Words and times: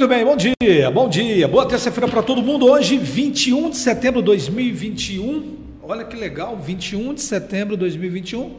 Muito 0.00 0.08
bem, 0.08 0.24
bom 0.24 0.34
dia, 0.34 0.90
bom 0.90 1.08
dia, 1.10 1.46
boa 1.46 1.66
terça-feira 1.66 2.08
para 2.08 2.22
todo 2.22 2.40
mundo. 2.40 2.64
Hoje, 2.64 2.96
21 2.96 3.68
de 3.68 3.76
setembro 3.76 4.22
de 4.22 4.26
2021. 4.28 5.58
Olha 5.82 6.04
que 6.04 6.16
legal, 6.16 6.56
21 6.56 7.12
de 7.12 7.20
setembro 7.20 7.76
de 7.76 7.80
2021. 7.80 8.56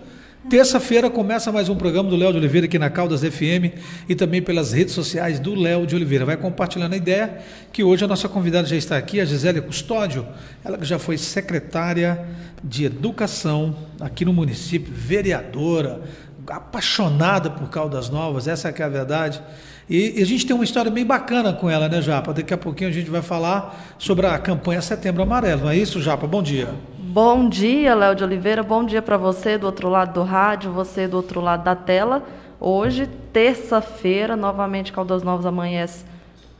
Terça-feira 0.48 1.10
começa 1.10 1.52
mais 1.52 1.68
um 1.68 1.76
programa 1.76 2.12
do 2.12 2.16
Léo 2.16 2.32
de 2.32 2.38
Oliveira 2.38 2.68
aqui 2.68 2.78
na 2.78 2.92
Caldas 2.92 3.24
FM 3.24 3.74
e 4.08 4.14
também 4.14 4.40
pelas 4.40 4.72
redes 4.72 4.94
sociais 4.94 5.40
do 5.40 5.56
Léo 5.56 5.88
de 5.88 5.96
Oliveira. 5.96 6.26
Vai 6.26 6.38
compartilhando 6.38 6.94
a 6.94 6.98
ideia 6.98 7.40
que 7.74 7.84
hoje 7.84 8.06
a 8.06 8.08
nossa 8.08 8.30
convidada 8.30 8.68
já 8.68 8.76
está 8.76 8.96
aqui, 8.96 9.20
a 9.20 9.26
Gisele 9.26 9.62
Custódio, 9.62 10.28
ela 10.64 10.78
que 10.78 10.86
já 10.86 11.00
foi 11.00 11.18
secretária 11.18 12.24
de 12.64 12.86
Educação 12.86 13.76
aqui 14.00 14.24
no 14.24 14.32
município, 14.32 14.94
vereadora, 14.94 16.02
apaixonada 16.48 17.50
por 17.50 17.68
Caldas 17.68 18.10
Novas, 18.12 18.48
essa 18.48 18.70
é 18.70 18.84
a 18.84 18.88
verdade. 18.88 19.42
E, 19.92 20.20
e, 20.20 20.24
a 20.24 20.26
gente 20.26 20.46
tem 20.46 20.56
uma 20.56 20.64
história 20.64 20.90
bem 20.90 21.06
bacana 21.06 21.52
com 21.52 21.70
ela, 21.70 21.90
né, 21.90 22.02
Japa? 22.02 22.34
Daqui 22.34 22.54
a 22.54 22.58
pouquinho 22.58 22.90
a 22.90 22.94
gente 22.94 23.10
vai 23.10 23.22
falar 23.22 23.94
sobre 23.98 24.26
a 24.26 24.40
campanha 24.40 24.82
Setembro 24.82 25.22
Amarelo, 25.22 25.64
não 25.64 25.70
é 25.70 25.76
isso, 25.76 26.02
Japa? 26.02 26.26
Bom 26.26 26.42
dia. 26.42 26.70
Bom 26.98 27.50
dia, 27.50 27.94
Léo 27.94 28.16
de 28.16 28.24
Oliveira. 28.24 28.64
Bom 28.64 28.86
dia 28.86 29.02
para 29.02 29.18
você 29.18 29.58
do 29.58 29.66
outro 29.66 29.90
lado 29.90 30.14
do 30.14 30.24
rádio, 30.24 30.72
você 30.72 31.10
do 31.10 31.18
outro 31.18 31.42
lado 31.42 31.66
da 31.66 31.76
tela. 31.76 32.26
Hoje, 32.58 33.06
terça-feira, 33.34 34.38
novamente 34.38 34.94
Caldas 34.94 35.24
Novas 35.24 35.46
amanhece 35.46 36.06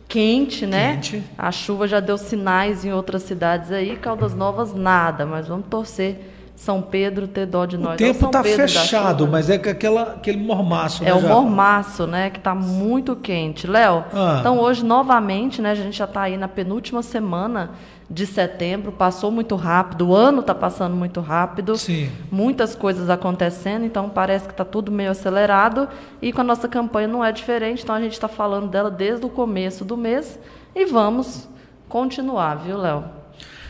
quente, 0.10 0.66
né? 0.66 0.96
Quente. 0.96 1.24
A 1.38 1.54
chuva 1.54 1.88
já 1.88 2.02
deu 2.02 2.18
sinais 2.18 2.84
em 2.84 2.92
outras 2.92 3.24
cidades 3.24 3.72
aí, 3.72 3.96
Caldas 3.96 4.36
Novas 4.36 4.74
nada, 4.74 5.26
mas 5.26 5.48
vamos 5.48 5.68
torcer 5.70 6.31
são 6.62 6.80
Pedro 6.80 7.28
ter 7.28 7.48
dó 7.48 7.66
de 7.66 7.76
nós. 7.76 7.96
O 7.96 7.98
tempo 7.98 8.28
está 8.28 8.44
fechado, 8.44 9.28
mas 9.28 9.50
é 9.50 9.56
aquela, 9.56 10.04
aquele 10.04 10.38
mormaço. 10.38 11.04
É 11.04 11.08
né, 11.08 11.14
o 11.16 11.20
já? 11.20 11.28
mormaço, 11.28 12.06
né? 12.06 12.30
Que 12.30 12.38
está 12.38 12.54
muito 12.54 13.16
quente. 13.16 13.66
Léo, 13.66 14.06
ah. 14.14 14.38
então 14.40 14.60
hoje 14.60 14.86
novamente, 14.86 15.60
né? 15.60 15.72
A 15.72 15.76
gente 15.76 15.98
já 15.98 16.06
está 16.06 16.22
aí 16.22 16.38
na 16.38 16.48
penúltima 16.48 17.02
semana 17.02 17.72
de 18.08 18.28
setembro, 18.28 18.92
passou 18.92 19.32
muito 19.32 19.56
rápido, 19.56 20.10
o 20.10 20.16
ano 20.16 20.42
está 20.42 20.54
passando 20.54 20.96
muito 20.96 21.20
rápido, 21.20 21.78
Sim. 21.78 22.12
muitas 22.30 22.76
coisas 22.76 23.10
acontecendo, 23.10 23.86
então 23.86 24.10
parece 24.10 24.46
que 24.46 24.52
está 24.52 24.66
tudo 24.66 24.92
meio 24.92 25.10
acelerado 25.10 25.88
e 26.22 26.34
com 26.34 26.42
a 26.42 26.44
nossa 26.44 26.68
campanha 26.68 27.08
não 27.08 27.24
é 27.24 27.32
diferente, 27.32 27.84
então 27.84 27.96
a 27.96 28.02
gente 28.02 28.12
está 28.12 28.28
falando 28.28 28.68
dela 28.68 28.92
desde 28.92 29.26
o 29.26 29.30
começo 29.30 29.86
do 29.86 29.96
mês 29.96 30.38
e 30.76 30.86
vamos 30.86 31.48
continuar, 31.88 32.56
viu, 32.56 32.78
Léo? 32.78 33.06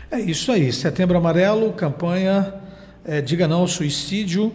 É 0.10 0.20
isso 0.20 0.52
aí, 0.52 0.74
Setembro 0.74 1.20
Amarelo, 1.20 1.72
campanha 1.74 2.52
é, 3.06 3.22
Diga 3.22 3.48
Não 3.48 3.62
ao 3.62 3.68
Suicídio 3.68 4.54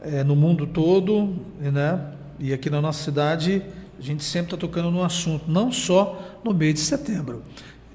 é, 0.00 0.22
no 0.24 0.36
mundo 0.36 0.66
todo, 0.66 1.36
né? 1.60 2.00
e 2.38 2.52
aqui 2.52 2.70
na 2.70 2.80
nossa 2.80 3.02
cidade 3.02 3.62
a 3.98 4.02
gente 4.02 4.24
sempre 4.24 4.54
está 4.54 4.56
tocando 4.56 4.90
no 4.90 5.04
assunto, 5.04 5.44
não 5.46 5.70
só 5.70 6.18
no 6.42 6.54
mês 6.54 6.74
de 6.74 6.80
setembro 6.80 7.42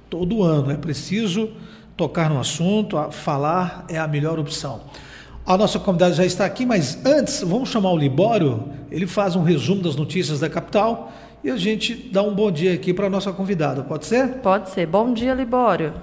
todo 0.09 0.43
ano. 0.43 0.69
É 0.69 0.77
preciso 0.77 1.49
tocar 1.97 2.29
no 2.29 2.39
assunto, 2.39 2.97
falar 3.11 3.85
é 3.89 3.97
a 3.97 4.07
melhor 4.07 4.37
opção. 4.37 4.81
A 5.45 5.57
nossa 5.57 5.79
convidada 5.79 6.13
já 6.13 6.25
está 6.25 6.45
aqui, 6.45 6.65
mas 6.65 7.03
antes, 7.05 7.41
vamos 7.41 7.69
chamar 7.69 7.91
o 7.91 7.97
Libório, 7.97 8.63
ele 8.91 9.07
faz 9.07 9.35
um 9.35 9.43
resumo 9.43 9.81
das 9.81 9.95
notícias 9.95 10.39
da 10.39 10.49
capital 10.49 11.11
e 11.43 11.49
a 11.49 11.57
gente 11.57 11.93
dá 12.11 12.21
um 12.21 12.33
bom 12.33 12.51
dia 12.51 12.73
aqui 12.73 12.93
para 12.93 13.07
a 13.07 13.09
nossa 13.09 13.31
convidada, 13.31 13.83
pode 13.83 14.05
ser? 14.05 14.27
Pode 14.41 14.69
ser. 14.69 14.87
Bom 14.87 15.13
dia, 15.13 15.33
Libório. 15.33 15.93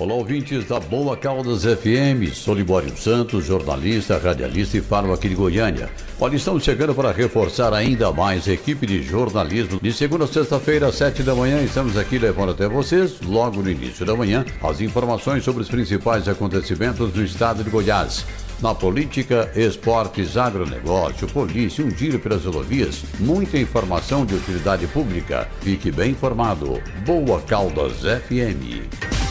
Olá, 0.00 0.14
ouvintes 0.14 0.64
da 0.64 0.80
Boa 0.80 1.14
Caldas 1.14 1.62
FM. 1.62 2.32
Sou 2.32 2.54
Libório 2.54 2.96
Santos, 2.96 3.44
jornalista, 3.44 4.16
radialista 4.16 4.78
e 4.78 4.80
falo 4.80 5.12
aqui 5.12 5.28
de 5.28 5.34
Goiânia. 5.34 5.90
Olha, 6.18 6.36
estamos 6.36 6.64
chegando 6.64 6.94
para 6.94 7.12
reforçar 7.12 7.74
ainda 7.74 8.10
mais 8.10 8.48
a 8.48 8.52
equipe 8.52 8.86
de 8.86 9.02
jornalismo. 9.02 9.78
De 9.78 9.92
segunda 9.92 10.24
a 10.24 10.26
sexta-feira, 10.26 10.86
às 10.86 10.94
sete 10.94 11.22
da 11.22 11.34
manhã, 11.34 11.60
estamos 11.62 11.98
aqui 11.98 12.16
levando 12.16 12.52
até 12.52 12.66
vocês, 12.66 13.20
logo 13.20 13.60
no 13.60 13.70
início 13.70 14.06
da 14.06 14.16
manhã, 14.16 14.42
as 14.62 14.80
informações 14.80 15.44
sobre 15.44 15.60
os 15.60 15.68
principais 15.68 16.26
acontecimentos 16.28 17.12
do 17.12 17.22
estado 17.22 17.62
de 17.62 17.68
Goiás. 17.68 18.24
Na 18.62 18.74
política, 18.74 19.52
esportes, 19.54 20.38
agronegócio, 20.38 21.28
polícia, 21.28 21.84
um 21.84 21.90
giro 21.90 22.18
pelas 22.18 22.46
rodovias, 22.46 23.04
muita 23.18 23.58
informação 23.58 24.24
de 24.24 24.34
utilidade 24.34 24.86
pública. 24.86 25.46
Fique 25.60 25.92
bem 25.92 26.12
informado. 26.12 26.82
Boa 27.04 27.42
Caldas 27.42 28.00
FM. 28.00 29.29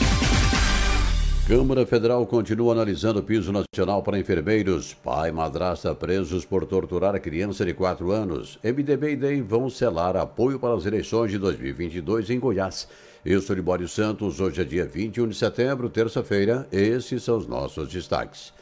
Câmara 1.50 1.84
Federal 1.84 2.24
continua 2.28 2.74
analisando 2.74 3.22
o 3.22 3.24
piso 3.24 3.52
nacional 3.52 4.04
para 4.04 4.20
enfermeiros. 4.20 4.94
Pai 4.94 5.30
e 5.30 5.32
madrasta 5.32 5.96
presos 5.96 6.46
por 6.46 6.64
torturar 6.64 7.16
a 7.16 7.20
criança 7.20 7.66
de 7.66 7.74
4 7.74 8.12
anos. 8.12 8.60
MDB 8.64 9.14
e 9.14 9.16
DEM 9.16 9.42
vão 9.42 9.68
selar 9.68 10.16
apoio 10.16 10.60
para 10.60 10.76
as 10.76 10.86
eleições 10.86 11.32
de 11.32 11.40
2022 11.40 12.30
em 12.30 12.40
Goiás. 12.40 12.88
Eu 13.26 13.42
sou 13.42 13.56
Libório 13.56 13.88
Santos. 13.88 14.40
Hoje 14.40 14.62
é 14.62 14.64
dia 14.64 14.86
21 14.86 15.28
de 15.28 15.36
setembro, 15.36 15.90
terça-feira. 15.90 16.68
Esses 16.72 17.24
são 17.24 17.40
os 17.40 17.48
nossos 17.48 17.90
destaques. 17.90 18.54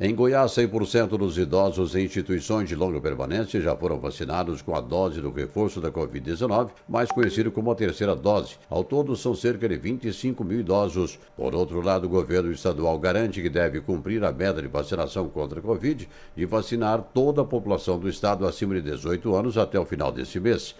Em 0.00 0.12
Goiás, 0.12 0.50
100% 0.50 1.16
dos 1.16 1.38
idosos 1.38 1.94
em 1.94 2.04
instituições 2.04 2.68
de 2.68 2.74
longa 2.74 3.00
permanência 3.00 3.60
já 3.60 3.76
foram 3.76 3.96
vacinados 4.00 4.60
com 4.60 4.74
a 4.74 4.80
dose 4.80 5.20
do 5.20 5.30
reforço 5.30 5.80
da 5.80 5.88
Covid-19, 5.88 6.70
mais 6.88 7.12
conhecido 7.12 7.52
como 7.52 7.70
a 7.70 7.76
terceira 7.76 8.16
dose. 8.16 8.56
Ao 8.68 8.82
todo, 8.82 9.14
são 9.14 9.36
cerca 9.36 9.68
de 9.68 9.76
25 9.76 10.42
mil 10.42 10.58
idosos. 10.58 11.16
Por 11.36 11.54
outro 11.54 11.80
lado, 11.80 12.06
o 12.06 12.10
governo 12.10 12.50
estadual 12.50 12.98
garante 12.98 13.40
que 13.40 13.48
deve 13.48 13.80
cumprir 13.80 14.24
a 14.24 14.32
meta 14.32 14.60
de 14.60 14.66
vacinação 14.66 15.28
contra 15.28 15.60
a 15.60 15.62
Covid 15.62 16.08
de 16.34 16.44
vacinar 16.44 17.00
toda 17.14 17.42
a 17.42 17.44
população 17.44 17.96
do 17.96 18.08
estado 18.08 18.48
acima 18.48 18.74
de 18.74 18.82
18 18.82 19.32
anos 19.32 19.56
até 19.56 19.78
o 19.78 19.84
final 19.84 20.10
deste 20.10 20.40
mês. 20.40 20.74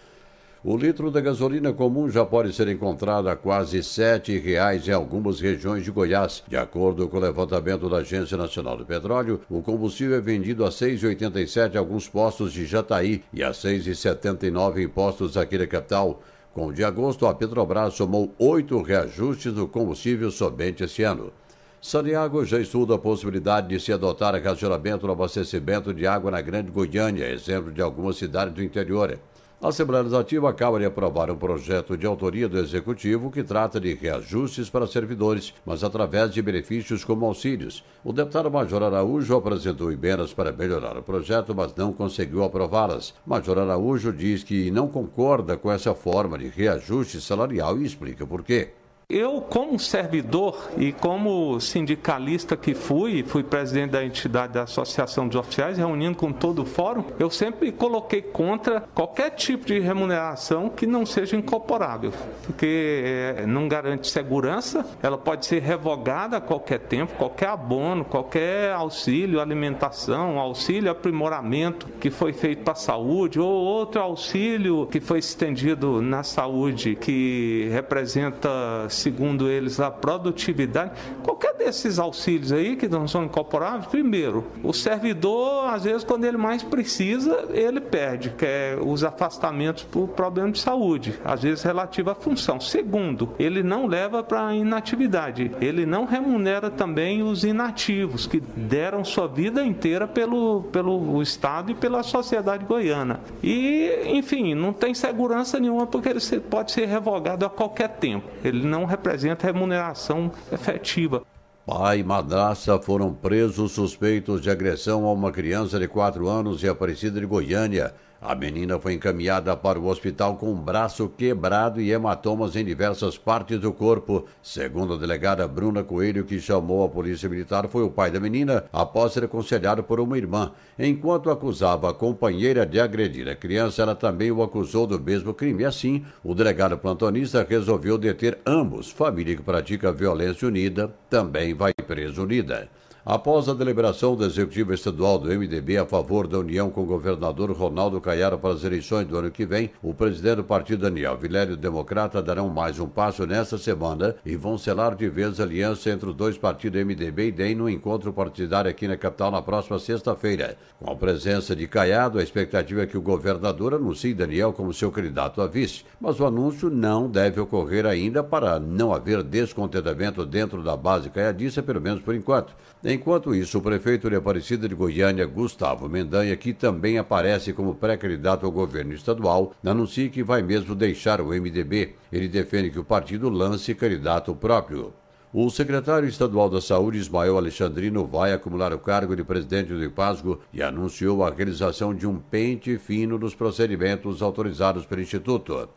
O 0.67 0.79
litro 0.79 1.11
da 1.11 1.21
gasolina 1.21 1.75
comum 1.75 2.09
já 2.09 2.25
pode 2.25 2.51
ser 2.55 2.69
encontrado 2.69 3.29
a 3.29 3.37
quase 3.37 3.77
R$ 3.77 3.83
7,00 3.83 4.89
em 4.89 4.93
algumas 4.93 5.39
regiões 5.39 5.85
de 5.85 5.91
Goiás. 5.91 6.43
De 6.49 6.57
acordo 6.57 7.07
com 7.07 7.19
o 7.19 7.21
levantamento 7.21 7.87
da 7.87 7.99
Agência 7.99 8.35
Nacional 8.35 8.79
do 8.79 8.87
Petróleo, 8.87 9.43
o 9.51 9.61
combustível 9.61 10.17
é 10.17 10.23
vendido 10.23 10.65
a 10.65 10.69
R$ 10.69 10.73
6,87 10.73 11.75
em 11.75 11.77
alguns 11.77 12.09
postos 12.09 12.51
de 12.51 12.65
Jataí 12.65 13.23
e 13.31 13.43
a 13.43 13.49
R$ 13.49 13.53
6,79 13.53 14.83
em 14.83 14.89
postos 14.89 15.37
aqui 15.37 15.59
da 15.59 15.67
capital. 15.67 16.23
Com 16.55 16.69
o 16.69 16.73
de 16.73 16.83
agosto, 16.83 17.27
a 17.27 17.35
Petrobras 17.35 17.93
somou 17.93 18.35
oito 18.39 18.81
reajustes 18.81 19.53
no 19.53 19.69
combustível 19.69 20.31
somente 20.31 20.83
esse 20.83 21.03
ano. 21.03 21.31
Santiago 21.79 22.43
já 22.43 22.59
estuda 22.59 22.95
a 22.95 22.99
possibilidade 22.99 23.69
de 23.69 23.79
se 23.79 23.93
adotar 23.93 24.43
racionamento 24.43 25.07
no 25.07 25.13
abastecimento 25.13 25.93
de 25.93 26.07
água 26.07 26.31
na 26.31 26.41
Grande 26.41 26.71
Goiânia, 26.71 27.31
exemplo 27.31 27.71
de 27.71 27.83
algumas 27.83 28.17
cidades 28.17 28.55
do 28.55 28.63
interior. 28.63 29.19
A 29.63 29.69
Assembleia 29.69 30.03
Legislativa 30.03 30.51
acaba 30.51 30.79
de 30.79 30.85
aprovar 30.85 31.31
um 31.31 31.37
projeto 31.37 31.97
de 31.97 32.07
autoria 32.07 32.49
do 32.49 32.59
Executivo 32.59 33.31
que 33.31 33.43
trata 33.43 33.81
de 33.81 33.95
reajustes 33.95 34.69
para 34.69 34.87
servidores, 34.87 35.55
mas 35.65 35.83
através 35.83 36.33
de 36.33 36.43
benefícios 36.43 37.03
como 37.03 37.25
auxílios. 37.25 37.83
O 38.05 38.13
deputado 38.13 38.51
Major 38.51 38.83
Araújo 38.83 39.35
apresentou 39.35 39.91
emendas 39.91 40.35
para 40.35 40.53
melhorar 40.53 40.99
o 40.99 41.03
projeto, 41.03 41.55
mas 41.55 41.75
não 41.75 41.93
conseguiu 41.93 42.45
aprová-las. 42.45 43.15
Major 43.25 43.59
Araújo 43.59 44.13
diz 44.13 44.45
que 44.45 44.71
não 44.71 44.87
concorda 44.87 45.57
com 45.57 45.73
essa 45.73 45.95
forma 45.95 46.37
de 46.37 46.49
reajuste 46.49 47.21
salarial 47.21 47.79
e 47.79 47.87
explica 47.87 48.27
por 48.27 48.43
quê. 48.43 48.73
Eu, 49.09 49.43
como 49.43 49.79
servidor 49.79 50.71
e 50.79 50.91
como 50.91 51.61
sindicalista 51.61 52.57
que 52.57 52.75
fui, 52.75 53.23
fui 53.23 53.43
presidente 53.43 53.91
da 53.91 54.05
entidade 54.05 54.55
da 54.55 54.63
Associação 54.63 55.29
dos 55.29 55.37
Oficiais, 55.37 55.77
reunindo 55.77 56.17
com 56.17 56.33
todo 56.33 56.63
o 56.63 56.65
fórum, 56.65 57.05
eu 57.19 57.29
sempre 57.29 57.71
coloquei 57.71 58.23
contra 58.23 58.81
qualquer 58.95 59.31
tipo 59.31 59.67
de 59.67 59.79
remuneração 59.79 60.71
que 60.71 60.87
não 60.87 61.05
seja 61.05 61.37
incorporável, 61.37 62.13
porque 62.45 63.03
é, 63.37 63.47
não 63.47 63.69
garante 63.69 64.09
segurança, 64.09 64.87
ela 65.03 65.19
pode 65.19 65.45
ser 65.45 65.61
revogada 65.61 66.39
a 66.39 66.41
qualquer 66.41 66.81
tempo, 66.81 67.15
qualquer 67.15 67.49
abono, 67.49 68.05
qualquer 68.07 68.73
auxílio, 68.73 69.39
alimentação, 69.39 70.39
auxílio 70.39 70.91
aprimoramento 70.91 71.89
que 72.01 72.11
foi 72.11 72.33
feito 72.33 72.63
para 72.63 72.73
a 72.73 72.77
saúde, 72.77 73.39
ou 73.39 73.53
outro 73.53 74.01
auxílio 74.01 74.87
que 74.91 75.01
foi 75.01 75.19
estendido 75.19 76.01
na 76.01 76.23
saúde, 76.23 76.97
que 76.97 77.69
representa 77.71 78.89
segundo 78.95 79.49
eles, 79.49 79.81
a 79.81 79.91
produtividade. 79.91 80.93
Qualquer 81.23 81.55
desses 81.55 81.99
auxílios 81.99 82.53
aí 82.53 82.77
que 82.77 82.89
não 82.89 83.09
são 83.09 83.25
incorporáveis, 83.25 83.87
primeiro, 83.87 84.45
o 84.63 84.73
servidor, 84.73 85.69
às 85.73 85.85
vezes, 85.85 86.05
quando 86.05 86.25
ele 86.25 86.37
mais 86.37 86.63
precisa, 86.63 87.47
ele 87.51 87.81
perde, 87.81 88.31
que 88.31 88.45
é 88.45 88.79
os 88.81 89.03
afastamentos 89.03 89.85
por 89.85 90.09
problema 90.09 90.51
de 90.51 90.59
saúde, 90.59 91.19
às 91.25 91.43
vezes 91.43 91.63
relativo 91.63 92.11
à 92.11 92.15
função. 92.15 92.61
Segundo, 92.61 93.31
ele 93.39 93.63
não 93.63 93.87
leva 93.87 94.23
para 94.23 94.55
inatividade, 94.55 95.51
ele 95.61 95.87
não 95.87 96.05
remunera 96.05 96.71
também 96.71 97.23
os 97.23 97.45
inativos 97.45 98.27
que 98.27 98.41
deram 98.41 99.05
sua 99.05 99.27
vida 99.27 99.65
inteira 99.65 100.07
pelo, 100.07 100.63
pelo 100.65 101.23
Estado 101.23 101.73
e 101.73 101.75
pela 101.75 102.03
sociedade 102.03 102.65
goiana. 102.65 103.21
E, 103.43 103.91
enfim, 104.07 104.55
não 104.55 104.73
tem 104.73 104.95
segurança 104.95 105.59
nenhuma 105.59 105.87
porque 105.87 106.09
ele 106.09 106.21
pode 106.51 106.73
ser 106.73 106.87
revogado 106.87 107.45
a 107.45 107.51
qualquer 107.51 107.89
tempo. 107.89 108.29
Ele 108.43 108.67
não 108.67 108.84
não 108.85 108.87
representa 108.87 109.47
remuneração 109.47 110.31
efetiva. 110.53 111.23
Pai 111.67 112.01
e 112.01 112.05
madrasta 112.05 112.79
foram 112.79 113.15
presos 113.15 113.73
suspeitos 113.73 114.43
de 114.43 114.51
agressão 114.51 115.07
a 115.07 115.13
uma 115.13 115.33
criança 115.33 115.81
de 115.81 115.89
4 115.89 116.29
anos 116.29 116.63
em 116.63 116.69
Aparecida 116.69 117.19
de 117.19 117.25
Goiânia. 117.25 117.95
A 118.27 118.35
menina 118.35 118.79
foi 118.79 118.95
encaminhada 118.95 119.55
para 119.55 119.79
o 119.79 119.87
hospital 119.87 120.37
com 120.37 120.51
o 120.51 120.57
braço 120.57 121.11
quebrado 121.11 121.79
e 121.79 121.93
hematomas 121.93 122.57
em 122.57 122.65
diversas 122.65 123.19
partes 123.19 123.61
do 123.61 123.71
corpo. 123.71 124.25
Segundo 124.43 124.95
a 124.95 124.97
delegada 124.97 125.47
Bruna 125.47 125.85
Coelho, 125.85 126.25
que 126.25 126.41
chamou 126.41 126.83
a 126.83 126.89
polícia 126.89 127.29
militar, 127.29 127.69
foi 127.69 127.83
o 127.83 127.91
pai 127.91 128.11
da 128.11 128.19
menina 128.19 128.65
após 128.73 129.13
ser 129.13 129.25
aconselhado 129.25 129.85
por 129.85 130.01
uma 130.01 130.17
irmã. 130.17 130.53
Enquanto 130.79 131.31
acusava 131.31 131.91
a 131.91 131.93
companheira 131.93 132.65
de 132.65 132.81
agredir 132.81 133.29
a 133.29 133.37
criança, 133.37 133.83
ela 133.83 133.95
também 133.95 134.31
o 134.31 134.43
acusou 134.43 134.87
do 134.87 134.99
mesmo 134.99 135.35
crime. 135.35 135.63
Assim, 135.63 136.03
o 136.25 136.35
delegado 136.35 136.79
plantonista 136.79 137.47
resolveu 137.47 137.99
deter 137.99 138.39
ambos. 138.47 138.91
Família 138.91 139.37
que 139.37 139.43
pratica 139.43 139.93
violência 139.93 140.49
unida 140.49 140.91
também 141.11 141.53
vai 141.53 141.75
preso 141.75 142.23
unida. 142.23 142.71
Após 143.07 143.51
a 143.51 143.53
deliberação 143.53 144.17
do 144.17 144.25
Executivo 144.25 144.73
Estadual 144.73 145.19
do 145.19 145.29
MDB 145.29 145.77
a 145.77 145.85
favor 145.85 146.27
da 146.27 146.39
união 146.39 146.71
com 146.71 146.85
o 146.85 146.87
governador 146.87 147.53
Ronaldo 147.53 148.01
Caiara 148.01 148.39
para 148.39 148.55
as 148.55 148.65
eleições 148.65 149.07
do 149.07 149.19
ano 149.19 149.31
que 149.31 149.45
vem, 149.45 149.71
o 149.83 149.93
presidente 149.93 150.37
do 150.37 150.45
partido 150.45 150.85
Daniel 150.85 151.15
Vilério 151.15 151.55
Democrata 151.55 152.23
darão 152.23 152.49
mais 152.49 152.81
um 152.81 152.89
passo 152.89 153.27
nesta 153.27 153.59
semana 153.59 154.17
e 154.25 154.37
vão 154.37 154.57
selar 154.57 154.95
de 154.97 155.07
vez 155.07 155.39
a 155.39 155.43
aliança 155.43 155.91
entre 155.91 156.09
os 156.09 156.17
dois 156.17 156.39
partidos 156.39 156.83
MDB 156.83 157.27
e 157.27 157.33
DEM 157.33 157.55
no 157.57 157.69
encontro 157.69 158.11
partidário 158.11 158.71
aqui 158.71 158.89
na 158.89 158.97
capital 158.97 159.31
na 159.31 159.43
próxima 159.43 159.79
sexta-feira. 159.79 160.57
Com 160.81 160.91
a 160.91 160.97
presença 160.97 161.55
de 161.55 161.69
Caiado, 161.69 162.19
a 162.19 162.23
expectativa 162.23 162.85
é 162.85 162.87
que 162.87 162.97
o 162.97 163.03
governador 163.03 163.75
anuncie 163.75 164.15
Daniel 164.15 164.55
como 164.55 164.73
seu 164.73 164.91
candidato 164.91 165.43
a 165.43 165.47
vice, 165.47 165.85
mas 166.01 166.19
o 166.21 166.25
anúncio 166.25 166.71
não 166.71 167.07
deve 167.07 167.39
ocorrer 167.39 167.85
ainda 167.85 168.25
para 168.25 168.59
não 168.59 168.95
haver 168.95 169.23
descontentamento 169.23 170.25
dentro 170.25 170.63
da 170.63 170.75
base 170.75 171.11
caiadista, 171.11 171.63
pelo 171.63 171.83
menos 171.83 172.01
por 172.01 172.15
enquanto. 172.15 172.55
Enquanto 172.95 173.35
isso, 173.35 173.59
o 173.59 173.61
prefeito 173.61 174.09
de 174.09 174.15
Aparecida 174.15 174.69
de 174.69 174.75
Goiânia, 174.77 175.27
Gustavo 175.27 175.89
Mendanha, 175.89 176.37
que 176.37 176.53
também 176.53 176.97
aparece 176.97 177.53
como 177.53 177.75
pré-candidato 177.75 178.47
ao 178.47 178.53
governo 178.53 178.93
estadual, 178.93 179.53
anuncia 179.65 180.09
que 180.09 180.23
vai 180.23 180.43
mesmo 180.43 180.77
deixar 180.77 181.21
o 181.21 181.31
MDB. 181.31 181.97
Ele 182.13 182.29
defende 182.29 182.71
que 182.71 182.79
o 182.79 182.85
partido 182.85 183.29
lance 183.29 183.75
candidato 183.75 184.33
próprio. 184.33 184.93
O 185.33 185.51
secretário 185.51 186.09
estadual 186.09 186.49
da 186.49 186.61
Saúde, 186.61 186.99
Ismael 186.99 187.37
Alexandrino, 187.37 188.07
vai 188.07 188.33
acumular 188.33 188.73
o 188.73 188.79
cargo 188.79 189.17
de 189.17 189.25
presidente 189.25 189.73
do 189.73 189.83
IPASGO 189.83 190.39
e 190.53 190.63
anunciou 190.63 191.25
a 191.25 191.31
realização 191.31 191.93
de 191.93 192.07
um 192.07 192.17
pente 192.17 192.79
fino 192.79 193.19
nos 193.19 193.35
procedimentos 193.35 194.23
autorizados 194.23 194.87
pelo 194.87 195.03
Instituto. 195.03 195.69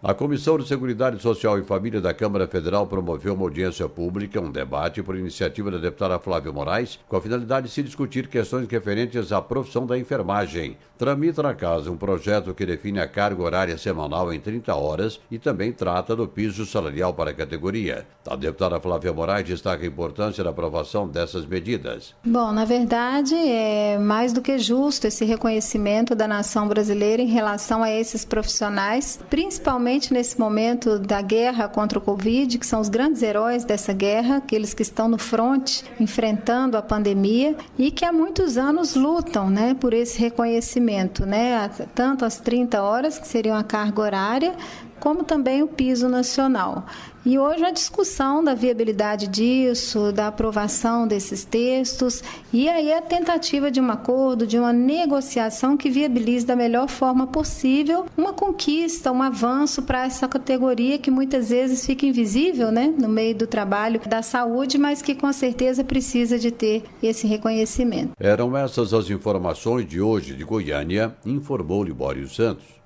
A 0.00 0.14
Comissão 0.14 0.56
de 0.56 0.68
Seguridade 0.68 1.20
Social 1.20 1.58
e 1.58 1.64
Família 1.64 2.00
da 2.00 2.14
Câmara 2.14 2.46
Federal 2.46 2.86
promoveu 2.86 3.34
uma 3.34 3.42
audiência 3.42 3.88
pública, 3.88 4.40
um 4.40 4.48
debate 4.48 5.02
por 5.02 5.16
iniciativa 5.16 5.72
da 5.72 5.78
deputada 5.78 6.20
Flávia 6.20 6.52
Moraes, 6.52 7.00
com 7.08 7.16
a 7.16 7.20
finalidade 7.20 7.66
de 7.66 7.72
se 7.72 7.82
discutir 7.82 8.28
questões 8.28 8.68
referentes 8.68 9.32
à 9.32 9.42
profissão 9.42 9.84
da 9.84 9.98
enfermagem. 9.98 10.76
Tramita 10.96 11.42
na 11.42 11.52
casa 11.52 11.90
um 11.90 11.96
projeto 11.96 12.54
que 12.54 12.64
define 12.64 13.00
a 13.00 13.08
carga 13.08 13.42
horária 13.42 13.76
semanal 13.76 14.32
em 14.32 14.38
30 14.38 14.72
horas 14.72 15.20
e 15.32 15.36
também 15.36 15.72
trata 15.72 16.14
do 16.14 16.28
piso 16.28 16.64
salarial 16.64 17.12
para 17.12 17.30
a 17.32 17.34
categoria. 17.34 18.06
A 18.24 18.36
deputada 18.36 18.78
Flávia 18.78 19.12
Moraes 19.12 19.48
destaca 19.48 19.82
a 19.82 19.88
importância 19.88 20.44
da 20.44 20.50
aprovação 20.50 21.08
dessas 21.08 21.44
medidas. 21.44 22.14
Bom, 22.24 22.52
na 22.52 22.64
verdade, 22.64 23.34
é 23.34 23.98
mais 23.98 24.32
do 24.32 24.40
que 24.40 24.58
justo 24.60 25.08
esse 25.08 25.24
reconhecimento 25.24 26.14
da 26.14 26.28
nação 26.28 26.68
brasileira 26.68 27.20
em 27.20 27.28
relação 27.28 27.82
a 27.82 27.90
esses 27.90 28.24
profissionais, 28.24 29.18
principalmente 29.28 29.87
principalmente 29.88 30.12
nesse 30.12 30.38
momento 30.38 30.98
da 30.98 31.22
guerra 31.22 31.66
contra 31.66 31.98
o 31.98 32.02
Covid, 32.02 32.58
que 32.58 32.66
são 32.66 32.78
os 32.78 32.90
grandes 32.90 33.22
heróis 33.22 33.64
dessa 33.64 33.92
guerra, 33.94 34.36
aqueles 34.36 34.74
que 34.74 34.82
estão 34.82 35.08
no 35.08 35.16
front 35.16 35.82
enfrentando 35.98 36.76
a 36.76 36.82
pandemia 36.82 37.56
e 37.78 37.90
que 37.90 38.04
há 38.04 38.12
muitos 38.12 38.58
anos 38.58 38.94
lutam 38.94 39.48
né, 39.48 39.74
por 39.74 39.94
esse 39.94 40.18
reconhecimento, 40.18 41.24
né, 41.24 41.70
tanto 41.94 42.26
as 42.26 42.38
30 42.38 42.82
horas, 42.82 43.18
que 43.18 43.26
seriam 43.26 43.56
a 43.56 43.64
carga 43.64 44.02
horária, 44.02 44.54
como 45.00 45.24
também 45.24 45.62
o 45.62 45.68
piso 45.68 46.06
nacional. 46.06 46.84
E 47.28 47.38
hoje 47.38 47.62
a 47.62 47.70
discussão 47.70 48.42
da 48.42 48.54
viabilidade 48.54 49.28
disso, 49.28 50.12
da 50.12 50.28
aprovação 50.28 51.06
desses 51.06 51.44
textos, 51.44 52.22
e 52.50 52.66
aí 52.70 52.90
a 52.90 53.02
tentativa 53.02 53.70
de 53.70 53.78
um 53.82 53.90
acordo, 53.90 54.46
de 54.46 54.58
uma 54.58 54.72
negociação 54.72 55.76
que 55.76 55.90
viabilize 55.90 56.46
da 56.46 56.56
melhor 56.56 56.88
forma 56.88 57.26
possível 57.26 58.06
uma 58.16 58.32
conquista, 58.32 59.12
um 59.12 59.22
avanço 59.22 59.82
para 59.82 60.06
essa 60.06 60.26
categoria 60.26 60.96
que 60.96 61.10
muitas 61.10 61.50
vezes 61.50 61.84
fica 61.84 62.06
invisível 62.06 62.72
né, 62.72 62.94
no 62.98 63.10
meio 63.10 63.34
do 63.34 63.46
trabalho 63.46 64.00
da 64.08 64.22
saúde, 64.22 64.78
mas 64.78 65.02
que 65.02 65.14
com 65.14 65.30
certeza 65.30 65.84
precisa 65.84 66.38
de 66.38 66.50
ter 66.50 66.82
esse 67.02 67.26
reconhecimento. 67.26 68.12
Eram 68.18 68.56
essas 68.56 68.94
as 68.94 69.10
informações 69.10 69.86
de 69.86 70.00
hoje 70.00 70.34
de 70.34 70.44
Goiânia, 70.44 71.14
informou 71.26 71.84
Libório 71.84 72.26
Santos. 72.26 72.77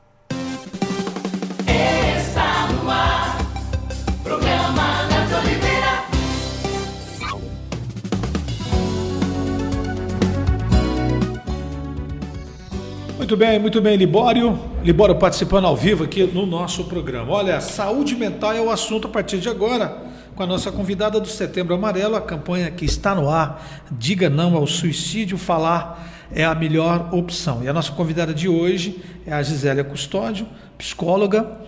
Muito 13.32 13.46
bem, 13.46 13.58
muito 13.58 13.81
bem, 13.81 13.96
Libório. 13.96 14.61
Libório 14.84 15.14
participando 15.14 15.64
ao 15.64 15.75
vivo 15.75 16.05
aqui 16.05 16.23
no 16.25 16.44
nosso 16.44 16.84
programa. 16.84 17.32
Olha, 17.32 17.62
saúde 17.62 18.14
mental 18.14 18.52
é 18.52 18.61
o 18.61 18.70
assunto 18.70 19.08
a 19.08 19.11
partir 19.11 19.38
de 19.38 19.49
agora, 19.49 20.02
com 20.37 20.43
a 20.43 20.46
nossa 20.46 20.70
convidada 20.70 21.19
do 21.19 21.26
Setembro 21.26 21.75
Amarelo, 21.75 22.14
a 22.14 22.20
campanha 22.20 22.70
que 22.70 22.84
está 22.84 23.14
no 23.14 23.31
ar. 23.31 23.87
Diga 23.90 24.29
não 24.29 24.55
ao 24.55 24.67
suicídio, 24.67 25.38
falar 25.38 26.29
é 26.31 26.44
a 26.44 26.55
melhor 26.55 27.08
opção. 27.11 27.64
E 27.64 27.69
a 27.69 27.73
nossa 27.73 27.93
convidada 27.93 28.34
de 28.34 28.50
hoje 28.50 29.02
é 29.26 29.32
a 29.32 29.43
Gisélia 29.43 29.82
Custódio, 29.82 30.46
psicóloga, 30.76 31.58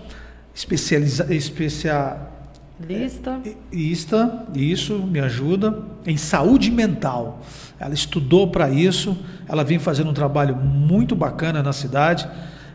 especializa, 0.55 1.35
especia, 1.35 2.15
Lista. 2.81 3.41
Lista, 3.73 4.47
isso, 4.53 4.99
me 4.99 5.21
ajuda, 5.21 5.79
em 6.05 6.17
saúde 6.17 6.71
mental. 6.73 7.41
Ela 7.79 7.95
estudou 7.95 8.49
para 8.49 8.69
isso, 8.69 9.17
ela 9.49 9.63
vem 9.63 9.79
fazendo 9.79 10.11
um 10.11 10.15
trabalho 10.15 10.57
muito 10.57 11.15
bacana 11.15 11.63
na 11.63 11.73
cidade. 11.73 12.29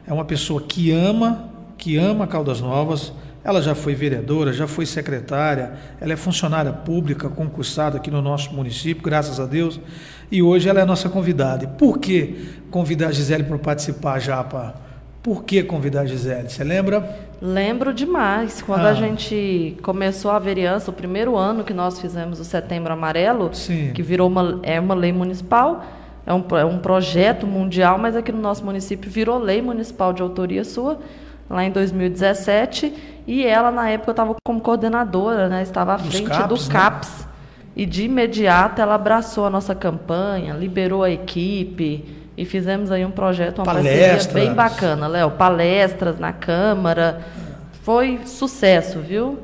É 0.07 0.13
uma 0.13 0.23
pessoa 0.23 0.61
que 0.61 0.91
ama, 0.91 1.49
que 1.77 1.97
ama 1.97 2.27
Caldas 2.27 2.61
Novas. 2.61 3.11
Ela 3.43 3.61
já 3.61 3.75
foi 3.75 3.93
vereadora, 3.93 4.53
já 4.53 4.67
foi 4.67 4.85
secretária, 4.85 5.73
ela 5.99 6.13
é 6.13 6.15
funcionária 6.15 6.71
pública 6.71 7.29
concursada 7.29 7.97
aqui 7.97 8.11
no 8.11 8.21
nosso 8.21 8.53
município, 8.53 9.03
graças 9.03 9.39
a 9.39 9.45
Deus. 9.45 9.79
E 10.31 10.41
hoje 10.41 10.69
ela 10.69 10.79
é 10.79 10.85
nossa 10.85 11.09
convidada. 11.09 11.65
E 11.65 11.67
por 11.67 11.99
que 11.99 12.47
convidar 12.69 13.07
a 13.07 13.11
Gisele 13.11 13.43
para 13.43 13.57
participar, 13.57 14.19
Japa? 14.19 14.75
Por 15.23 15.43
que 15.43 15.63
convidar 15.63 16.01
a 16.01 16.05
Gisele? 16.05 16.49
Você 16.49 16.63
lembra? 16.63 17.28
Lembro 17.41 17.93
demais. 17.93 18.61
Quando 18.61 18.85
ah. 18.85 18.89
a 18.89 18.93
gente 18.93 19.77
começou 19.81 20.31
a 20.31 20.39
vereança, 20.39 20.91
o 20.91 20.93
primeiro 20.93 21.37
ano 21.37 21.63
que 21.63 21.73
nós 21.73 21.99
fizemos 21.99 22.39
o 22.39 22.43
Setembro 22.43 22.91
Amarelo, 22.91 23.49
Sim. 23.53 23.91
que 23.93 24.03
virou 24.03 24.27
uma, 24.27 24.59
é 24.61 24.79
uma 24.79 24.93
lei 24.93 25.13
municipal, 25.13 25.83
é 26.25 26.33
um, 26.33 26.43
é 26.57 26.65
um 26.65 26.79
projeto 26.79 27.47
mundial, 27.47 27.97
mas 27.97 28.15
aqui 28.15 28.31
no 28.31 28.41
nosso 28.41 28.63
município 28.65 29.09
virou 29.09 29.39
lei 29.39 29.61
municipal 29.61 30.11
de 30.11 30.21
autoria 30.21 30.65
sua, 30.65 30.99
lá 31.49 31.63
em 31.63 31.71
2017. 31.71 32.93
E 33.25 33.45
ela, 33.45 33.71
na 33.71 33.89
época, 33.89 34.11
estava 34.11 34.35
como 34.45 34.59
coordenadora, 34.59 35.47
né? 35.47 35.61
estava 35.63 35.93
à 35.93 35.97
dos 35.97 36.07
frente 36.07 36.27
CAPs, 36.27 36.47
dos 36.47 36.67
CAPs. 36.67 37.19
Né? 37.19 37.25
E 37.75 37.85
de 37.85 38.03
imediato 38.03 38.81
ela 38.81 38.95
abraçou 38.95 39.45
a 39.45 39.49
nossa 39.49 39.73
campanha, 39.73 40.53
liberou 40.55 41.03
a 41.03 41.09
equipe 41.09 42.18
e 42.39 42.45
fizemos 42.45 42.89
aí 42.89 43.05
um 43.05 43.11
projeto, 43.11 43.59
uma 43.59 43.65
palestras. 43.65 44.27
parceria 44.27 44.45
bem 44.45 44.53
bacana, 44.53 45.07
Léo. 45.07 45.31
Palestras 45.31 46.17
na 46.17 46.31
Câmara. 46.31 47.19
Foi 47.83 48.21
sucesso, 48.25 48.99
viu? 48.99 49.39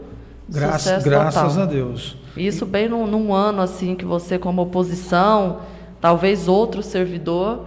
Gra 0.47 0.79
sucesso 0.79 1.03
graças 1.03 1.43
total. 1.55 1.63
a 1.63 1.65
Deus. 1.65 2.15
Isso 2.37 2.65
bem 2.65 2.87
num, 2.87 3.05
num, 3.05 3.33
ano 3.33 3.61
assim 3.61 3.95
que 3.95 4.05
você, 4.05 4.39
como 4.39 4.61
oposição, 4.61 5.57
talvez 5.99 6.47
outro 6.47 6.81
servidor, 6.81 7.65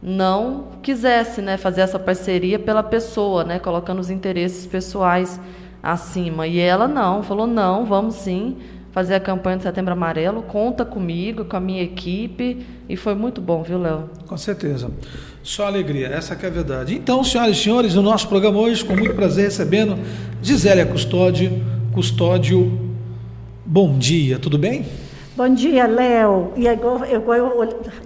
não 0.00 0.66
quisesse 0.80 1.42
né, 1.42 1.56
fazer 1.56 1.80
essa 1.80 1.98
parceria 1.98 2.56
pela 2.56 2.84
pessoa, 2.84 3.42
né, 3.42 3.58
colocando 3.58 3.98
os 3.98 4.10
interesses 4.10 4.64
pessoais 4.64 5.40
acima. 5.82 6.46
E 6.46 6.60
ela 6.60 6.86
não, 6.86 7.24
falou: 7.24 7.48
não, 7.48 7.84
vamos 7.84 8.14
sim 8.14 8.56
fazer 8.98 9.14
a 9.14 9.20
campanha 9.20 9.58
de 9.58 9.62
Setembro 9.62 9.92
Amarelo. 9.92 10.42
Conta 10.42 10.84
comigo, 10.84 11.44
com 11.44 11.56
a 11.56 11.60
minha 11.60 11.84
equipe. 11.84 12.66
E 12.88 12.96
foi 12.96 13.14
muito 13.14 13.40
bom, 13.40 13.62
viu, 13.62 13.78
Léo? 13.78 14.10
Com 14.26 14.36
certeza. 14.36 14.90
Só 15.40 15.68
alegria, 15.68 16.08
essa 16.08 16.34
é 16.34 16.46
a 16.46 16.50
verdade. 16.50 16.96
Então, 16.96 17.22
senhoras 17.22 17.56
e 17.56 17.62
senhores, 17.62 17.94
o 17.94 18.02
nosso 18.02 18.26
programa 18.26 18.58
hoje, 18.58 18.84
com 18.84 18.96
muito 18.96 19.14
prazer, 19.14 19.44
recebendo 19.44 19.96
Gisélia 20.42 20.84
Custódio. 20.84 21.62
Custódio, 21.92 22.76
bom 23.64 23.96
dia, 23.96 24.36
tudo 24.36 24.58
bem? 24.58 24.84
Bom 25.38 25.50
dia, 25.50 25.86
Léo. 25.86 26.52
E 26.56 26.66
agora 26.66 27.06
eu, 27.06 27.22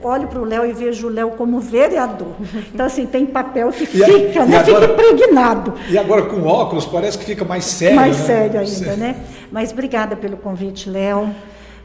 olho 0.02 0.28
para 0.28 0.38
o 0.38 0.44
Léo 0.44 0.66
e 0.66 0.74
vejo 0.74 1.06
o 1.06 1.10
Léo 1.10 1.30
como 1.30 1.58
vereador. 1.60 2.34
Então, 2.74 2.84
assim, 2.84 3.06
tem 3.06 3.24
papel 3.24 3.72
que 3.72 3.86
fica, 3.88 4.44
né? 4.44 4.58
Agora, 4.58 4.86
fica 4.86 4.92
impregnado. 4.92 5.72
E 5.88 5.96
agora 5.96 6.26
com 6.26 6.42
óculos 6.46 6.84
parece 6.84 7.16
que 7.16 7.24
fica 7.24 7.42
mais 7.42 7.64
sério. 7.64 7.96
Mais 7.96 8.18
né? 8.18 8.26
sério 8.26 8.60
ainda, 8.60 8.70
sério. 8.70 8.96
né? 8.98 9.16
Mas 9.50 9.72
obrigada 9.72 10.14
pelo 10.14 10.36
convite, 10.36 10.90
Léo. 10.90 11.34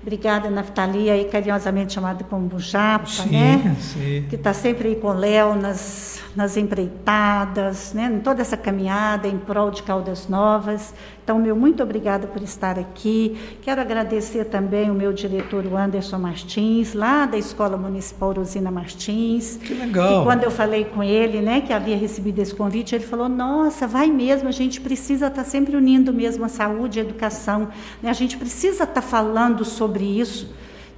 Obrigada, 0.07 0.49
Naftalia, 0.49 1.11
aí 1.11 1.25
carinhosamente 1.25 1.91
chamada 1.91 2.23
como 2.23 2.47
Bujapa, 2.47 3.07
sim, 3.07 3.29
né? 3.29 3.75
Sim. 3.77 4.25
Que 4.29 4.35
está 4.35 4.53
sempre 4.53 4.87
aí 4.87 4.95
com 4.95 5.09
o 5.09 5.13
Léo 5.13 5.53
nas, 5.53 6.21
nas 6.33 6.55
empreitadas, 6.55 7.91
né? 7.93 8.09
Em 8.13 8.21
toda 8.21 8.41
essa 8.41 8.55
caminhada 8.55 9.27
em 9.27 9.37
prol 9.37 9.69
de 9.69 9.83
Caldas 9.83 10.29
Novas. 10.29 10.93
Então, 11.27 11.37
meu 11.39 11.57
muito 11.57 11.83
obrigada 11.83 12.25
por 12.25 12.41
estar 12.41 12.79
aqui. 12.79 13.37
Quero 13.61 13.81
agradecer 13.81 14.45
também 14.45 14.89
o 14.89 14.93
meu 14.93 15.11
diretor, 15.11 15.65
o 15.65 15.75
Anderson 15.75 16.19
Martins, 16.19 16.93
lá 16.93 17.25
da 17.25 17.37
Escola 17.37 17.75
Municipal 17.75 18.31
Rosina 18.31 18.71
Martins. 18.71 19.57
Que 19.61 19.73
legal. 19.73 20.21
E 20.21 20.23
quando 20.23 20.43
eu 20.43 20.51
falei 20.51 20.85
com 20.85 21.03
ele, 21.03 21.41
né, 21.41 21.59
que 21.59 21.73
havia 21.73 21.97
recebido 21.97 22.39
esse 22.39 22.55
convite, 22.55 22.95
ele 22.95 23.03
falou: 23.03 23.27
Nossa, 23.27 23.85
vai 23.85 24.07
mesmo, 24.07 24.47
a 24.47 24.53
gente 24.53 24.79
precisa 24.79 25.27
estar 25.27 25.43
tá 25.43 25.49
sempre 25.49 25.75
unindo 25.75 26.13
mesmo 26.13 26.45
a 26.45 26.47
saúde 26.47 26.97
e 26.97 27.01
a 27.01 27.03
educação. 27.03 27.67
Né? 28.01 28.09
A 28.09 28.13
gente 28.13 28.37
precisa 28.37 28.83
estar 28.83 28.87
tá 28.87 29.01
falando 29.01 29.65
sobre 29.65 29.96
isso. 30.05 30.47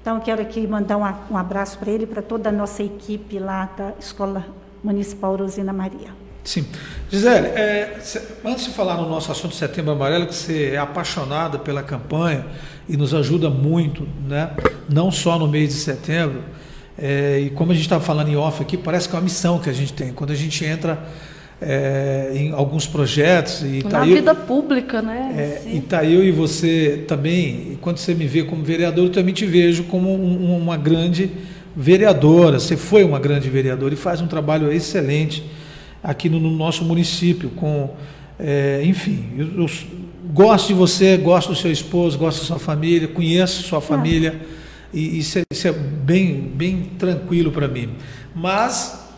Então, 0.02 0.20
quero 0.20 0.42
aqui 0.42 0.66
mandar 0.66 0.98
um, 0.98 1.34
um 1.34 1.38
abraço 1.38 1.78
para 1.78 1.92
ele, 1.92 2.06
para 2.06 2.22
toda 2.22 2.50
a 2.50 2.52
nossa 2.52 2.82
equipe 2.82 3.38
lá 3.38 3.70
da 3.78 3.94
Escola 4.00 4.46
Municipal 4.84 5.36
Rosina 5.36 5.74
Maria. 5.74 6.10
Sim. 6.44 6.66
Gisele, 7.10 7.48
é, 7.48 8.00
antes 8.46 8.66
de 8.66 8.72
falar 8.72 8.96
no 8.98 9.08
nosso 9.08 9.32
assunto 9.32 9.54
Setembro 9.54 9.92
Amarelo, 9.92 10.26
que 10.26 10.34
você 10.34 10.72
é 10.74 10.78
apaixonada 10.78 11.60
pela 11.60 11.84
campanha 11.84 12.46
e 12.88 12.96
nos 12.96 13.14
ajuda 13.14 13.50
muito, 13.50 14.08
né? 14.28 14.52
não 14.90 15.12
só 15.12 15.38
no 15.38 15.48
mês 15.48 15.70
de 15.70 15.76
setembro, 15.76 16.44
é, 16.98 17.40
e 17.40 17.50
como 17.52 17.72
a 17.72 17.76
gente 17.76 17.84
estava 17.84 18.04
falando 18.04 18.30
em 18.30 18.36
off 18.36 18.62
aqui, 18.62 18.78
parece 18.78 19.08
que 19.08 19.16
é 19.16 19.18
uma 19.18 19.24
missão 19.24 19.60
que 19.60 19.70
a 19.70 19.74
gente 19.74 19.94
tem. 19.94 20.12
Quando 20.12 20.32
a 20.32 20.36
gente 20.36 20.66
entra 20.66 21.00
é, 21.62 22.32
em 22.34 22.52
alguns 22.52 22.88
projetos. 22.88 23.64
E 23.64 23.82
tá 23.84 24.00
Na 24.00 24.08
eu, 24.08 24.16
vida 24.16 24.34
pública, 24.34 25.02
né? 25.02 25.62
É, 25.66 25.76
e 25.76 25.82
tá 25.82 26.04
eu 26.04 26.24
e 26.24 26.32
você 26.32 27.04
também, 27.08 27.78
quando 27.82 27.98
você 27.98 28.14
me 28.14 28.26
vê 28.26 28.44
como 28.44 28.64
vereador, 28.64 29.06
eu 29.06 29.12
também 29.12 29.34
te 29.34 29.46
vejo 29.46 29.84
como 29.84 30.14
um, 30.14 30.58
uma 30.58 30.78
grande 30.78 31.32
vereadora. 31.76 32.60
Você 32.60 32.78
foi 32.78 33.04
uma 33.04 33.20
grande 33.20 33.50
vereadora 33.50 33.94
e 33.94 33.98
faz 33.98 34.22
um 34.22 34.28
trabalho 34.28 34.72
excelente 34.72 35.44
aqui 36.04 36.30
no, 36.30 36.40
no 36.40 36.52
nosso 36.52 36.84
município, 36.84 37.50
com, 37.50 37.90
é, 38.40 38.82
enfim, 38.84 39.26
eu, 39.38 39.64
eu, 39.64 39.70
gosto 40.34 40.68
de 40.68 40.74
você, 40.74 41.18
gosto 41.18 41.50
do 41.50 41.56
seu 41.56 41.72
esposo, 41.72 42.18
gosto 42.18 42.40
da 42.40 42.46
sua 42.46 42.60
família, 42.60 43.08
conheço 43.08 43.64
sua 43.64 43.82
família 43.82 44.40
e 44.94 45.20
isso 45.20 45.40
é, 45.40 45.44
isso 45.52 45.68
é 45.68 45.72
bem, 45.72 46.52
bem 46.56 46.92
tranquilo 46.98 47.52
para 47.52 47.68
mim. 47.68 47.90
Mas 48.34 49.09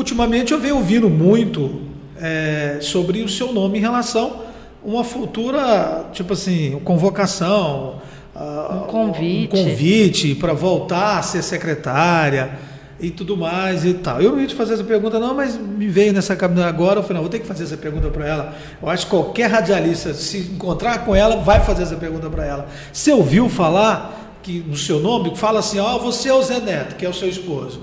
ultimamente 0.00 0.52
eu 0.52 0.58
venho 0.58 0.76
ouvindo 0.76 1.08
muito 1.08 1.82
é, 2.20 2.78
sobre 2.80 3.22
o 3.22 3.28
seu 3.28 3.52
nome 3.52 3.78
em 3.78 3.80
relação 3.80 4.42
a 4.84 4.88
uma 4.88 5.04
futura, 5.04 6.06
tipo 6.12 6.32
assim, 6.32 6.80
convocação, 6.84 8.00
um 8.34 8.86
convite, 8.86 9.54
um 9.54 9.64
convite 9.64 10.34
para 10.34 10.54
voltar 10.54 11.18
a 11.18 11.22
ser 11.22 11.42
secretária 11.42 12.58
e 12.98 13.10
tudo 13.10 13.36
mais 13.36 13.84
e 13.84 13.92
tal. 13.94 14.22
Eu 14.22 14.32
não 14.32 14.40
ia 14.40 14.46
te 14.46 14.54
fazer 14.54 14.74
essa 14.74 14.84
pergunta, 14.84 15.18
não, 15.18 15.34
mas 15.34 15.58
me 15.58 15.86
veio 15.88 16.14
nessa 16.14 16.34
caminhada 16.34 16.68
agora. 16.68 17.00
Eu 17.00 17.02
falei, 17.02 17.16
não, 17.16 17.22
vou 17.22 17.30
ter 17.30 17.40
que 17.40 17.46
fazer 17.46 17.64
essa 17.64 17.76
pergunta 17.76 18.08
para 18.08 18.26
ela. 18.26 18.54
Eu 18.80 18.88
acho 18.88 19.04
que 19.04 19.10
qualquer 19.10 19.50
radialista, 19.50 20.14
se 20.14 20.38
encontrar 20.38 21.04
com 21.04 21.14
ela, 21.14 21.36
vai 21.36 21.60
fazer 21.60 21.82
essa 21.82 21.96
pergunta 21.96 22.30
para 22.30 22.46
ela. 22.46 22.68
Você 22.90 23.12
ouviu 23.12 23.48
falar 23.50 24.29
que 24.42 24.60
no 24.60 24.76
seu 24.76 25.00
nome 25.00 25.36
fala 25.36 25.60
assim: 25.60 25.78
ó, 25.78 25.96
oh, 25.96 25.98
você 25.98 26.28
é 26.28 26.34
o 26.34 26.42
Zé 26.42 26.60
Neto, 26.60 26.96
que 26.96 27.04
é 27.04 27.08
o 27.08 27.14
seu 27.14 27.28
esposo, 27.28 27.82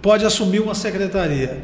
pode 0.00 0.24
assumir 0.24 0.60
uma 0.60 0.74
secretaria. 0.74 1.62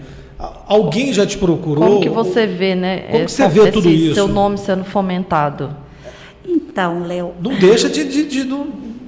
Alguém 0.67 1.13
já 1.13 1.25
te 1.25 1.39
procurou? 1.39 1.85
Como 1.85 2.01
que 2.01 2.09
você 2.09 2.47
vê, 2.47 2.75
né? 2.75 3.01
Como 3.11 3.25
que 3.27 3.31
você 3.31 3.49
vê 3.49 3.71
tudo 3.71 3.89
isso? 3.89 4.15
Seu 4.15 4.27
nome 4.27 4.59
sendo 4.59 4.85
fomentado. 4.85 5.75
Então, 6.45 7.07
Léo. 7.07 7.35
Não 7.41 7.55
deixa 7.55 7.89
de, 7.89 8.03
de, 8.03 8.25
de, 8.25 8.45
de 8.45 8.55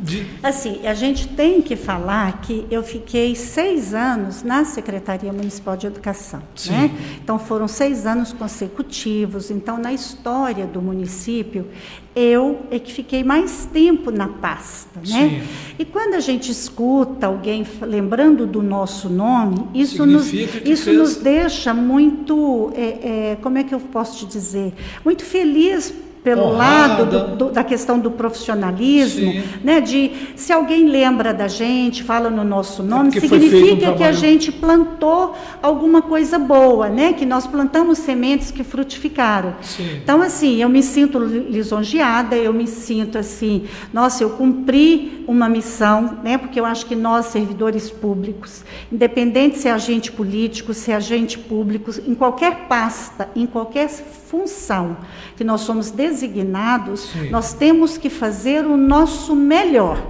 de... 0.04 0.26
Assim, 0.42 0.86
a 0.86 0.92
gente 0.92 1.28
tem 1.28 1.62
que 1.62 1.76
falar 1.76 2.42
que 2.42 2.66
eu 2.70 2.82
fiquei 2.82 3.34
seis 3.34 3.94
anos 3.94 4.42
na 4.42 4.62
Secretaria 4.62 5.32
Municipal 5.32 5.78
de 5.78 5.86
Educação. 5.86 6.42
Né? 6.66 6.90
Então, 7.22 7.38
foram 7.38 7.66
seis 7.66 8.04
anos 8.04 8.30
consecutivos. 8.30 9.50
Então, 9.50 9.78
na 9.78 9.94
história 9.94 10.66
do 10.66 10.82
município, 10.82 11.66
eu 12.14 12.66
é 12.70 12.78
que 12.78 12.92
fiquei 12.92 13.24
mais 13.24 13.66
tempo 13.72 14.10
na 14.10 14.28
pasta. 14.28 15.00
Né? 15.08 15.42
E 15.78 15.86
quando 15.86 16.14
a 16.14 16.20
gente 16.20 16.52
escuta 16.52 17.26
alguém 17.26 17.66
lembrando 17.80 18.46
do 18.46 18.62
nosso 18.62 19.08
nome, 19.08 19.66
isso, 19.72 20.04
nos, 20.04 20.30
isso 20.30 20.84
fez... 20.84 20.98
nos 20.98 21.16
deixa 21.16 21.72
muito, 21.72 22.70
é, 22.74 23.30
é, 23.32 23.38
como 23.40 23.56
é 23.56 23.64
que 23.64 23.74
eu 23.74 23.80
posso 23.80 24.18
te 24.18 24.26
dizer, 24.26 24.74
muito 25.02 25.24
feliz 25.24 25.94
pelo 26.24 26.44
Honrada. 26.44 27.04
lado 27.04 27.04
do, 27.04 27.36
do, 27.36 27.50
da 27.50 27.62
questão 27.62 27.98
do 27.98 28.10
profissionalismo, 28.10 29.30
Sim. 29.30 29.42
né? 29.62 29.78
De 29.82 30.10
se 30.34 30.54
alguém 30.54 30.88
lembra 30.88 31.34
da 31.34 31.46
gente, 31.46 32.02
fala 32.02 32.30
no 32.30 32.42
nosso 32.42 32.80
é 32.80 32.84
nome, 32.86 33.10
é 33.14 33.20
significa 33.20 33.90
um 33.90 33.96
que 33.96 34.02
a 34.02 34.10
gente 34.10 34.50
plantou 34.50 35.36
alguma 35.62 36.00
coisa 36.00 36.38
boa, 36.38 36.88
né? 36.88 37.12
Que 37.12 37.26
nós 37.26 37.46
plantamos 37.46 37.98
sementes 37.98 38.50
que 38.50 38.64
frutificaram. 38.64 39.54
Sim. 39.60 40.00
Então, 40.02 40.22
assim, 40.22 40.62
eu 40.62 40.68
me 40.70 40.82
sinto 40.82 41.18
lisonjeada, 41.18 42.34
eu 42.34 42.54
me 42.54 42.66
sinto 42.66 43.18
assim, 43.18 43.64
nossa, 43.92 44.24
eu 44.24 44.30
cumpri 44.30 45.24
uma 45.28 45.46
missão, 45.46 46.20
né? 46.24 46.38
Porque 46.38 46.58
eu 46.58 46.64
acho 46.64 46.86
que 46.86 46.96
nós, 46.96 47.26
servidores 47.26 47.90
públicos, 47.90 48.64
independente 48.90 49.58
se 49.58 49.68
é 49.68 49.72
agente 49.72 50.10
político, 50.10 50.72
se 50.72 50.90
é 50.90 50.96
agente 50.96 51.38
público, 51.38 51.90
em 52.06 52.14
qualquer 52.14 52.66
pasta, 52.66 53.28
em 53.36 53.44
qualquer 53.44 53.90
função 54.34 54.96
que 55.36 55.44
nós 55.44 55.60
somos 55.60 55.92
designados, 55.92 57.10
Sim. 57.12 57.30
nós 57.30 57.52
temos 57.52 57.96
que 57.96 58.10
fazer 58.10 58.66
o 58.66 58.76
nosso 58.76 59.34
melhor. 59.36 60.00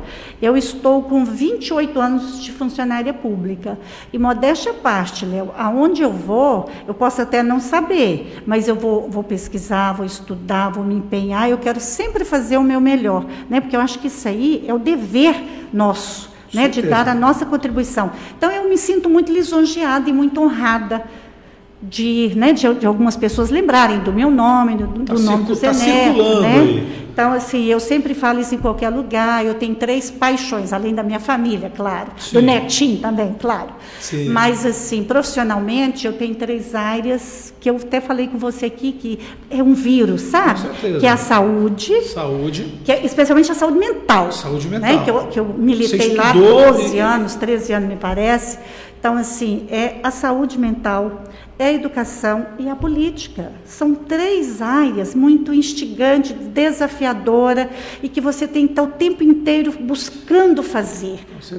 Eu 0.40 0.57
estou 0.57 1.02
com 1.02 1.25
28 1.25 2.00
anos 2.00 2.43
de 2.43 2.50
funcionária 2.52 3.12
pública. 3.12 3.78
E 4.12 4.19
modéstia 4.19 4.73
à 4.73 4.75
parte, 4.75 5.26
Léo, 5.26 5.52
aonde 5.57 6.02
eu 6.02 6.11
vou, 6.11 6.71
eu 6.88 6.95
posso 6.95 7.21
até 7.21 7.43
não 7.43 7.61
saber, 7.61 8.43
mas 8.47 8.66
eu 8.66 8.75
vou, 8.75 9.09
vou 9.11 9.23
pesquisar, 9.23 9.93
vou 9.93 10.07
estudar, 10.07 10.71
vou 10.71 10.85
me 10.85 10.95
empenhar, 10.95 11.49
eu 11.49 11.59
quero 11.59 11.81
sempre 11.81 12.25
fazer 12.25 12.57
o 12.57 12.62
meu 12.62 12.81
melhor, 12.81 13.26
né? 13.49 13.61
porque 13.61 13.76
eu 13.76 13.81
acho 13.81 13.99
que 13.99 14.09
isso 14.09 14.26
aí 14.26 14.64
é 14.66 14.73
o 14.73 14.78
dever 14.78 15.69
nosso. 15.73 16.33
Né, 16.52 16.69
de 16.69 16.83
dar 16.83 17.09
a 17.09 17.16
nossa 17.16 17.45
contribuição. 17.45 18.12
Então, 18.38 18.49
eu 18.49 18.69
me 18.69 18.78
sinto 18.78 19.11
muito 19.11 19.33
lisonjeada 19.33 20.09
e 20.09 20.12
muito 20.12 20.40
honrada 20.40 21.04
de, 21.88 22.33
né, 22.37 22.53
de, 22.53 22.73
de, 22.75 22.87
algumas 22.87 23.17
pessoas 23.17 23.50
lembrarem 23.50 24.00
do 24.00 24.12
meu 24.12 24.31
nome, 24.31 24.76
do, 24.76 24.87
do 24.87 25.05
tá 25.05 25.14
nome 25.14 25.45
do 25.45 25.55
Zé 25.55 25.69
tá 25.69 25.73
né? 25.75 26.61
Aí. 26.61 27.05
Então, 27.14 27.33
assim, 27.33 27.67
eu 27.67 27.79
sempre 27.79 28.12
falo 28.12 28.41
isso 28.41 28.57
em 28.57 28.59
qualquer 28.59 28.88
lugar. 28.88 29.47
Eu 29.47 29.55
tenho 29.55 29.76
três 29.76 30.11
paixões, 30.11 30.73
além 30.73 30.93
da 30.93 31.03
minha 31.05 31.21
família, 31.21 31.71
claro. 31.75 32.11
Sim. 32.19 32.33
Do 32.33 32.43
netinho 32.43 32.99
também, 32.99 33.37
claro. 33.38 33.69
Sim. 34.00 34.31
Mas, 34.31 34.67
assim, 34.67 35.05
profissionalmente, 35.05 36.09
eu 36.09 36.14
tenho 36.14 36.35
três 36.35 36.75
áreas 36.75 37.55
que 37.61 37.71
eu 37.71 37.76
até 37.76 38.00
falei 38.00 38.26
com 38.26 38.37
você 38.37 38.67
aqui, 38.67 38.91
que 38.91 39.21
é 39.49 39.62
um 39.62 39.75
vírus, 39.75 40.23
sabe? 40.23 40.62
Com 40.62 40.67
certeza. 40.67 40.99
Que 40.99 41.07
é 41.07 41.11
a 41.11 41.17
saúde. 41.17 42.03
Saúde. 42.03 42.81
Que 42.85 42.91
é, 42.91 43.07
especialmente 43.07 43.53
a 43.53 43.55
saúde 43.55 43.79
mental. 43.79 44.33
Saúde 44.33 44.67
mental. 44.67 44.93
Né? 44.93 45.05
Que, 45.05 45.11
eu, 45.11 45.26
que 45.29 45.38
eu 45.38 45.45
militei 45.45 46.17
lá 46.17 46.33
12 46.33 46.97
e... 46.97 46.99
anos, 46.99 47.37
13 47.37 47.75
anos, 47.75 47.88
me 47.91 47.97
parece. 47.97 48.59
Então, 49.04 49.18
assim, 49.18 49.66
é 49.70 49.96
a 50.02 50.11
saúde 50.11 50.58
mental 50.58 51.25
é 51.58 51.66
a 51.66 51.73
educação 51.75 52.46
e 52.58 52.70
a 52.70 52.75
política. 52.75 53.52
São 53.66 53.94
três 53.94 54.62
áreas 54.62 55.14
muito 55.14 55.52
instigantes, 55.52 56.32
desafiadora 56.32 57.68
e 58.02 58.08
que 58.08 58.18
você 58.18 58.49
tem 58.49 58.64
que 58.64 58.73
estar 58.73 58.82
o 58.82 58.87
tempo 58.87 59.23
inteiro 59.23 59.75
buscando 59.78 60.62
fazer. 60.62 61.18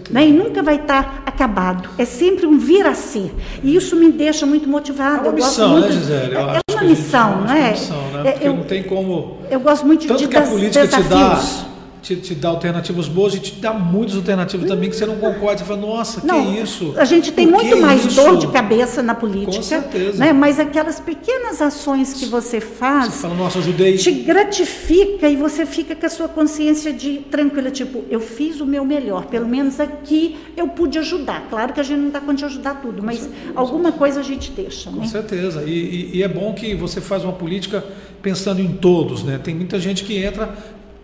Né? 0.09 0.29
E 0.29 0.31
nunca 0.33 0.63
vai 0.63 0.77
estar 0.77 1.21
acabado. 1.23 1.87
É 1.99 2.03
sempre 2.03 2.47
um 2.47 2.57
vir 2.57 2.87
a 2.87 2.95
ser. 2.95 3.31
E 3.63 3.75
isso 3.75 3.95
me 3.95 4.11
deixa 4.11 4.47
muito 4.47 4.67
motivada. 4.67 5.27
É 5.27 5.29
uma 5.29 5.33
missão, 5.33 5.69
muito, 5.69 5.85
né, 5.85 5.91
Gisele? 5.93 6.33
Eu 6.33 6.49
é, 6.49 6.59
é 6.67 6.73
uma 6.73 6.83
missão, 6.83 7.41
não 7.41 7.53
é? 7.53 7.69
Missão, 7.69 8.11
né? 8.11 8.31
Porque 8.31 8.47
eu, 8.47 8.53
não 8.55 8.63
tem 8.63 8.81
como. 8.81 9.37
Eu 9.51 9.59
gosto 9.59 9.85
muito 9.85 10.07
Tanto 10.07 10.17
de 10.17 10.27
que 10.27 10.35
a 10.35 10.41
política 10.41 10.87
desafios. 10.87 11.07
te 11.07 11.63
dá 11.63 11.74
te, 12.05 12.15
te 12.17 12.35
dá 12.35 12.49
alternativas 12.49 13.07
boas 13.07 13.33
e 13.33 13.39
te 13.39 13.55
dá 13.55 13.73
muitas 13.73 14.15
alternativas 14.15 14.67
também 14.67 14.91
que 14.91 14.95
você 14.95 15.07
não 15.07 15.15
concorda. 15.15 15.57
Você 15.57 15.65
fala, 15.65 15.81
nossa, 15.81 16.21
não, 16.23 16.53
que 16.53 16.61
isso? 16.61 16.93
A 16.97 17.03
gente 17.03 17.31
tem 17.31 17.47
Por 17.47 17.63
muito 17.63 17.81
mais 17.81 18.05
isso? 18.05 18.15
dor 18.15 18.37
de 18.37 18.47
cabeça 18.47 19.01
na 19.01 19.15
política. 19.15 19.57
Com 19.57 19.63
certeza. 19.63 20.19
Né? 20.19 20.31
Mas 20.31 20.59
aquelas 20.59 20.99
pequenas 20.99 21.63
ações 21.63 22.13
que 22.13 22.27
você 22.27 22.61
faz. 22.61 23.11
Você 23.11 23.21
fala, 23.21 23.33
nossa, 23.33 23.57
ajudei. 23.57 23.97
Te 23.97 24.11
gratifica 24.11 25.27
e 25.27 25.35
você 25.35 25.65
fica 25.65 25.95
com 25.95 26.05
a 26.05 26.09
sua 26.09 26.27
consciência 26.27 26.93
de 26.93 27.17
tranquila, 27.31 27.71
tipo, 27.71 28.03
eu 28.07 28.19
fiz 28.19 28.61
o 28.61 28.67
meu 28.67 28.85
melhor. 28.85 29.25
Pelo 29.25 29.47
menos 29.47 29.79
aqui 29.79 30.37
eu 30.55 30.67
pude 30.67 30.99
ajudar. 30.99 31.47
Claro 31.49 31.73
que 31.73 31.79
a 31.79 31.83
gente 31.83 31.99
não 31.99 32.09
dá 32.11 32.19
conta 32.19 32.35
de 32.35 32.45
ajudar 32.45 32.81
tudo, 32.81 33.01
mas 33.01 33.27
alguma 33.55 33.91
coisa 33.91 34.19
a 34.19 34.23
gente 34.23 34.51
deixa. 34.51 34.91
Com 34.91 34.97
né? 34.97 35.07
certeza. 35.07 35.63
E, 35.63 35.71
e, 35.71 36.17
e 36.17 36.23
é 36.23 36.27
bom 36.27 36.53
que 36.53 36.75
você 36.75 37.01
faz 37.01 37.23
uma 37.23 37.33
política 37.33 37.83
pensando 38.21 38.61
em 38.61 38.73
todos, 38.73 39.23
né? 39.23 39.39
Tem 39.43 39.55
muita 39.55 39.79
gente 39.79 40.03
que 40.03 40.17
entra 40.17 40.55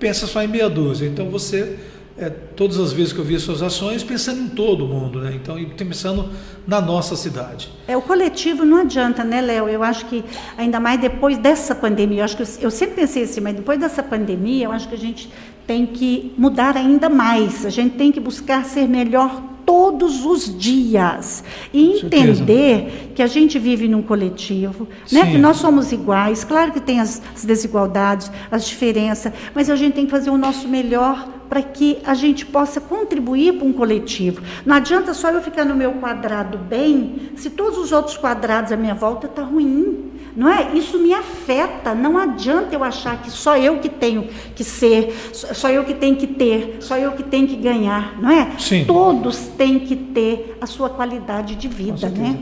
pensa 0.01 0.25
só 0.25 0.41
em 0.41 0.47
meia 0.47 0.67
dúzia. 0.67 1.05
Então 1.05 1.29
você, 1.29 1.77
é, 2.17 2.27
todas 2.29 2.79
as 2.79 2.91
vezes 2.91 3.13
que 3.13 3.19
eu 3.19 3.23
vi 3.23 3.39
suas 3.39 3.61
ações, 3.61 4.03
pensando 4.03 4.41
em 4.41 4.49
todo 4.49 4.85
mundo, 4.87 5.21
né? 5.21 5.31
Então, 5.35 5.57
e 5.57 5.67
pensando 5.67 6.29
na 6.67 6.81
nossa 6.81 7.15
cidade. 7.15 7.69
É, 7.87 7.95
o 7.95 8.01
coletivo 8.01 8.65
não 8.65 8.77
adianta, 8.77 9.23
né, 9.23 9.39
Léo? 9.39 9.69
Eu 9.69 9.83
acho 9.83 10.07
que, 10.07 10.25
ainda 10.57 10.79
mais 10.79 10.99
depois 10.99 11.37
dessa 11.37 11.75
pandemia, 11.75 12.21
eu 12.21 12.25
acho 12.25 12.35
que 12.35 12.43
eu, 12.43 12.47
eu 12.61 12.71
sempre 12.71 12.95
pensei 12.95 13.23
assim, 13.23 13.39
mas 13.39 13.55
depois 13.55 13.79
dessa 13.79 14.01
pandemia, 14.01 14.65
eu 14.65 14.71
acho 14.71 14.89
que 14.89 14.95
a 14.95 14.97
gente 14.97 15.29
tem 15.67 15.85
que 15.85 16.33
mudar 16.35 16.75
ainda 16.75 17.07
mais. 17.07 17.63
A 17.65 17.69
gente 17.69 17.95
tem 17.95 18.11
que 18.11 18.19
buscar 18.19 18.65
ser 18.65 18.87
melhor 18.87 19.50
todos 19.65 20.25
os 20.25 20.57
dias 20.57 21.43
e 21.73 21.99
entender 21.99 23.11
que 23.15 23.21
a 23.21 23.27
gente 23.27 23.59
vive 23.59 23.87
num 23.87 24.01
coletivo, 24.01 24.87
né? 25.11 25.31
Que 25.31 25.37
nós 25.37 25.57
somos 25.57 25.91
iguais. 25.91 26.43
Claro 26.43 26.71
que 26.71 26.79
tem 26.79 26.99
as, 26.99 27.21
as 27.35 27.45
desigualdades, 27.45 28.31
as 28.49 28.65
diferenças, 28.65 29.31
mas 29.53 29.69
a 29.69 29.75
gente 29.75 29.93
tem 29.93 30.05
que 30.05 30.11
fazer 30.11 30.29
o 30.29 30.37
nosso 30.37 30.67
melhor 30.67 31.27
para 31.51 31.61
que 31.61 31.97
a 32.05 32.13
gente 32.13 32.45
possa 32.45 32.79
contribuir 32.79 33.55
para 33.57 33.67
um 33.67 33.73
coletivo. 33.73 34.41
Não 34.65 34.73
adianta 34.73 35.13
só 35.13 35.29
eu 35.31 35.41
ficar 35.41 35.65
no 35.65 35.75
meu 35.75 35.91
quadrado 35.93 36.57
bem, 36.57 37.31
se 37.35 37.49
todos 37.49 37.77
os 37.77 37.91
outros 37.91 38.15
quadrados 38.15 38.71
à 38.71 38.77
minha 38.77 38.95
volta 38.95 39.27
estão 39.27 39.43
tá 39.43 39.51
ruim. 39.51 40.11
Não 40.35 40.47
é? 40.47 40.71
Isso 40.73 40.97
me 40.97 41.13
afeta. 41.13 41.93
Não 41.93 42.17
adianta 42.17 42.73
eu 42.73 42.83
achar 42.83 43.21
que 43.21 43.29
só 43.29 43.57
eu 43.57 43.79
que 43.79 43.89
tenho 43.89 44.29
que 44.55 44.63
ser, 44.63 45.13
só 45.33 45.69
eu 45.69 45.83
que 45.83 45.93
tenho 45.93 46.15
que 46.15 46.27
ter, 46.27 46.77
só 46.79 46.97
eu 46.97 47.11
que 47.11 47.23
tenho 47.23 47.47
que 47.47 47.57
ganhar, 47.57 48.17
não 48.21 48.29
é? 48.29 48.51
Sim. 48.57 48.85
Todos 48.85 49.37
têm 49.61 49.77
que 49.77 49.95
ter 49.95 50.57
a 50.59 50.65
sua 50.65 50.89
qualidade 50.89 51.53
de 51.53 51.67
vida, 51.67 52.09
né? 52.09 52.35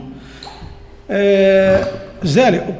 É, 1.06 1.86
Zélia, 2.26 2.74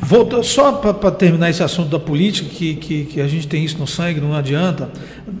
volta, 0.00 0.42
só 0.42 0.72
para 0.72 1.10
terminar 1.10 1.50
esse 1.50 1.62
assunto 1.62 1.90
da 1.90 1.98
política, 1.98 2.48
que, 2.48 2.76
que, 2.76 3.04
que, 3.04 3.20
a 3.20 3.28
gente 3.28 3.46
tem 3.46 3.62
isso 3.62 3.76
no 3.76 3.86
sangue, 3.86 4.22
não 4.22 4.34
adianta. 4.34 4.88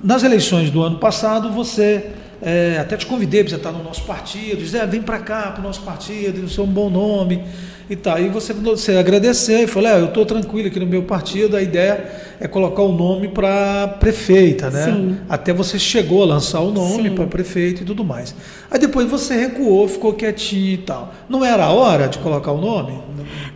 Nas 0.04 0.24
eleições 0.24 0.70
do 0.70 0.82
ano 0.82 0.98
passado, 0.98 1.50
você 1.50 2.10
é, 2.40 2.78
até 2.80 2.96
te 2.96 3.06
convidei 3.06 3.42
para 3.42 3.50
você 3.50 3.56
estar 3.56 3.72
no 3.72 3.82
nosso 3.82 4.04
partido, 4.04 4.64
Zé, 4.64 4.86
vem 4.86 5.02
para 5.02 5.18
cá, 5.18 5.50
para 5.50 5.60
o 5.60 5.62
nosso 5.62 5.82
partido, 5.82 6.48
você 6.48 6.60
é 6.60 6.62
um 6.62 6.66
bom 6.66 6.88
nome 6.88 7.42
e 7.90 7.96
tá. 7.96 8.20
E 8.20 8.28
você, 8.28 8.52
você 8.52 8.96
agradecer 8.96 9.64
e 9.64 9.66
falou, 9.66 9.88
é, 9.88 10.00
eu 10.00 10.06
estou 10.06 10.24
tranquilo 10.24 10.68
aqui 10.68 10.78
no 10.78 10.86
meu 10.86 11.02
partido, 11.02 11.56
a 11.56 11.62
ideia 11.62 12.04
é 12.38 12.46
colocar 12.46 12.82
o 12.82 12.92
nome 12.92 13.28
para 13.28 13.88
prefeita, 13.98 14.70
né? 14.70 14.84
Sim. 14.84 15.16
Até 15.28 15.52
você 15.52 15.78
chegou 15.78 16.22
a 16.22 16.26
lançar 16.26 16.60
o 16.60 16.70
nome 16.70 17.10
para 17.10 17.26
prefeito 17.26 17.82
e 17.82 17.84
tudo 17.84 18.04
mais. 18.04 18.34
Aí 18.70 18.78
depois 18.78 19.10
você 19.10 19.34
recuou, 19.34 19.88
ficou 19.88 20.12
quietinho 20.12 20.74
e 20.74 20.78
tal. 20.78 21.12
Não 21.28 21.44
era 21.44 21.64
a 21.64 21.72
hora 21.72 22.06
de 22.06 22.18
colocar 22.18 22.52
o 22.52 22.60
nome? 22.60 22.92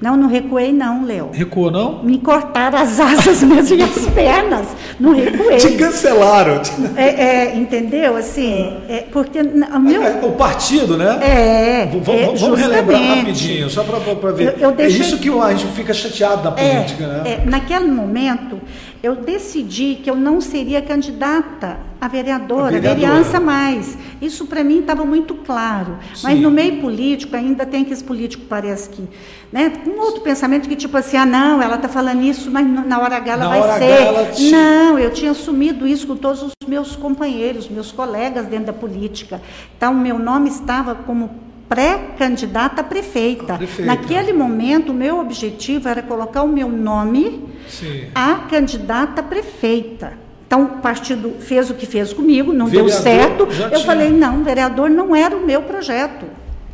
Não, 0.01 0.17
não 0.17 0.29
recuei 0.29 0.73
não, 0.73 1.05
Léo. 1.05 1.31
Recuou 1.33 1.71
não? 1.71 2.03
Me 2.03 2.19
cortaram 2.19 2.79
as 2.79 2.99
asas 2.99 3.43
mesmo 3.45 3.77
e 3.77 3.83
as 3.83 4.07
pernas. 4.09 4.67
Não 4.99 5.15
recuei. 5.15 5.57
Te 5.57 5.73
cancelaram. 5.73 6.61
É, 6.97 7.05
é, 7.05 7.57
entendeu? 7.57 8.17
Assim, 8.17 8.77
é, 8.89 9.05
porque 9.13 9.41
o 9.41 9.81
meu... 9.81 10.03
O 10.27 10.33
partido, 10.33 10.97
né? 10.97 11.19
É. 11.23 11.87
V 11.87 12.13
é 12.13 12.35
vamos 12.35 12.59
relembrar 12.59 13.01
rapidinho, 13.01 13.71
só 13.71 13.85
para 13.85 13.99
ver. 14.33 14.55
Eu, 14.59 14.71
eu 14.71 14.73
deixei... 14.73 15.01
É 15.01 15.05
isso 15.05 15.19
que 15.19 15.29
a 15.31 15.55
gente 15.55 15.73
fica 15.73 15.95
chateado 15.95 16.53
é, 16.57 16.75
política, 16.75 17.07
né? 17.07 17.23
É, 17.25 17.45
naquele 17.49 17.87
momento, 17.87 18.61
eu 19.03 19.17
decidi 19.17 19.97
que 20.03 20.11
eu 20.11 20.17
não 20.17 20.41
seria 20.41 20.83
candidata 20.83 21.92
a 22.03 22.09
vereadora, 22.09 22.79
a 22.79 22.81
vereança 22.81 23.39
mais. 23.39 23.97
Isso 24.21 24.47
para 24.47 24.65
mim 24.65 24.81
estava 24.81 25.05
muito 25.05 25.37
claro. 25.37 25.99
Sim. 26.13 26.23
Mas 26.25 26.41
no 26.41 26.51
meio 26.51 26.81
político 26.81 27.37
ainda 27.37 27.65
tem 27.65 27.85
que 27.85 27.93
esse 27.93 28.03
político 28.03 28.45
parece 28.49 28.89
que, 28.89 29.09
né, 29.53 29.73
um 29.87 30.01
outro 30.01 30.21
pensamento 30.21 30.69
que 30.69 30.75
tipo 30.75 30.97
assim, 30.97 31.17
ah 31.17 31.25
não, 31.25 31.63
ela 31.63 31.77
está 31.77 31.89
falando 31.89 32.21
isso, 32.23 32.51
mas 32.51 32.67
na 32.67 32.99
hora 32.99 33.19
H 33.19 33.33
ela 33.33 33.45
na 33.45 33.49
vai 33.51 33.61
hora 33.61 33.79
ser. 33.79 33.85
Ela 33.85 34.25
te... 34.33 34.51
Não, 34.51 34.99
eu 34.99 35.13
tinha 35.13 35.31
assumido 35.31 35.87
isso 35.87 36.09
com 36.09 36.17
todos 36.17 36.43
os 36.43 36.53
meus 36.67 36.97
companheiros, 36.97 37.69
meus 37.69 37.93
colegas 37.93 38.47
dentro 38.47 38.67
da 38.67 38.73
política. 38.73 39.41
Então 39.77 39.95
meu 39.95 40.19
nome 40.19 40.49
estava 40.49 40.97
como 40.97 41.31
pré-candidata 41.69 42.83
prefeita. 42.83 43.55
prefeita. 43.55 43.95
Naquele 43.95 44.33
momento, 44.33 44.91
o 44.91 44.95
meu 44.95 45.21
objetivo 45.21 45.89
era 45.89 46.03
colocar 46.03 46.43
o 46.43 46.49
meu 46.49 46.69
nome 46.69 47.49
Sim. 47.69 48.09
a 48.13 48.41
candidata 48.51 49.23
prefeita. 49.23 50.22
Então, 50.53 50.65
o 50.65 50.69
partido 50.83 51.37
fez 51.41 51.71
o 51.71 51.75
que 51.75 51.87
fez 51.87 52.13
comigo, 52.13 52.53
não 52.53 52.67
vereador, 52.67 52.91
deu 52.91 53.01
certo. 53.01 53.43
Eu 53.45 53.71
tinha... 53.71 53.87
falei, 53.87 54.11
não, 54.11 54.45
vereador 54.45 54.91
não 54.91 55.17
era 55.17 55.35
o 55.35 55.47
meu 55.47 55.63
projeto. 55.63 56.27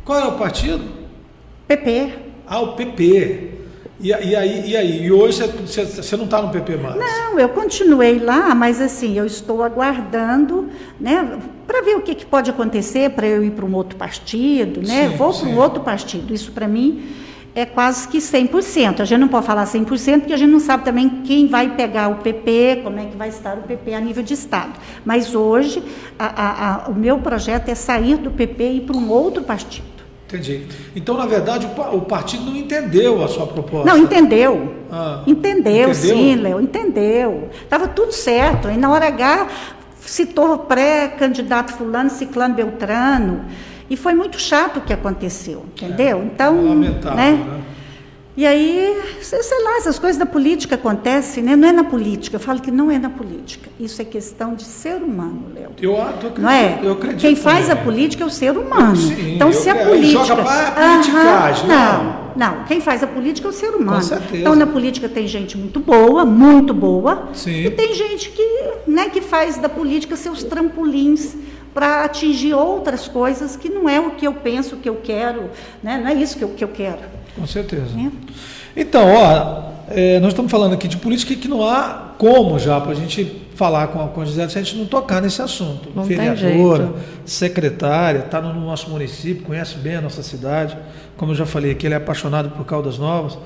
Qual 0.03 0.19
é 0.19 0.25
o 0.25 0.33
partido? 0.33 0.83
PP. 1.65 2.13
Ah, 2.45 2.59
o 2.59 2.73
PP. 2.73 3.51
E, 4.01 4.09
e, 4.09 4.35
aí, 4.35 4.69
e 4.71 4.75
aí? 4.75 5.05
E 5.05 5.09
hoje 5.09 5.41
você, 5.65 5.85
você 5.85 6.17
não 6.17 6.25
está 6.25 6.41
no 6.41 6.49
PP 6.49 6.75
mais? 6.75 6.97
Não, 6.97 7.39
eu 7.39 7.47
continuei 7.47 8.19
lá, 8.19 8.53
mas 8.53 8.81
assim, 8.81 9.17
eu 9.17 9.25
estou 9.25 9.63
aguardando, 9.63 10.67
né, 10.99 11.39
para 11.65 11.81
ver 11.81 11.95
o 11.95 12.01
que, 12.01 12.15
que 12.15 12.25
pode 12.25 12.49
acontecer 12.49 13.11
para 13.11 13.27
eu 13.27 13.41
ir 13.41 13.51
para 13.51 13.63
um 13.63 13.73
outro 13.73 13.97
partido, 13.97 14.85
né? 14.85 15.07
Sim, 15.07 15.15
Vou 15.15 15.33
para 15.33 15.47
um 15.47 15.57
outro 15.57 15.83
partido. 15.83 16.33
Isso 16.33 16.51
para 16.51 16.67
mim 16.67 17.07
é 17.55 17.65
quase 17.65 18.07
que 18.07 18.19
100%. 18.19 19.01
A 19.01 19.05
gente 19.05 19.19
não 19.19 19.27
pode 19.27 19.45
falar 19.45 19.65
100% 19.65 20.19
porque 20.19 20.33
a 20.33 20.37
gente 20.37 20.51
não 20.51 20.59
sabe 20.59 20.83
também 20.83 21.09
quem 21.23 21.47
vai 21.47 21.75
pegar 21.75 22.07
o 22.09 22.15
PP, 22.15 22.81
como 22.83 22.99
é 22.99 23.05
que 23.05 23.17
vai 23.17 23.29
estar 23.29 23.57
o 23.57 23.63
PP 23.63 23.93
a 23.93 23.99
nível 23.99 24.23
de 24.23 24.33
Estado. 24.33 24.73
Mas 25.03 25.35
hoje, 25.35 25.83
a, 26.17 26.25
a, 26.25 26.85
a, 26.85 26.89
o 26.89 26.95
meu 26.95 27.19
projeto 27.19 27.69
é 27.69 27.75
sair 27.75 28.17
do 28.17 28.31
PP 28.31 28.63
e 28.63 28.77
ir 28.77 28.81
para 28.81 28.97
um 28.97 29.09
outro 29.09 29.43
partido. 29.43 29.87
Entendi. 30.27 30.67
Então, 30.95 31.17
na 31.17 31.25
verdade, 31.25 31.67
o, 31.91 32.01
partido 32.01 32.45
não 32.45 32.55
entendeu 32.55 33.23
a 33.23 33.27
sua 33.27 33.47
proposta. 33.47 33.89
Não, 33.89 33.97
entendeu. 33.97 34.75
Ah, 34.91 35.23
entendeu, 35.25 35.89
entendeu, 35.89 35.95
sim, 35.95 36.35
Léo, 36.35 36.61
entendeu. 36.61 37.49
Estava 37.63 37.87
tudo 37.87 38.11
certo. 38.11 38.69
E 38.69 38.77
na 38.77 38.91
hora 38.91 39.07
H, 39.07 39.47
citou 39.99 40.59
pré-candidato 40.59 41.73
fulano, 41.73 42.11
ciclano, 42.11 42.53
beltrano. 42.53 43.45
E 43.89 43.97
foi 43.97 44.13
muito 44.13 44.39
chato 44.39 44.77
o 44.77 44.81
que 44.81 44.93
aconteceu, 44.93 45.65
entendeu? 45.73 46.19
É, 46.19 46.25
então, 46.25 46.65
lamentável, 46.65 47.17
né? 47.17 47.31
né? 47.31 47.63
E 48.37 48.45
aí, 48.45 48.97
sei, 49.21 49.63
lá, 49.65 49.77
essas 49.79 49.99
coisas 49.99 50.17
da 50.17 50.25
política 50.25 50.75
acontecem, 50.75 51.43
né? 51.43 51.57
Não 51.57 51.67
é 51.67 51.73
na 51.73 51.83
política, 51.83 52.37
eu 52.37 52.39
falo 52.39 52.61
que 52.61 52.71
não 52.71 52.89
é 52.89 52.97
na 52.97 53.09
política. 53.09 53.69
Isso 53.77 54.01
é 54.01 54.05
questão 54.05 54.55
de 54.55 54.63
ser 54.63 55.01
humano, 55.01 55.47
Léo. 55.53 55.71
Eu, 55.81 55.91
eu 55.91 56.01
acredito, 56.01 56.41
não 56.41 56.49
é? 56.49 56.79
eu 56.81 56.93
acredito. 56.93 57.19
Quem 57.19 57.35
faz 57.35 57.69
a 57.69 57.75
política 57.75 58.23
é 58.23 58.25
o 58.25 58.29
ser 58.29 58.57
humano. 58.57 58.95
Sim, 58.95 59.35
então, 59.35 59.51
se 59.51 59.69
a 59.69 59.75
política. 59.75 60.23
Joga 60.23 60.43
para 60.43 60.67
a 60.67 60.71
politicagem, 60.71 61.67
não, 61.67 62.29
não, 62.37 62.63
quem 62.63 62.79
faz 62.79 63.03
a 63.03 63.07
política 63.07 63.45
é 63.45 63.49
o 63.49 63.53
ser 63.53 63.75
humano. 63.75 63.99
Com 63.99 64.07
certeza. 64.07 64.37
Então, 64.37 64.55
na 64.55 64.67
política 64.67 65.09
tem 65.09 65.27
gente 65.27 65.57
muito 65.57 65.81
boa, 65.81 66.23
muito 66.23 66.73
boa. 66.73 67.27
Sim. 67.33 67.65
E 67.65 67.69
tem 67.71 67.93
gente 67.93 68.29
que, 68.29 68.63
né, 68.87 69.09
que 69.09 69.19
faz 69.19 69.57
da 69.57 69.67
política 69.67 70.15
seus 70.15 70.45
trampolins 70.45 71.35
para 71.73 72.03
atingir 72.03 72.53
outras 72.53 73.07
coisas 73.07 73.55
que 73.55 73.69
não 73.69 73.87
é 73.87 73.99
o 73.99 74.11
que 74.11 74.25
eu 74.25 74.33
penso, 74.33 74.75
o 74.75 74.79
que 74.79 74.89
eu 74.89 74.95
quero, 75.03 75.49
né? 75.83 75.97
não 75.97 76.09
é 76.09 76.13
isso 76.13 76.37
que 76.37 76.43
eu, 76.43 76.49
que 76.49 76.63
eu 76.63 76.69
quero. 76.69 76.99
Com 77.35 77.45
certeza. 77.45 77.97
É. 77.97 78.11
Então, 78.75 79.07
ó, 79.13 79.69
é, 79.89 80.19
nós 80.19 80.29
estamos 80.29 80.51
falando 80.51 80.73
aqui 80.73 80.87
de 80.87 80.97
política 80.97 81.35
que 81.35 81.47
não 81.47 81.67
há 81.67 82.13
como 82.17 82.59
já 82.59 82.79
para 82.79 82.91
a 82.91 82.95
gente 82.95 83.47
falar 83.55 83.87
com 83.87 84.01
a, 84.01 84.07
com 84.07 84.21
a 84.21 84.25
Gisele 84.25 84.49
se 84.49 84.57
a 84.57 84.61
gente 84.61 84.77
não 84.77 84.85
tocar 84.85 85.21
nesse 85.21 85.41
assunto. 85.41 85.89
Não 85.95 86.03
Vereadora, 86.03 86.93
secretária, 87.25 88.19
está 88.19 88.39
no 88.39 88.53
nosso 88.53 88.89
município, 88.89 89.43
conhece 89.43 89.77
bem 89.77 89.95
a 89.95 90.01
nossa 90.01 90.23
cidade. 90.23 90.77
Como 91.17 91.31
eu 91.31 91.35
já 91.35 91.45
falei 91.45 91.71
aqui, 91.71 91.87
ele 91.87 91.93
é 91.93 91.97
apaixonado 91.97 92.49
por 92.51 92.65
Caldas 92.65 92.97
Novas. 92.97 93.37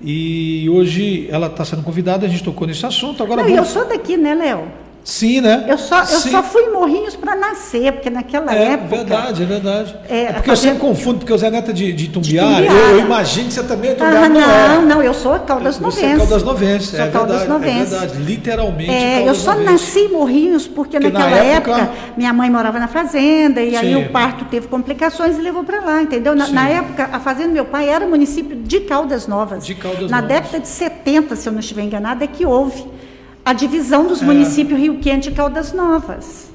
E 0.00 0.68
hoje 0.70 1.28
ela 1.30 1.48
está 1.48 1.64
sendo 1.64 1.82
convidada, 1.82 2.26
a 2.26 2.28
gente 2.28 2.42
tocou 2.42 2.66
nesse 2.66 2.86
assunto. 2.86 3.22
Agora 3.22 3.42
não, 3.42 3.48
vamos... 3.48 3.68
eu 3.68 3.72
sou 3.80 3.88
daqui, 3.88 4.16
né, 4.16 4.34
Léo? 4.34 4.68
Sim, 5.08 5.40
né? 5.40 5.64
Eu 5.66 5.78
só, 5.78 6.00
eu 6.00 6.04
Sim. 6.04 6.30
só 6.30 6.42
fui 6.42 6.64
em 6.64 6.70
Morrinhos 6.70 7.16
para 7.16 7.34
nascer, 7.34 7.92
porque 7.92 8.10
naquela 8.10 8.54
é, 8.54 8.72
época. 8.72 8.94
É 8.94 8.98
verdade, 8.98 9.42
é 9.42 9.46
verdade. 9.46 9.96
É, 10.06 10.22
é 10.24 10.32
porque 10.34 10.50
eu 10.50 10.56
sempre 10.56 10.80
confundo, 10.80 11.20
porque 11.20 11.32
o 11.32 11.38
Zé 11.38 11.50
Neto 11.50 11.70
é 11.70 11.72
de, 11.72 11.94
de 11.94 12.08
Tumbiara, 12.08 12.60
de 12.60 12.66
Tumbiara. 12.68 12.90
Eu, 12.90 12.98
eu, 12.98 13.06
imagino 13.06 13.48
que 13.48 13.54
você 13.54 13.62
também 13.62 13.92
é 13.92 13.94
Tumbiara. 13.94 14.26
Ah, 14.26 14.28
não, 14.28 14.40
não, 14.40 14.82
é. 14.82 14.84
não, 14.84 15.02
eu 15.02 15.14
sou 15.14 15.38
Caldas 15.40 15.80
Novense. 15.80 16.02
Você 16.02 16.06
é 16.12 16.16
Caldas 16.18 16.42
Novense, 16.42 16.86
sou 16.88 17.00
é 17.00 17.08
Caldas 17.08 17.38
verdade, 17.38 17.48
Novense. 17.48 17.94
é 17.94 17.98
verdade, 17.98 18.22
literalmente 18.22 18.90
é, 18.90 19.26
Eu 19.26 19.34
só 19.34 19.52
Novense. 19.52 19.72
nasci 19.72 19.98
em 20.00 20.12
Morrinhos 20.12 20.66
porque, 20.68 21.00
porque 21.00 21.10
naquela 21.10 21.42
época, 21.42 21.78
época, 21.78 21.92
minha 22.14 22.32
mãe 22.34 22.50
morava 22.50 22.78
na 22.78 22.88
fazenda 22.88 23.62
e 23.62 23.70
Sim. 23.70 23.76
aí 23.76 23.96
o 23.96 24.10
parto 24.10 24.44
teve 24.44 24.68
complicações 24.68 25.38
e 25.38 25.40
levou 25.40 25.64
para 25.64 25.80
lá, 25.80 26.02
entendeu? 26.02 26.36
Na, 26.36 26.48
na, 26.48 26.68
época, 26.68 27.08
a 27.10 27.18
fazenda 27.18 27.48
do 27.48 27.54
meu 27.54 27.64
pai 27.64 27.88
era 27.88 28.06
município 28.06 28.54
de 28.54 28.80
Caldas 28.80 29.26
Novas. 29.26 29.64
De 29.64 29.74
Caldas 29.74 30.10
na 30.10 30.20
Novas. 30.20 30.36
década 30.36 30.60
de 30.60 30.68
70, 30.68 31.34
se 31.34 31.48
eu 31.48 31.52
não 31.54 31.60
estiver 31.60 31.84
enganada, 31.84 32.24
é 32.24 32.26
que 32.26 32.44
houve 32.44 32.98
a 33.44 33.52
divisão 33.52 34.06
dos 34.06 34.22
é. 34.22 34.24
municípios 34.24 34.78
Rio 34.78 34.98
Quente 34.98 35.28
e 35.28 35.32
Caldas 35.32 35.72
Novas. 35.72 36.50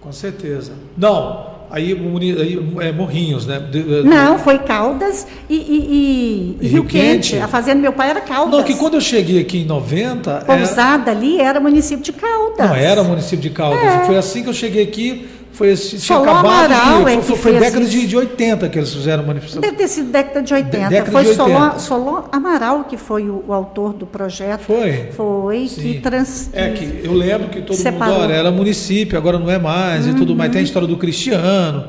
Com 0.00 0.12
certeza. 0.12 0.72
Não, 0.98 1.46
aí, 1.70 1.92
aí 2.40 2.86
é 2.86 2.92
Morrinhos, 2.92 3.46
né? 3.46 3.58
De, 3.58 3.82
de, 3.82 4.02
não, 4.02 4.38
foi 4.38 4.58
Caldas 4.58 5.26
e, 5.48 5.54
e, 5.54 5.58
e, 5.58 6.58
e 6.60 6.68
Rio, 6.68 6.84
Quente. 6.84 7.30
Quente. 7.30 7.38
A 7.38 7.48
fazenda 7.48 7.76
do 7.76 7.82
meu 7.82 7.92
pai 7.92 8.10
era 8.10 8.20
Caldas. 8.20 8.58
Não, 8.58 8.62
que 8.62 8.74
quando 8.74 8.94
eu 8.94 9.00
cheguei 9.00 9.40
aqui 9.40 9.62
em 9.62 9.64
90. 9.64 10.44
Pousada 10.46 11.10
era... 11.10 11.18
ali 11.18 11.40
era 11.40 11.58
município 11.58 12.04
de 12.04 12.12
Caldas. 12.12 12.68
Não, 12.68 12.74
era 12.74 13.02
município 13.02 13.38
de 13.38 13.50
Caldas. 13.50 13.82
É. 13.82 14.04
Foi 14.04 14.16
assim 14.16 14.42
que 14.42 14.48
eu 14.48 14.54
cheguei 14.54 14.82
aqui, 14.82 15.26
foi 15.54 15.70
assim, 15.70 15.96
tinha 15.98 16.18
Solon 16.18 16.30
acabado 16.30 16.46
Amaral 16.46 17.04
de, 17.04 17.12
é 17.12 17.22
foi, 17.22 17.36
foi 17.36 17.52
década 17.60 17.86
de, 17.86 18.06
de 18.08 18.16
80 18.16 18.68
que 18.68 18.78
eles 18.78 18.92
fizeram 18.92 19.22
a 19.22 19.26
manifestação. 19.26 19.62
Deve 19.62 19.76
ter 19.76 19.86
sido 19.86 20.10
década 20.10 20.42
de 20.42 20.52
80. 20.52 20.88
Década 20.88 21.12
foi 21.12 21.22
de 21.22 21.28
80. 21.28 21.44
Solon, 21.44 21.78
Solon 21.78 22.22
Amaral 22.32 22.84
que 22.84 22.96
foi 22.96 23.30
o, 23.30 23.44
o, 23.46 23.52
autor 23.52 23.92
do 23.92 24.04
projeto. 24.04 24.62
Foi? 24.62 25.10
Foi, 25.12 25.68
Sim. 25.68 25.80
que 25.80 26.00
trans... 26.00 26.50
É 26.52 26.70
que 26.70 27.02
eu 27.04 27.14
lembro 27.14 27.48
que 27.48 27.62
todo 27.62 27.76
separou. 27.76 28.14
mundo, 28.14 28.24
olha, 28.24 28.34
era 28.34 28.50
município, 28.50 29.16
agora 29.16 29.38
não 29.38 29.48
é 29.48 29.58
mais, 29.58 30.06
uhum. 30.06 30.12
e 30.12 30.14
tudo 30.16 30.34
mais. 30.34 30.50
Tem 30.50 30.60
a 30.60 30.64
história 30.64 30.88
do 30.88 30.96
Cristiano, 30.96 31.84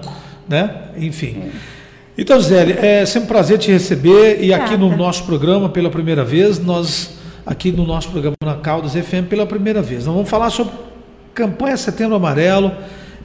né? 0.48 0.84
Enfim. 0.96 1.42
É. 1.44 1.76
Então, 2.18 2.40
Zé, 2.40 3.02
é 3.02 3.06
sempre 3.06 3.26
um 3.26 3.28
prazer 3.28 3.58
te 3.58 3.72
receber 3.72 4.42
e 4.42 4.54
aqui 4.54 4.78
no 4.78 4.96
nosso 4.96 5.24
programa, 5.26 5.70
pela 5.70 5.90
primeira 5.90 6.24
vez, 6.24 6.60
nós 6.64 7.16
aqui 7.46 7.72
no 7.72 7.86
nosso 7.86 8.10
programa 8.10 8.36
na 8.44 8.56
Caldas 8.56 8.94
FM 8.94 9.28
pela 9.28 9.46
primeira 9.46 9.82
vez. 9.82 10.06
Nós 10.06 10.14
vamos 10.14 10.30
falar 10.30 10.50
sobre 10.50 10.74
campanha 11.34 11.76
Setembro 11.76 12.16
Amarelo, 12.16 12.72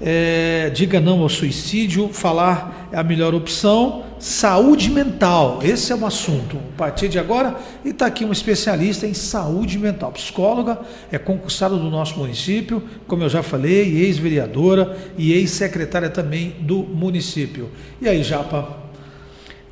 é, 0.00 0.70
diga 0.70 0.98
não 0.98 1.20
ao 1.20 1.28
suicídio, 1.28 2.08
falar 2.08 2.88
é 2.90 2.98
a 2.98 3.02
melhor 3.02 3.34
opção, 3.34 4.02
saúde 4.18 4.90
mental, 4.90 5.60
esse 5.62 5.92
é 5.92 5.94
um 5.96 6.06
assunto. 6.06 6.56
A 6.74 6.78
partir 6.78 7.08
de 7.08 7.18
agora, 7.18 7.56
e 7.84 7.90
está 7.90 8.06
aqui 8.06 8.24
um 8.24 8.32
especialista 8.32 9.06
em 9.06 9.14
saúde 9.14 9.78
mental, 9.78 10.10
psicóloga, 10.12 10.78
é 11.12 11.18
concursada 11.18 11.76
do 11.76 11.90
nosso 11.90 12.18
município, 12.18 12.82
como 13.06 13.22
eu 13.22 13.28
já 13.28 13.42
falei, 13.42 13.96
ex-vereadora 13.98 14.96
e 15.16 15.32
ex-secretária 15.32 16.10
também 16.10 16.56
do 16.60 16.78
município. 16.78 17.70
E 18.00 18.08
aí, 18.08 18.22
Japa? 18.22 18.80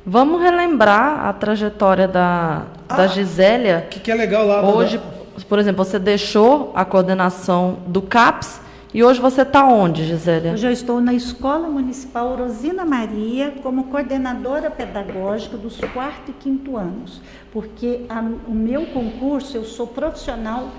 Vamos 0.05 0.41
relembrar 0.41 1.25
a 1.27 1.33
trajetória 1.33 2.07
da, 2.07 2.67
ah, 2.87 2.95
da 2.95 3.07
Gisélia. 3.07 3.83
O 3.85 3.89
que, 3.89 3.99
que, 3.99 4.11
é 4.11 4.15
legal 4.15 4.47
lá? 4.47 4.61
Hoje, 4.61 4.97
da... 4.97 5.03
por 5.47 5.59
exemplo, 5.59 5.83
você 5.83 5.99
deixou 5.99 6.71
a 6.73 6.85
coordenação 6.85 7.79
do 7.85 8.01
CAPS 8.01 8.61
e 8.91 9.03
hoje 9.03 9.21
você 9.21 9.43
está 9.43 9.65
onde, 9.67 10.03
Gisélia? 10.03 10.53
Hoje 10.53 10.65
eu 10.65 10.71
estou 10.71 10.99
na 10.99 11.13
Escola 11.13 11.67
Municipal 11.67 12.35
Rosina 12.35 12.83
Maria 12.83 13.53
como 13.61 13.85
coordenadora 13.85 14.71
pedagógica 14.71 15.57
dos 15.57 15.79
quarto 15.93 16.31
e 16.31 16.33
quinto 16.33 16.75
anos, 16.75 17.21
porque 17.51 18.05
a, 18.09 18.19
o 18.19 18.53
meu 18.53 18.87
concurso 18.87 19.55
eu 19.55 19.63
sou 19.63 19.85
profissional 19.85 20.69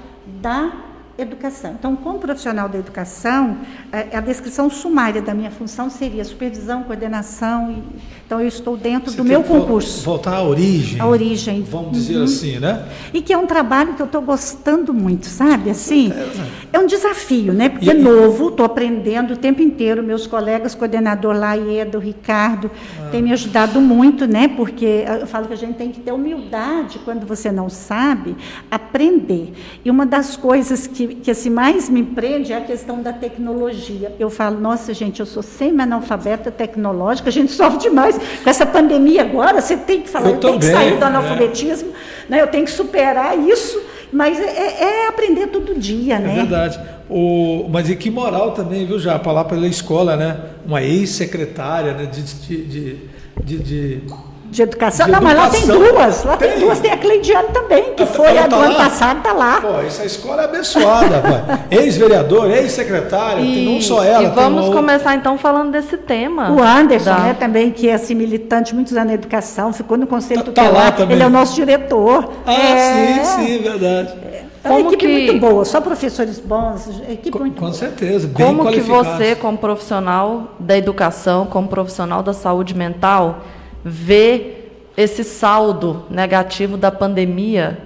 da 0.40 0.89
educação. 1.18 1.74
Então, 1.78 1.96
como 1.96 2.18
profissional 2.18 2.68
da 2.68 2.78
educação, 2.78 3.58
a, 3.92 4.18
a 4.18 4.20
descrição 4.20 4.70
sumária 4.70 5.20
da 5.20 5.34
minha 5.34 5.50
função 5.50 5.90
seria 5.90 6.24
supervisão, 6.24 6.82
coordenação. 6.82 7.70
E, 7.70 7.82
então, 8.26 8.40
eu 8.40 8.48
estou 8.48 8.76
dentro 8.76 9.10
Você 9.10 9.16
do 9.16 9.24
meu 9.24 9.42
concurso. 9.42 10.04
Voltar 10.04 10.36
à 10.36 10.42
origem. 10.42 11.00
A 11.00 11.06
origem. 11.06 11.62
Vamos 11.62 11.92
dizer 11.92 12.18
uhum. 12.18 12.24
assim, 12.24 12.58
né? 12.58 12.86
E 13.12 13.20
que 13.20 13.32
é 13.32 13.38
um 13.38 13.46
trabalho 13.46 13.94
que 13.94 14.02
eu 14.02 14.06
estou 14.06 14.22
gostando 14.22 14.94
muito, 14.94 15.26
sabe? 15.26 15.70
Assim, 15.70 16.12
é, 16.12 16.76
é 16.76 16.78
um 16.78 16.86
desafio, 16.86 17.52
né? 17.52 17.68
Porque 17.68 17.86
e, 17.86 17.90
é 17.90 17.94
novo, 17.94 18.48
estou 18.48 18.64
aprendendo 18.64 19.34
o 19.34 19.36
tempo 19.36 19.60
inteiro. 19.62 20.02
Meus 20.02 20.26
colegas, 20.26 20.74
coordenador 20.74 21.36
lá, 21.36 21.54
Ieda, 21.54 21.98
o 21.98 22.00
Ricardo, 22.00 22.70
ah. 23.00 23.08
têm 23.10 23.22
me 23.22 23.32
ajudado 23.32 23.80
muito, 23.80 24.26
né? 24.26 24.48
Porque 24.48 25.04
eu 25.20 25.26
falo 25.26 25.46
que 25.46 25.54
a 25.54 25.56
gente 25.56 25.76
tem 25.76 25.90
que 25.90 26.00
ter 26.00 26.12
humildade 26.12 27.00
quando 27.04 27.26
você 27.26 27.50
não 27.50 27.68
sabe, 27.68 28.36
aprender. 28.70 29.52
E 29.84 29.90
uma 29.90 30.06
das 30.06 30.36
coisas 30.36 30.86
que 30.86 30.99
que 31.06 31.30
assim, 31.30 31.50
mais 31.50 31.88
me 31.88 32.02
prende 32.02 32.52
é 32.52 32.56
a 32.56 32.60
questão 32.60 33.02
da 33.02 33.12
tecnologia. 33.12 34.14
Eu 34.18 34.30
falo, 34.30 34.60
nossa, 34.60 34.92
gente, 34.94 35.20
eu 35.20 35.26
sou 35.26 35.42
semi-analfabeta 35.42 36.50
tecnológica, 36.50 37.28
a 37.28 37.32
gente 37.32 37.52
sofre 37.52 37.78
demais 37.78 38.18
com 38.42 38.48
essa 38.48 38.66
pandemia 38.66 39.22
agora, 39.22 39.60
você 39.60 39.76
tem 39.76 40.02
que 40.02 40.08
falar, 40.08 40.28
eu, 40.28 40.34
eu 40.34 40.40
tenho 40.40 40.58
que 40.58 40.64
sair 40.64 40.96
do 40.96 41.04
é. 41.04 41.06
analfabetismo, 41.06 41.90
é. 41.90 42.30
né, 42.30 42.42
eu 42.42 42.46
tenho 42.46 42.64
que 42.64 42.70
superar 42.70 43.38
isso, 43.38 43.80
mas 44.12 44.38
é, 44.38 44.44
é, 44.44 44.82
é 44.82 45.08
aprender 45.08 45.48
todo 45.48 45.78
dia, 45.78 46.16
é 46.16 46.18
né? 46.18 46.32
É 46.32 46.36
verdade. 46.36 46.80
O, 47.08 47.68
mas 47.68 47.88
e 47.88 47.96
que 47.96 48.10
moral 48.10 48.52
também, 48.52 48.86
viu, 48.86 48.98
já, 48.98 49.18
falar 49.18 49.44
pela 49.44 49.66
escola, 49.66 50.16
né? 50.16 50.36
Uma 50.66 50.82
ex-secretária 50.82 51.92
né, 51.94 52.06
de, 52.06 52.22
de, 52.22 52.96
de, 53.44 53.58
de 53.58 54.02
de 54.50 54.62
educação. 54.62 55.06
De 55.06 55.12
não, 55.12 55.20
educação. 55.20 55.42
mas 55.42 55.54
lá 55.54 55.60
tem 55.60 55.92
duas. 55.92 56.24
Lá 56.24 56.36
tem, 56.36 56.50
tem 56.50 56.60
duas. 56.60 56.80
Tem 56.80 56.92
a 56.92 56.96
Cleidiane 56.96 57.48
também, 57.48 57.94
que 57.94 58.04
foi 58.06 58.36
a 58.36 58.42
tá 58.42 58.48
do 58.48 58.56
lá? 58.56 58.64
ano 58.66 58.74
passado, 58.74 59.22
tá 59.22 59.32
lá. 59.32 59.60
Pô, 59.60 59.80
essa 59.80 60.04
escola 60.04 60.42
é 60.42 60.44
abençoada, 60.44 61.22
Ex-vereador, 61.70 62.50
ex-secretário, 62.50 63.44
não 63.44 63.80
só 63.80 64.02
ela. 64.02 64.24
E 64.24 64.26
vamos 64.28 64.66
uma... 64.66 64.74
começar 64.74 65.14
então 65.14 65.38
falando 65.38 65.70
desse 65.70 65.96
tema. 65.96 66.50
O 66.50 66.62
Anderson, 66.62 67.10
da... 67.10 67.18
né, 67.18 67.36
também, 67.38 67.70
que 67.70 67.88
é 67.88 67.94
assim, 67.94 68.14
militante 68.14 68.74
muitos 68.74 68.94
anos 68.94 69.08
na 69.08 69.14
educação, 69.14 69.72
ficou 69.72 69.96
no 69.96 70.06
Conselho 70.06 70.40
tá, 70.40 70.46
Tutelar. 70.46 70.96
Tá 70.96 71.04
ele 71.04 71.22
é 71.22 71.26
o 71.26 71.30
nosso 71.30 71.54
diretor. 71.54 72.32
Ah, 72.44 72.52
é... 72.52 73.24
sim, 73.24 73.24
sim, 73.24 73.62
verdade. 73.62 74.12
É. 74.24 74.44
Como 74.62 74.78
uma 74.78 74.88
equipe 74.88 75.06
que... 75.06 75.08
muito 75.08 75.40
boa, 75.40 75.64
só 75.64 75.80
professores 75.80 76.38
bons, 76.38 76.86
equipe 77.08 77.30
com, 77.30 77.38
muito 77.38 77.54
com 77.54 77.66
boa. 77.66 77.72
certeza, 77.72 78.28
bem 78.28 78.46
Como 78.46 78.70
que 78.70 78.80
você, 78.80 79.34
como 79.34 79.56
profissional 79.56 80.54
da 80.58 80.76
educação, 80.76 81.46
como 81.46 81.66
profissional 81.66 82.22
da 82.22 82.34
saúde 82.34 82.74
mental, 82.74 83.42
vê 83.84 84.56
esse 84.96 85.24
saldo 85.24 86.04
negativo 86.10 86.76
da 86.76 86.90
pandemia, 86.90 87.78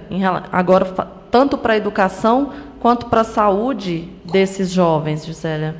agora 0.51 0.85
tanto 1.31 1.57
para 1.57 1.73
a 1.73 1.77
educação 1.77 2.51
quanto 2.79 3.07
para 3.07 3.21
a 3.21 3.25
saúde 3.25 4.09
desses 4.23 4.69
jovens, 4.69 5.25
Gisélia? 5.25 5.75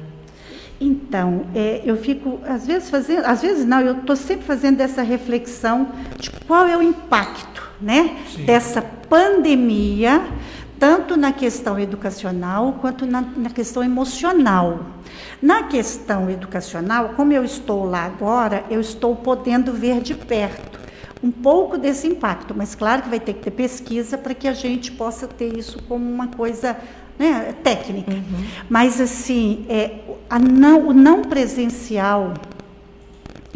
Então, 0.80 1.46
é, 1.56 1.82
eu 1.86 1.96
fico, 1.98 2.40
às 2.48 2.68
vezes, 2.68 2.90
fazendo, 2.90 3.26
às 3.26 3.42
vezes 3.42 3.66
não, 3.66 3.80
eu 3.80 4.00
estou 4.00 4.16
sempre 4.16 4.46
fazendo 4.46 4.82
essa 4.82 5.02
reflexão 5.02 5.88
de 6.18 6.30
qual 6.32 6.66
é 6.66 6.76
o 6.76 6.82
impacto 6.82 7.64
né, 7.82 8.18
dessa 8.46 8.82
pandemia, 8.82 10.22
tanto 10.80 11.18
na 11.18 11.32
questão 11.32 11.80
educacional 11.80 12.78
quanto 12.82 13.06
na, 13.06 13.22
na 13.22 13.50
questão 13.50 13.84
emocional. 13.84 14.86
Na 15.42 15.64
questão 15.64 16.30
educacional, 16.30 17.10
como 17.16 17.34
eu 17.34 17.44
estou 17.44 17.86
lá 17.86 18.06
agora, 18.06 18.64
eu 18.70 18.80
estou 18.80 19.16
podendo 19.16 19.74
ver 19.74 20.02
de 20.02 20.14
perto 20.14 20.86
um 21.24 21.32
pouco 21.32 21.78
desse 21.78 22.08
impacto, 22.08 22.54
mas 22.56 22.76
claro 22.76 23.02
que 23.02 23.10
vai 23.10 23.20
ter 23.20 23.34
que 23.34 23.42
ter 23.42 23.52
pesquisa 23.52 24.16
para 24.18 24.36
que 24.36 24.48
a 24.48 24.54
gente 24.54 24.92
possa 24.92 25.28
ter 25.28 25.58
isso 25.58 25.82
como 25.88 26.08
uma 26.08 26.28
coisa 26.28 26.78
né, 27.18 27.56
técnica. 27.64 28.12
Uhum. 28.12 28.46
Mas 28.70 29.02
assim, 29.02 29.66
é, 29.68 30.02
não, 30.40 30.90
o 30.90 30.94
não 30.94 31.24
presencial 31.24 32.34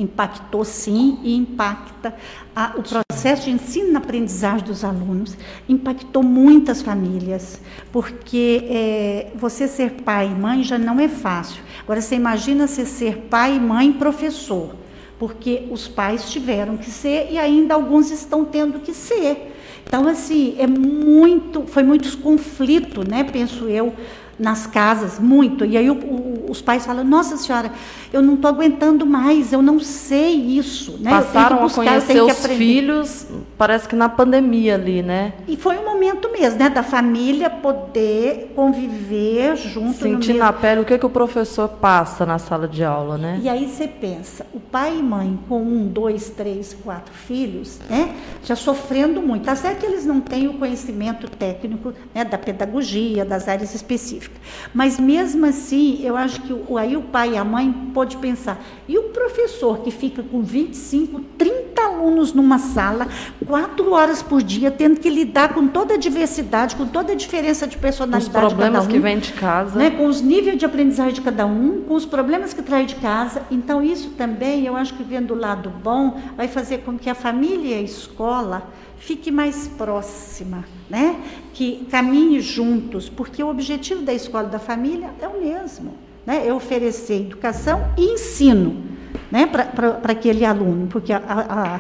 impactou 0.02 0.64
sim 0.64 1.20
e 1.24 1.36
impacta 1.36 2.16
a, 2.56 2.74
o 2.78 2.84
processo 2.84 3.46
de 3.46 3.52
ensino-aprendizagem 3.52 4.66
dos 4.66 4.84
alunos, 4.84 5.38
impactou 5.68 6.24
muitas 6.24 6.82
famílias, 6.82 7.62
porque 7.92 8.66
é, 8.70 9.32
você 9.36 9.68
ser 9.68 9.92
pai 10.04 10.28
e 10.28 10.36
mãe 10.36 10.64
já 10.64 10.78
não 10.78 11.00
é 11.00 11.08
fácil. 11.08 11.62
Agora 11.84 12.02
você 12.02 12.16
imagina 12.16 12.68
você 12.68 12.86
ser 12.86 13.28
pai, 13.30 13.60
mãe, 13.60 13.92
professor 13.92 14.76
porque 15.20 15.68
os 15.70 15.86
pais 15.86 16.32
tiveram 16.32 16.78
que 16.78 16.90
ser 16.90 17.28
e 17.30 17.38
ainda 17.38 17.74
alguns 17.74 18.10
estão 18.10 18.46
tendo 18.46 18.80
que 18.80 18.94
ser. 18.94 19.54
Então, 19.86 20.08
assim, 20.08 20.56
é 20.58 20.66
muito, 20.66 21.64
foi 21.68 21.84
muitos 21.84 22.16
conflitos, 22.16 23.06
né, 23.06 23.24
penso 23.24 23.68
eu, 23.68 23.94
nas 24.40 24.66
casas, 24.66 25.20
muito. 25.20 25.66
E 25.66 25.78
aí 25.78 25.90
o, 25.90 25.94
o, 25.94 26.46
os 26.50 26.62
pais 26.62 26.86
falam, 26.86 27.04
nossa 27.04 27.36
senhora, 27.36 27.72
eu 28.12 28.22
não 28.22 28.36
estou 28.36 28.50
aguentando 28.50 29.06
mais, 29.06 29.52
eu 29.52 29.62
não 29.62 29.80
sei 29.80 30.34
isso. 30.34 30.98
Né? 31.00 31.12
Passaram 31.12 31.62
buscar, 31.62 31.82
a 31.82 31.86
conhecer 31.86 32.22
os 32.22 32.46
filhos, 32.48 33.28
parece 33.58 33.88
que 33.88 33.96
na 33.96 34.08
pandemia 34.08 34.76
ali, 34.76 35.04
né? 35.04 35.34
E 35.48 35.58
foi 35.58 35.78
um 35.78 35.86
momento 35.86 36.32
mesmo, 36.32 36.58
né? 36.58 36.70
Da 36.70 36.82
família 36.82 37.50
poder 37.50 38.54
conviver 38.56 39.58
junto. 39.58 39.98
Sentir 39.98 40.34
na 40.34 40.54
pele 40.54 40.82
o 40.82 40.86
que, 40.86 40.98
que 40.98 41.06
o 41.06 41.10
professor 41.10 41.68
passa 41.68 42.26
na 42.26 42.40
sala 42.40 42.68
de 42.68 42.84
aula, 42.84 43.18
né? 43.18 43.40
E 43.44 43.50
aí 43.50 43.68
você 43.68 43.88
pensa, 43.88 44.46
o 44.54 44.60
pai 44.60 44.98
e 44.98 45.04
mãe 45.04 45.38
com 45.48 45.62
um, 45.62 45.88
dois, 45.88 46.30
três, 46.30 46.76
quatro 46.84 47.14
filhos, 47.14 47.80
né? 47.90 48.16
Já 48.44 48.56
sofrendo 48.56 49.22
muito. 49.22 49.50
Certo 49.60 49.80
que 49.80 49.86
eles 49.86 50.06
não 50.06 50.22
têm 50.22 50.48
o 50.48 50.54
conhecimento 50.54 51.28
técnico 51.28 51.94
né, 52.14 52.24
da 52.24 52.38
pedagogia, 52.38 53.26
das 53.26 53.48
áreas 53.48 53.74
específicas. 53.74 54.29
Mas 54.74 55.00
mesmo 55.00 55.46
assim, 55.46 56.00
eu 56.04 56.16
acho 56.16 56.42
que 56.42 56.54
aí 56.78 56.96
o 56.96 57.02
pai 57.02 57.34
e 57.34 57.38
a 57.38 57.44
mãe 57.44 57.72
pode 57.94 58.18
pensar. 58.18 58.62
E 58.88 58.98
o 58.98 59.04
professor 59.10 59.80
que 59.80 59.92
fica 59.92 60.24
com 60.24 60.42
25, 60.42 61.22
30 61.38 61.82
alunos 61.82 62.34
numa 62.34 62.60
sala, 62.60 63.08
quatro 63.46 63.92
horas 63.92 64.22
por 64.22 64.42
dia, 64.42 64.70
tendo 64.72 65.00
que 65.00 65.10
lidar 65.10 65.54
com 65.54 65.68
toda 65.68 65.96
a 65.96 65.98
diversidade, 65.98 66.76
com 66.76 66.86
toda 66.86 67.14
a 67.14 67.16
diferença 67.16 67.68
de 67.68 67.78
personalidade 67.78 68.24
os 68.24 68.30
problemas 68.30 68.86
um, 68.86 68.90
que 68.90 69.00
vem 69.00 69.20
de 69.20 69.34
casa. 69.34 69.78
Né, 69.78 69.90
com 69.92 70.06
os 70.06 70.22
níveis 70.22 70.58
de 70.58 70.66
aprendizagem 70.66 71.14
de 71.14 71.22
cada 71.22 71.46
um, 71.46 71.82
com 71.88 71.96
os 71.96 72.06
problemas 72.06 72.54
que 72.54 72.62
traz 72.62 72.88
de 72.88 72.96
casa. 72.96 73.42
Então, 73.50 73.84
isso 73.84 74.12
também, 74.12 74.66
eu 74.66 74.76
acho 74.76 74.94
que 74.94 75.04
vendo 75.04 75.34
o 75.34 75.38
lado 75.38 75.70
bom, 75.70 76.20
vai 76.36 76.48
fazer 76.48 76.80
com 76.80 76.98
que 76.98 77.10
a 77.10 77.16
família 77.16 77.76
e 77.76 77.80
a 77.80 77.82
escola 77.82 78.70
fique 79.00 79.32
mais 79.32 79.68
próxima, 79.68 80.66
né? 80.90 81.20
que 81.54 81.88
caminhe 81.90 82.40
juntos, 82.40 83.10
porque 83.10 83.44
o 83.44 83.50
objetivo 83.50 84.02
da 84.04 84.14
escola 84.14 84.48
da 84.48 84.60
família 84.60 85.10
é 85.22 85.28
o 85.28 85.42
mesmo 85.42 86.10
né, 86.30 86.48
é 86.48 86.54
oferecer 86.54 87.22
educação 87.22 87.92
e 87.98 88.04
ensino 88.14 88.84
né, 89.32 89.48
para 89.48 90.12
aquele 90.12 90.46
aluno, 90.46 90.86
porque 90.86 91.12
a, 91.12 91.18
a, 91.26 91.80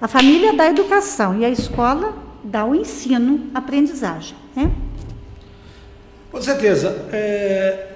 a, 0.00 0.06
família 0.06 0.52
dá 0.52 0.70
educação 0.70 1.36
e 1.36 1.44
a 1.44 1.50
escola 1.50 2.14
dá 2.44 2.64
o 2.64 2.76
ensino, 2.76 3.50
aprendizagem. 3.52 4.36
Né? 4.54 4.70
Com 6.30 6.40
certeza. 6.40 7.08
É... 7.12 7.86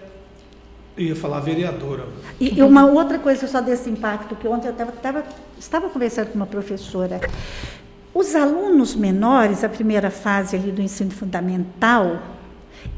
Eu 0.96 1.06
ia 1.06 1.16
falar 1.16 1.40
vereadora. 1.40 2.06
E, 2.38 2.58
e, 2.58 2.62
uma 2.62 2.84
outra 2.84 3.18
coisa 3.18 3.46
só 3.46 3.60
desse 3.62 3.88
impacto, 3.88 4.36
que 4.36 4.46
ontem 4.46 4.68
eu 4.68 4.74
tava, 4.74 4.92
tava, 4.92 5.24
estava 5.58 5.88
conversando 5.88 6.28
com 6.28 6.34
uma 6.34 6.46
professora. 6.46 7.20
Os 8.14 8.34
alunos 8.34 8.94
menores, 8.94 9.64
a 9.64 9.68
primeira 9.68 10.10
fase 10.10 10.56
ali 10.56 10.70
do 10.70 10.82
ensino 10.82 11.10
fundamental, 11.10 12.18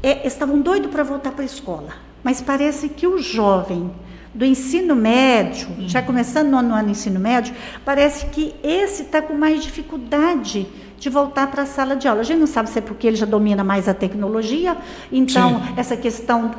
é, 0.03 0.25
estavam 0.27 0.59
doidos 0.59 0.91
para 0.91 1.03
voltar 1.03 1.31
para 1.31 1.43
a 1.43 1.45
escola 1.45 2.05
mas 2.25 2.41
parece 2.41 2.89
que 2.89 3.05
o 3.05 3.19
jovem 3.19 3.91
do 4.33 4.43
ensino 4.43 4.95
médio, 4.95 5.67
já 5.81 6.01
começando 6.01 6.49
no 6.49 6.73
ano 6.73 6.89
ensino 6.89 7.19
médio, 7.19 7.53
parece 7.85 8.25
que 8.25 8.55
esse 8.63 9.03
está 9.03 9.21
com 9.21 9.35
mais 9.35 9.61
dificuldade 9.61 10.67
de 10.97 11.07
voltar 11.07 11.51
para 11.51 11.61
a 11.61 11.65
sala 11.67 11.95
de 11.95 12.07
aula. 12.07 12.21
A 12.21 12.23
gente 12.23 12.39
não 12.39 12.47
sabe 12.47 12.67
se 12.71 12.79
é 12.79 12.81
porque 12.81 13.05
ele 13.05 13.15
já 13.15 13.27
domina 13.27 13.63
mais 13.63 13.87
a 13.87 13.93
tecnologia, 13.93 14.75
então 15.11 15.59
Sim. 15.59 15.73
essa 15.77 15.95
questão, 15.95 16.49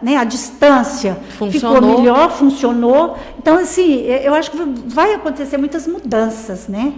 né, 0.00 0.16
a 0.16 0.22
distância 0.22 1.18
funcionou. 1.36 1.82
ficou 1.82 1.98
melhor, 1.98 2.30
funcionou. 2.30 3.18
Então, 3.36 3.58
assim, 3.58 4.02
eu 4.02 4.32
acho 4.32 4.52
que 4.52 4.58
vai 4.86 5.12
acontecer 5.12 5.58
muitas 5.58 5.88
mudanças, 5.88 6.68
né? 6.68 6.94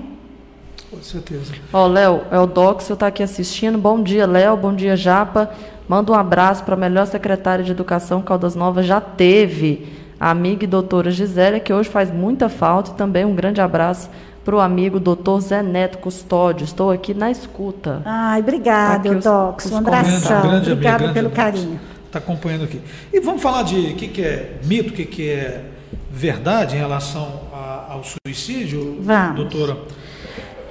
Com 0.90 1.02
certeza. 1.02 1.52
Ó, 1.72 1.84
oh, 1.84 1.86
Léo, 1.86 2.22
é 2.30 2.38
o 2.38 2.46
Dox, 2.46 2.88
eu 2.88 2.94
está 2.94 3.08
aqui 3.08 3.22
assistindo. 3.22 3.76
Bom 3.76 4.02
dia, 4.02 4.26
Léo. 4.26 4.56
Bom 4.56 4.74
dia, 4.74 4.96
Japa. 4.96 5.50
Manda 5.86 6.12
um 6.12 6.14
abraço 6.14 6.64
para 6.64 6.74
a 6.74 6.78
melhor 6.78 7.06
secretária 7.06 7.62
de 7.62 7.70
Educação 7.70 8.22
Caldas 8.22 8.54
Novas 8.54 8.86
já 8.86 9.00
teve, 9.00 9.86
a 10.18 10.30
amiga 10.30 10.64
e 10.64 10.66
doutora 10.66 11.10
Gisélia, 11.10 11.60
que 11.60 11.72
hoje 11.72 11.88
faz 11.88 12.10
muita 12.10 12.48
falta, 12.48 12.90
e 12.90 12.94
também 12.94 13.24
um 13.24 13.34
grande 13.34 13.60
abraço 13.60 14.08
para 14.44 14.56
o 14.56 14.60
amigo 14.60 14.98
doutor 14.98 15.40
Zé 15.40 15.62
Neto 15.62 15.98
Custódio. 15.98 16.64
Estou 16.64 16.90
aqui 16.90 17.12
na 17.12 17.30
escuta. 17.30 18.00
Ai, 18.04 18.40
obrigada, 18.40 19.14
tá 19.20 19.30
Dox. 19.30 19.70
Um 19.70 19.76
abração. 19.76 20.42
Grande, 20.42 20.72
Obrigada 20.72 21.04
amigo, 21.04 21.14
pelo 21.14 21.30
carinho. 21.30 21.78
Está 22.06 22.18
acompanhando 22.18 22.64
aqui. 22.64 22.80
E 23.12 23.20
vamos 23.20 23.42
falar 23.42 23.62
de 23.62 23.76
o 23.76 23.94
que, 23.94 24.08
que 24.08 24.22
é 24.22 24.58
mito, 24.64 24.90
o 24.90 24.92
que, 24.94 25.04
que 25.04 25.28
é 25.28 25.64
verdade 26.10 26.76
em 26.76 26.78
relação 26.78 27.42
a, 27.52 27.92
ao 27.92 28.02
suicídio, 28.02 28.98
vamos. 29.02 29.36
doutora? 29.36 29.76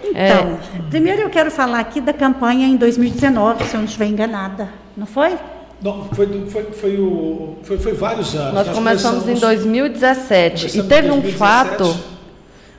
Então, 0.10 0.60
é... 0.76 0.90
primeiro 0.90 1.22
eu 1.22 1.30
quero 1.30 1.52
falar 1.52 1.80
aqui 1.80 2.02
da 2.02 2.14
campanha 2.14 2.68
em 2.68 2.76
2019, 2.76 3.66
se 3.66 3.76
eu 3.76 3.80
não 3.80 3.86
estiver 3.86 4.06
enganada, 4.06 4.70
não 4.96 5.06
foi? 5.06 5.38
Não, 5.82 6.06
foi, 6.06 6.28
foi, 6.50 6.64
foi, 6.64 6.98
o, 6.98 7.58
foi, 7.64 7.78
foi 7.78 7.94
vários 7.94 8.36
anos. 8.36 8.54
Nós, 8.54 8.68
Nós 8.68 8.76
começamos, 8.76 9.24
começamos, 9.24 9.44
em 9.44 9.46
2017 9.46 10.80
e 10.80 10.84
teve 10.84 11.08
2017. 11.08 11.14
um 11.14 11.38
fato, 11.38 12.00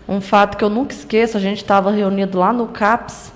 um 0.08 0.20
fato 0.20 0.56
que 0.56 0.64
eu 0.64 0.70
nunca 0.70 0.92
esqueço. 0.92 1.36
A 1.36 1.40
gente 1.40 1.58
estava 1.58 1.92
reunido 1.92 2.38
lá 2.38 2.52
no 2.52 2.66
CAPS 2.66 3.32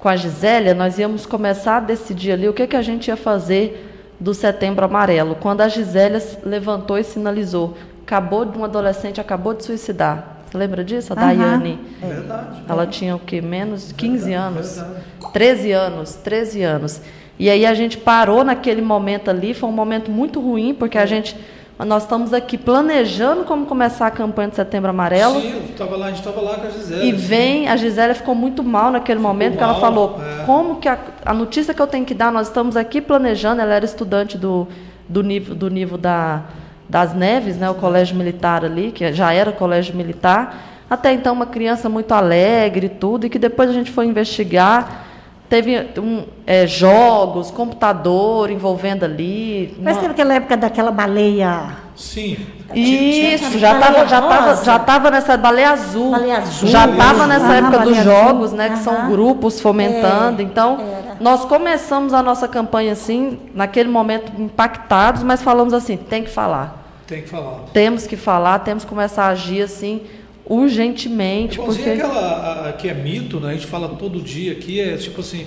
com 0.00 0.08
a 0.08 0.16
Gisélia. 0.16 0.74
Nós 0.74 0.98
íamos 0.98 1.26
começar 1.26 1.76
a 1.76 1.80
decidir 1.80 2.32
ali 2.32 2.48
o 2.48 2.52
que, 2.52 2.66
que 2.66 2.74
a 2.74 2.82
gente 2.82 3.06
ia 3.06 3.16
fazer 3.16 3.88
do 4.18 4.34
Setembro 4.34 4.84
Amarelo. 4.84 5.36
Quando 5.36 5.60
a 5.60 5.68
Gisélia 5.68 6.20
levantou 6.44 6.98
e 6.98 7.04
sinalizou, 7.04 7.76
acabou 8.04 8.44
de 8.44 8.58
um 8.58 8.64
adolescente 8.64 9.20
acabou 9.20 9.54
de 9.54 9.64
suicidar. 9.64 10.31
Você 10.52 10.58
lembra 10.58 10.84
disso? 10.84 11.14
A 11.14 11.16
uhum. 11.16 11.22
Daiane. 11.22 11.80
É. 12.02 12.06
Verdade. 12.06 12.62
Ela 12.68 12.86
tinha 12.86 13.16
o 13.16 13.18
quê? 13.18 13.40
Menos 13.40 13.88
de 13.88 13.94
15 13.94 14.24
verdade, 14.24 14.34
anos. 14.34 14.76
Verdade. 14.76 15.32
13 15.32 15.72
anos, 15.72 16.14
13 16.16 16.62
anos. 16.62 17.00
E 17.38 17.48
aí 17.48 17.64
a 17.64 17.72
gente 17.72 17.96
parou 17.96 18.44
naquele 18.44 18.82
momento 18.82 19.30
ali, 19.30 19.54
foi 19.54 19.70
um 19.70 19.72
momento 19.72 20.10
muito 20.10 20.42
ruim, 20.42 20.74
porque 20.74 20.98
a 20.98 21.06
gente 21.06 21.34
nós 21.78 22.02
estamos 22.02 22.34
aqui 22.34 22.58
planejando 22.58 23.44
como 23.44 23.64
começar 23.64 24.06
a 24.06 24.10
campanha 24.10 24.50
de 24.50 24.56
Setembro 24.56 24.90
Amarelo. 24.90 25.40
Sim, 25.40 25.52
eu 25.52 25.62
estava 25.64 25.96
lá, 25.96 26.06
a 26.06 26.08
gente 26.10 26.18
estava 26.18 26.40
lá 26.42 26.56
com 26.56 26.66
a 26.66 26.70
Gisele. 26.70 27.08
E 27.08 27.12
vem, 27.12 27.68
a 27.68 27.74
Gisele 27.74 28.14
ficou 28.14 28.34
muito 28.34 28.62
mal 28.62 28.90
naquele 28.90 29.18
ficou 29.18 29.32
momento, 29.32 29.56
que 29.56 29.64
ela 29.64 29.80
falou, 29.80 30.20
é. 30.20 30.44
como 30.44 30.76
que 30.76 30.88
a, 30.88 30.98
a, 31.24 31.32
notícia 31.32 31.72
que 31.72 31.80
eu 31.80 31.86
tenho 31.86 32.04
que 32.04 32.14
dar, 32.14 32.30
nós 32.30 32.48
estamos 32.48 32.76
aqui 32.76 33.00
planejando, 33.00 33.62
ela 33.62 33.72
era 33.72 33.86
estudante 33.86 34.36
do, 34.36 34.68
do 35.08 35.22
nível, 35.22 35.54
do 35.54 35.70
nível 35.70 35.98
da, 35.98 36.42
das 36.92 37.14
Neves, 37.14 37.56
né, 37.56 37.70
o 37.70 37.74
colégio 37.74 38.14
militar 38.14 38.66
ali, 38.66 38.92
que 38.92 39.10
já 39.14 39.32
era 39.32 39.50
colégio 39.50 39.96
militar. 39.96 40.84
Até 40.90 41.10
então 41.10 41.32
uma 41.32 41.46
criança 41.46 41.88
muito 41.88 42.12
alegre 42.12 42.84
e 42.84 42.90
tudo, 42.90 43.26
e 43.26 43.30
que 43.30 43.38
depois 43.38 43.70
a 43.70 43.72
gente 43.72 43.90
foi 43.90 44.04
investigar 44.04 45.08
teve 45.48 45.86
um, 45.98 46.24
é, 46.46 46.66
jogos, 46.66 47.50
computador 47.50 48.50
envolvendo 48.50 49.04
ali. 49.04 49.76
Mas 49.82 49.96
uma... 49.96 50.00
teve 50.00 50.12
aquela 50.14 50.32
época 50.32 50.56
daquela 50.56 50.90
baleia. 50.90 51.76
Sim. 51.94 52.38
Isso, 52.74 53.58
já 53.58 53.74
estava 53.74 54.06
já 54.06 54.22
tava, 54.22 54.64
já 54.64 54.78
tava 54.78 55.10
nessa 55.10 55.36
baleia 55.36 55.72
azul. 55.72 56.10
Baleia 56.10 56.38
azul. 56.38 56.68
Já 56.70 56.88
estava 56.88 57.26
nessa 57.26 57.48
ah, 57.48 57.56
época 57.56 57.78
dos 57.80 57.96
jogos, 57.98 58.44
azul. 58.44 58.56
né? 58.56 58.70
Que 58.70 58.78
são 58.78 59.10
grupos 59.10 59.60
fomentando. 59.60 60.40
É, 60.40 60.44
então, 60.44 60.78
era. 60.80 61.16
nós 61.20 61.44
começamos 61.44 62.14
a 62.14 62.22
nossa 62.22 62.48
campanha 62.48 62.92
assim, 62.92 63.38
naquele 63.54 63.90
momento 63.90 64.32
impactados, 64.40 65.22
mas 65.22 65.42
falamos 65.42 65.74
assim, 65.74 65.98
tem 65.98 66.22
que 66.24 66.30
falar. 66.30 66.81
Tem 67.12 67.20
que 67.20 67.28
falar. 67.28 67.64
Temos 67.74 68.06
que 68.06 68.16
falar, 68.16 68.58
temos 68.60 68.84
que 68.84 68.88
começar 68.88 69.24
a 69.24 69.28
agir 69.28 69.60
assim 69.60 70.00
urgentemente. 70.46 71.60
É 71.60 71.62
porque 71.62 71.90
aquela 71.90 72.68
a, 72.68 72.72
que 72.72 72.88
é 72.88 72.94
mito, 72.94 73.38
né? 73.38 73.50
A 73.50 73.52
gente 73.52 73.66
fala 73.66 73.86
todo 73.96 74.18
dia 74.18 74.52
aqui, 74.52 74.80
é 74.80 74.96
tipo 74.96 75.20
assim, 75.20 75.46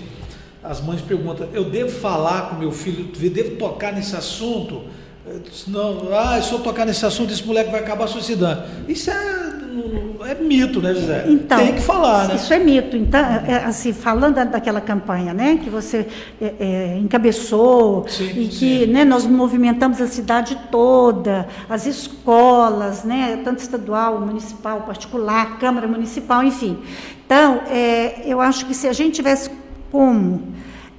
as 0.64 0.80
mães 0.80 1.02
perguntam, 1.02 1.50
eu 1.54 1.64
devo 1.64 1.90
falar 1.90 2.50
com 2.50 2.58
meu 2.58 2.72
filho, 2.72 3.06
devo 3.06 3.56
tocar 3.56 3.94
nesse 3.94 4.16
assunto? 4.16 4.84
Não, 5.68 6.14
ah, 6.14 6.40
se 6.40 6.52
eu 6.52 6.60
tocar 6.60 6.86
nesse 6.86 7.04
assunto, 7.04 7.34
esse 7.34 7.44
moleque 7.44 7.72
vai 7.72 7.80
acabar 7.80 8.06
suicidando. 8.06 8.62
Isso 8.88 9.10
é, 9.10 9.55
é 10.26 10.36
mito, 10.36 10.82
né, 10.82 10.94
José? 10.94 11.26
Então, 11.28 11.58
Tem 11.58 11.74
que 11.74 11.82
falar, 11.82 12.28
né? 12.28 12.36
Isso 12.36 12.54
é 12.54 12.60
mito. 12.60 12.96
Então, 12.96 13.20
é, 13.20 13.44
é 13.48 13.56
assim, 13.66 13.94
falando 13.94 14.36
daquela 14.36 14.82
campanha, 14.82 15.34
né, 15.34 15.60
que 15.64 15.70
você 15.70 16.08
é, 16.42 16.54
é, 16.60 16.98
encabeçou 16.98 18.06
sim, 18.08 18.32
e 18.36 18.48
que, 18.48 18.88
né, 18.88 19.06
nós 19.06 19.26
movimentamos 19.26 20.02
a 20.02 20.08
cidade 20.08 20.58
toda, 20.72 21.48
as 21.70 21.86
escolas, 21.86 23.04
né, 23.04 23.40
tanto 23.44 23.60
estadual, 23.60 24.20
municipal, 24.20 24.82
particular, 24.82 25.58
Câmara 25.60 25.88
Municipal, 25.88 26.44
enfim. 26.44 26.78
Então, 27.26 27.62
é, 27.70 28.22
eu 28.26 28.40
acho 28.42 28.66
que 28.66 28.74
se 28.74 28.88
a 28.88 28.94
gente 28.94 29.16
tivesse 29.16 29.50
como 29.92 30.44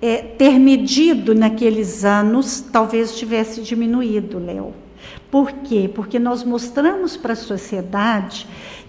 é, 0.01 0.17
ter 0.17 0.59
medido 0.59 1.35
naqueles 1.35 2.05
anos, 2.05 2.61
talvez 2.61 3.17
tivesse 3.17 3.61
diminuído, 3.63 4.39
Léo. 4.39 4.86
Por 5.31 5.53
quê? 5.53 5.91
Porque 5.93 6.19
nós 6.19 6.45
mostramos 6.45 7.17
para 7.17 7.33
a 7.33 7.37
sociedade 7.37 8.47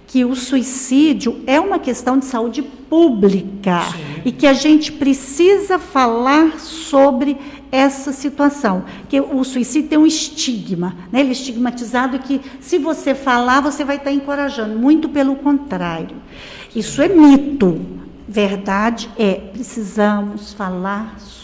que 0.08 0.24
o 0.24 0.36
suicídio 0.36 1.42
é 1.46 1.60
uma 1.60 1.78
questão 1.78 2.18
de 2.18 2.26
saúde 2.26 2.62
pública 2.62 3.82
Sim. 3.92 4.22
e 4.24 4.32
que 4.32 4.48
a 4.48 4.54
gente 4.54 4.94
precisa 4.94 5.78
falar 5.78 6.60
sobre 6.60 7.38
essa 7.70 8.14
situação, 8.14 8.86
que 9.10 9.20
o 9.20 9.44
suicídio 9.44 9.90
tem 9.90 10.00
um 10.00 10.06
estigma, 10.06 10.96
né? 11.12 11.20
ele 11.20 11.30
é 11.30 11.32
estigmatizado 11.34 12.20
que 12.20 12.40
se 12.62 12.78
você 12.78 13.14
falar 13.14 13.60
você 13.60 13.84
vai 13.84 13.98
estar 13.98 14.12
encorajando, 14.12 14.80
muito 14.80 15.10
pelo 15.10 15.36
contrário. 15.36 16.16
Isso 16.74 17.02
é 17.02 17.10
mito. 17.10 17.80
Verdade 18.30 19.10
é, 19.18 19.36
precisamos 19.36 20.54
falar 20.54 21.18
sobre 21.20 21.37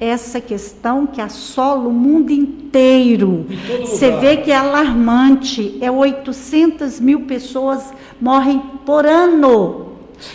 essa 0.00 0.40
questão 0.40 1.06
que 1.06 1.20
assola 1.20 1.88
o 1.88 1.92
mundo 1.92 2.30
inteiro. 2.30 3.46
Você 3.80 4.10
vê 4.12 4.36
que 4.38 4.50
é 4.50 4.56
alarmante, 4.56 5.78
é 5.80 5.90
800 5.90 7.00
mil 7.00 7.22
pessoas 7.22 7.92
morrem 8.20 8.60
por 8.84 9.06
ano. 9.06 9.92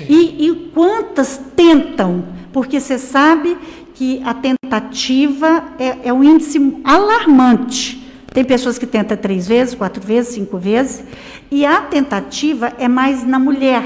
E, 0.08 0.48
e 0.48 0.72
quantas 0.74 1.40
tentam? 1.56 2.26
Porque 2.52 2.80
você 2.80 2.98
sabe 2.98 3.58
que 3.94 4.22
a 4.24 4.34
tentativa 4.34 5.64
é, 5.80 6.10
é 6.10 6.14
um 6.14 6.24
índice 6.24 6.82
alarmante. 6.84 8.04
Tem 8.34 8.44
pessoas 8.44 8.78
que 8.78 8.86
tentam 8.86 9.18
três 9.18 9.48
vezes, 9.48 9.74
quatro 9.74 10.04
vezes, 10.06 10.34
cinco 10.34 10.58
vezes, 10.58 11.04
e 11.50 11.66
a 11.66 11.82
tentativa 11.82 12.74
é 12.78 12.88
mais 12.88 13.26
na 13.26 13.40
mulher 13.40 13.84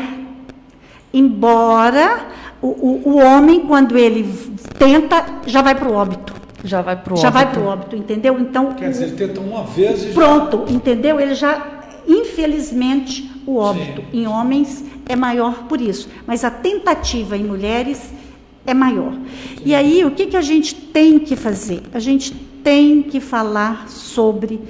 Embora 1.13 2.25
o, 2.61 2.67
o, 2.67 3.09
o 3.09 3.17
homem, 3.17 3.61
quando 3.61 3.97
ele 3.97 4.31
tenta, 4.77 5.25
já 5.47 5.61
vai 5.61 5.73
para 5.73 5.89
o 5.89 5.93
óbito. 5.93 6.33
Já 6.63 6.81
vai 6.81 6.95
para 6.95 7.11
o 7.11 7.13
óbito. 7.13 7.21
Já 7.21 7.29
vai 7.31 7.51
para 7.51 7.59
o 7.59 7.65
óbito, 7.65 7.95
entendeu? 7.95 8.39
Então. 8.39 8.73
Quer 8.73 8.91
dizer, 8.91 9.05
ele 9.05 9.15
tenta 9.15 9.39
uma 9.39 9.63
vez 9.63 10.03
e 10.03 10.07
Pronto, 10.09 10.65
já... 10.67 10.73
entendeu? 10.73 11.19
Ele 11.19 11.33
já, 11.33 11.83
infelizmente, 12.07 13.31
o 13.47 13.57
óbito 13.57 14.01
Sim. 14.01 14.21
em 14.21 14.27
homens 14.27 14.83
é 15.09 15.15
maior 15.15 15.63
por 15.63 15.81
isso. 15.81 16.07
Mas 16.27 16.43
a 16.43 16.51
tentativa 16.51 17.35
em 17.35 17.43
mulheres 17.43 18.13
é 18.65 18.75
maior. 18.75 19.13
Sim. 19.13 19.63
E 19.65 19.73
aí, 19.73 20.05
o 20.05 20.11
que, 20.11 20.27
que 20.27 20.37
a 20.37 20.41
gente 20.41 20.75
tem 20.75 21.17
que 21.17 21.35
fazer? 21.35 21.81
A 21.91 21.99
gente 21.99 22.31
tem 22.63 23.01
que 23.01 23.19
falar 23.19 23.89
sobre 23.89 24.61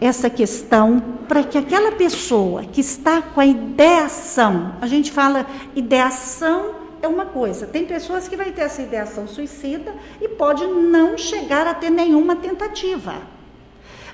essa 0.00 0.28
questão 0.28 1.00
para 1.28 1.44
que 1.44 1.56
aquela 1.56 1.92
pessoa 1.92 2.64
que 2.64 2.80
está 2.80 3.22
com 3.22 3.40
a 3.40 3.46
ideação, 3.46 4.72
a 4.80 4.86
gente 4.88 5.12
fala 5.12 5.46
ideação 5.76 6.79
é 7.02 7.08
uma 7.08 7.26
coisa, 7.26 7.66
tem 7.66 7.84
pessoas 7.84 8.28
que 8.28 8.36
vai 8.36 8.52
ter 8.52 8.62
essa 8.62 8.82
ideação 8.82 9.26
suicida 9.26 9.94
e 10.20 10.28
pode 10.28 10.66
não 10.66 11.16
chegar 11.16 11.66
a 11.66 11.74
ter 11.74 11.90
nenhuma 11.90 12.36
tentativa. 12.36 13.14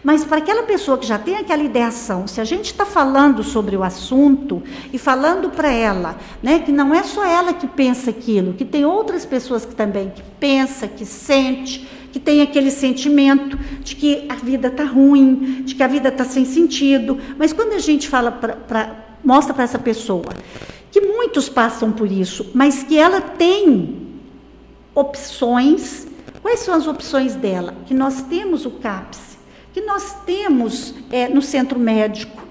Mas 0.04 0.24
para 0.24 0.36
aquela 0.36 0.62
pessoa 0.62 0.96
que 0.96 1.04
já 1.04 1.18
tem 1.18 1.36
aquela 1.36 1.64
ideação, 1.64 2.28
se 2.28 2.40
a 2.40 2.44
gente 2.44 2.66
está 2.66 2.86
falando 2.86 3.42
sobre 3.42 3.76
o 3.76 3.82
assunto 3.82 4.62
e 4.92 4.98
falando 4.98 5.50
para 5.50 5.68
ela, 5.68 6.16
né, 6.40 6.60
que 6.60 6.70
não 6.70 6.94
é 6.94 7.02
só 7.02 7.24
ela 7.24 7.52
que 7.52 7.66
pensa 7.66 8.10
aquilo, 8.10 8.54
que 8.54 8.64
tem 8.64 8.84
outras 8.84 9.26
pessoas 9.26 9.64
que 9.64 9.74
também 9.74 10.10
que 10.10 10.22
pensa, 10.38 10.86
que 10.86 11.04
sente, 11.04 11.88
que 12.12 12.20
tem 12.20 12.40
aquele 12.40 12.70
sentimento 12.70 13.58
de 13.80 13.96
que 13.96 14.26
a 14.28 14.36
vida 14.36 14.68
está 14.68 14.84
ruim, 14.84 15.62
de 15.64 15.74
que 15.74 15.82
a 15.82 15.88
vida 15.88 16.08
está 16.08 16.24
sem 16.24 16.44
sentido. 16.44 17.18
Mas 17.36 17.52
quando 17.52 17.72
a 17.72 17.80
gente 17.80 18.08
fala 18.08 18.30
pra, 18.30 18.54
pra 18.54 19.06
mostra 19.24 19.52
para 19.52 19.64
essa 19.64 19.78
pessoa 19.78 20.32
que 20.96 21.00
muitos 21.02 21.46
passam 21.46 21.92
por 21.92 22.10
isso, 22.10 22.50
mas 22.54 22.82
que 22.82 22.96
ela 22.98 23.20
tem 23.20 24.14
opções. 24.94 26.06
Quais 26.40 26.60
são 26.60 26.74
as 26.74 26.86
opções 26.86 27.34
dela? 27.34 27.74
Que 27.84 27.92
nós 27.92 28.22
temos 28.22 28.64
o 28.64 28.70
CAPS, 28.70 29.36
que 29.74 29.82
nós 29.82 30.16
temos 30.24 30.94
é, 31.10 31.28
no 31.28 31.42
centro 31.42 31.78
médico 31.78 32.42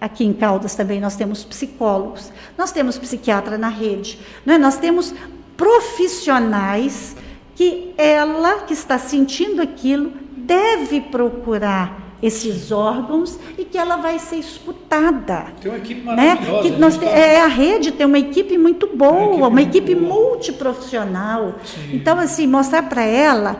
aqui 0.00 0.24
em 0.24 0.32
Caldas 0.32 0.74
também 0.74 0.98
nós 0.98 1.14
temos 1.14 1.44
psicólogos, 1.44 2.32
nós 2.56 2.72
temos 2.72 2.96
psiquiatra 2.96 3.58
na 3.58 3.68
rede, 3.68 4.18
não 4.46 4.54
é? 4.54 4.58
nós 4.58 4.78
temos 4.78 5.14
profissionais 5.54 7.14
que 7.54 7.92
ela 7.98 8.62
que 8.62 8.72
está 8.72 8.98
sentindo 8.98 9.60
aquilo 9.60 10.10
deve 10.34 11.02
procurar 11.02 12.03
esses 12.22 12.72
órgãos 12.72 13.38
e 13.58 13.64
que 13.64 13.76
ela 13.76 13.96
vai 13.96 14.18
ser 14.18 14.36
escutada. 14.36 15.46
Tem 15.60 15.70
uma 15.70 15.78
equipe 15.78 16.00
né? 16.00 16.16
maravilhosa. 16.16 16.62
Que 16.62 16.70
né? 16.70 16.78
nós, 16.78 17.02
é, 17.02 17.40
a 17.40 17.46
rede 17.46 17.92
tem 17.92 18.06
uma 18.06 18.18
equipe 18.18 18.56
muito 18.56 18.86
boa, 18.86 19.48
uma 19.48 19.62
equipe 19.62 19.78
equipe, 19.78 19.94
muito 19.94 20.14
boa. 20.14 20.30
multiprofissional. 20.30 21.54
Sim. 21.64 21.96
Então, 21.96 22.18
assim, 22.18 22.46
mostrar 22.46 22.82
para 22.84 23.02
ela 23.02 23.58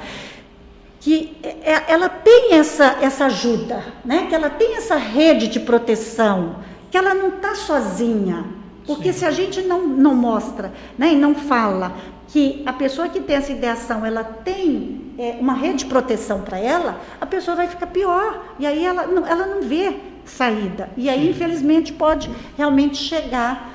que 1.00 1.36
é- 1.42 1.92
ela 1.92 2.08
tem 2.08 2.54
essa, 2.54 2.96
essa 3.02 3.26
ajuda, 3.26 3.84
né? 4.04 4.26
que 4.28 4.34
ela 4.34 4.48
tem 4.48 4.76
essa 4.76 4.96
rede 4.96 5.48
de 5.48 5.60
proteção, 5.60 6.56
que 6.90 6.96
ela 6.96 7.12
não 7.12 7.28
está 7.28 7.54
sozinha. 7.54 8.44
Porque 8.86 9.12
Sim. 9.12 9.18
se 9.20 9.24
a 9.26 9.30
gente 9.30 9.60
não, 9.62 9.86
não 9.86 10.14
mostra 10.14 10.72
né, 10.96 11.12
e 11.12 11.16
não 11.16 11.34
fala 11.34 11.94
que 12.28 12.62
a 12.66 12.72
pessoa 12.72 13.08
que 13.08 13.20
tem 13.20 13.36
essa 13.36 13.52
ideação, 13.52 14.04
ela 14.04 14.24
tem 14.24 15.03
é, 15.18 15.36
uma 15.40 15.54
rede 15.54 15.78
de 15.78 15.86
proteção 15.86 16.40
para 16.42 16.58
ela, 16.58 17.00
a 17.20 17.26
pessoa 17.26 17.56
vai 17.56 17.66
ficar 17.68 17.86
pior. 17.86 18.42
E 18.58 18.66
aí 18.66 18.84
ela 18.84 19.06
não, 19.06 19.26
ela 19.26 19.46
não 19.46 19.62
vê 19.62 19.94
saída. 20.24 20.88
E 20.96 21.08
aí, 21.08 21.30
infelizmente, 21.30 21.92
pode 21.92 22.30
realmente 22.56 22.96
chegar 22.96 23.72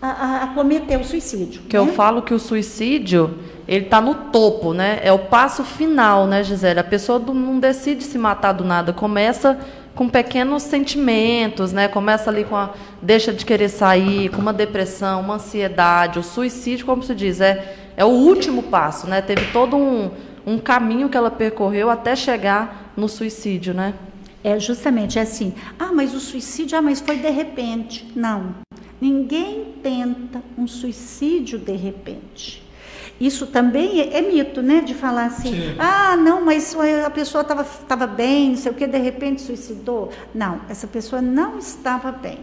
a, 0.00 0.08
a- 0.08 0.42
a 0.44 0.46
cometer 0.48 0.96
o 0.98 1.04
suicídio. 1.04 1.62
Que 1.62 1.76
eu 1.76 1.86
né? 1.86 1.92
falo 1.92 2.22
que 2.22 2.32
o 2.34 2.38
suicídio, 2.38 3.38
ele 3.66 3.86
está 3.86 4.00
no 4.00 4.14
topo, 4.14 4.72
né? 4.72 5.00
É 5.02 5.12
o 5.12 5.18
passo 5.18 5.64
final, 5.64 6.26
né, 6.26 6.42
Gisele? 6.42 6.78
A 6.80 6.84
pessoa 6.84 7.18
não 7.18 7.58
decide 7.58 8.04
se 8.04 8.16
matar 8.18 8.52
do 8.52 8.64
nada, 8.64 8.92
começa 8.92 9.58
com 9.94 10.08
pequenos 10.08 10.62
sentimentos, 10.62 11.72
né? 11.72 11.88
Começa 11.88 12.30
ali 12.30 12.44
com 12.44 12.54
a 12.54 12.70
deixa 13.02 13.32
de 13.32 13.44
querer 13.44 13.68
sair, 13.68 14.28
com 14.28 14.40
uma 14.40 14.52
depressão, 14.52 15.20
uma 15.20 15.34
ansiedade, 15.34 16.18
o 16.20 16.22
suicídio, 16.22 16.86
como 16.86 17.02
se 17.02 17.14
diz, 17.14 17.40
é, 17.40 17.74
é 17.96 18.04
o 18.04 18.08
último 18.08 18.62
passo, 18.64 19.08
né? 19.08 19.20
Teve 19.20 19.46
todo 19.52 19.76
um, 19.76 20.10
um 20.48 20.58
caminho 20.58 21.10
que 21.10 21.16
ela 21.16 21.30
percorreu 21.30 21.90
até 21.90 22.16
chegar 22.16 22.92
no 22.96 23.06
suicídio, 23.06 23.74
né? 23.74 23.92
É 24.42 24.58
justamente 24.58 25.18
assim. 25.18 25.52
Ah, 25.78 25.92
mas 25.92 26.14
o 26.14 26.20
suicídio, 26.20 26.78
ah, 26.78 26.80
mas 26.80 27.00
foi 27.00 27.16
de 27.18 27.28
repente. 27.28 28.10
Não. 28.16 28.54
Ninguém 28.98 29.74
tenta 29.82 30.42
um 30.56 30.66
suicídio 30.66 31.58
de 31.58 31.76
repente. 31.76 32.66
Isso 33.20 33.46
também 33.48 34.00
é, 34.00 34.18
é 34.18 34.22
mito, 34.22 34.62
né? 34.62 34.80
De 34.80 34.94
falar 34.94 35.26
assim, 35.26 35.52
Sim. 35.52 35.76
ah, 35.78 36.16
não, 36.16 36.42
mas 36.42 36.74
a 37.04 37.10
pessoa 37.10 37.42
estava 37.42 37.64
tava 37.64 38.06
bem, 38.06 38.50
não 38.50 38.56
sei 38.56 38.72
o 38.72 38.74
que, 38.74 38.86
de 38.86 38.98
repente 38.98 39.42
suicidou. 39.42 40.10
Não, 40.34 40.62
essa 40.70 40.86
pessoa 40.86 41.20
não 41.20 41.58
estava 41.58 42.10
bem. 42.10 42.38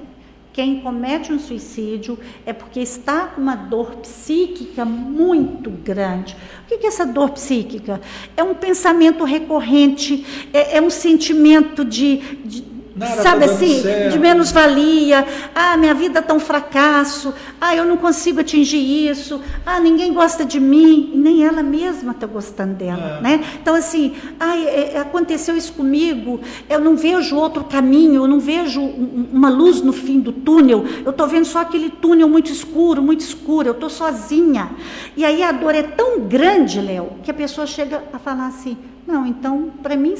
Quem 0.56 0.80
comete 0.80 1.34
um 1.34 1.38
suicídio 1.38 2.18
é 2.46 2.54
porque 2.54 2.80
está 2.80 3.28
com 3.28 3.42
uma 3.42 3.58
dor 3.58 3.98
psíquica 3.98 4.86
muito 4.86 5.70
grande. 5.70 6.34
O 6.64 6.68
que 6.80 6.86
é 6.86 6.88
essa 6.88 7.06
dor 7.06 7.32
psíquica? 7.32 8.00
É 8.38 8.42
um 8.42 8.56
pensamento 8.56 9.26
recorrente, 9.26 10.26
é, 10.54 10.78
é 10.78 10.82
um 10.82 10.90
sentimento 10.90 11.84
de, 11.84 12.20
de- 12.46 12.62
Nada 12.96 13.22
sabe 13.22 13.42
tá 13.42 13.46
dando 13.48 13.56
assim, 13.56 13.82
certo. 13.82 14.14
de 14.14 14.20
menos-valia. 14.20 15.28
Ah, 15.54 15.76
minha 15.76 15.94
vida 15.94 16.20
está 16.20 16.34
um 16.34 16.40
fracasso. 16.40 17.34
Ah, 17.60 17.76
eu 17.76 17.84
não 17.84 17.98
consigo 17.98 18.40
atingir 18.40 19.10
isso. 19.10 19.42
Ah, 19.66 19.82
ninguém 19.82 20.14
gosta 20.14 20.46
de 20.46 20.62
mim. 20.62 21.12
E 21.14 21.18
nem 21.18 21.44
ela 21.46 21.62
mesma 21.62 22.12
está 22.14 22.26
gostando 22.26 22.74
dela, 22.76 23.18
É. 23.20 23.22
né? 23.22 23.44
Então, 23.62 23.76
assim, 23.76 24.14
ai, 24.40 24.66
é, 24.66 24.98
aconteceu 25.00 25.58
isso 25.58 25.74
comigo, 25.74 26.40
eu 26.70 26.80
não 26.80 26.96
vejo 26.96 27.36
outro 27.36 27.66
caminho, 27.66 28.24
eu 28.24 28.28
não 28.28 28.40
vejo 28.40 28.80
um- 28.80 29.28
uma 29.34 29.50
luz 29.50 29.82
no 29.82 29.92
fim 29.92 30.20
do 30.22 30.32
túnel, 30.32 30.86
eu 31.04 31.12
estou 31.12 31.28
vendo 31.28 31.46
só 31.46 31.60
aquele 31.60 31.90
túnel 31.90 32.30
muito 32.30 32.50
escuro, 32.50 33.02
muito 33.02 33.20
escuro, 33.22 33.68
eu 33.68 33.74
estou 33.74 33.90
sozinha. 33.90 34.70
E 35.18 35.26
aí 35.26 35.44
a 35.44 35.52
dor 35.52 35.76
é 35.76 35.84
tão 35.84 36.22
grande, 36.22 36.80
Léo, 36.80 37.10
que 37.24 37.30
a 37.30 37.34
pessoa 37.34 37.68
chega 37.68 38.04
a 38.14 38.20
falar 38.20 38.48
assim: 38.48 38.78
não, 39.06 39.26
então, 39.26 39.70
para 39.84 39.98
mim 39.98 40.16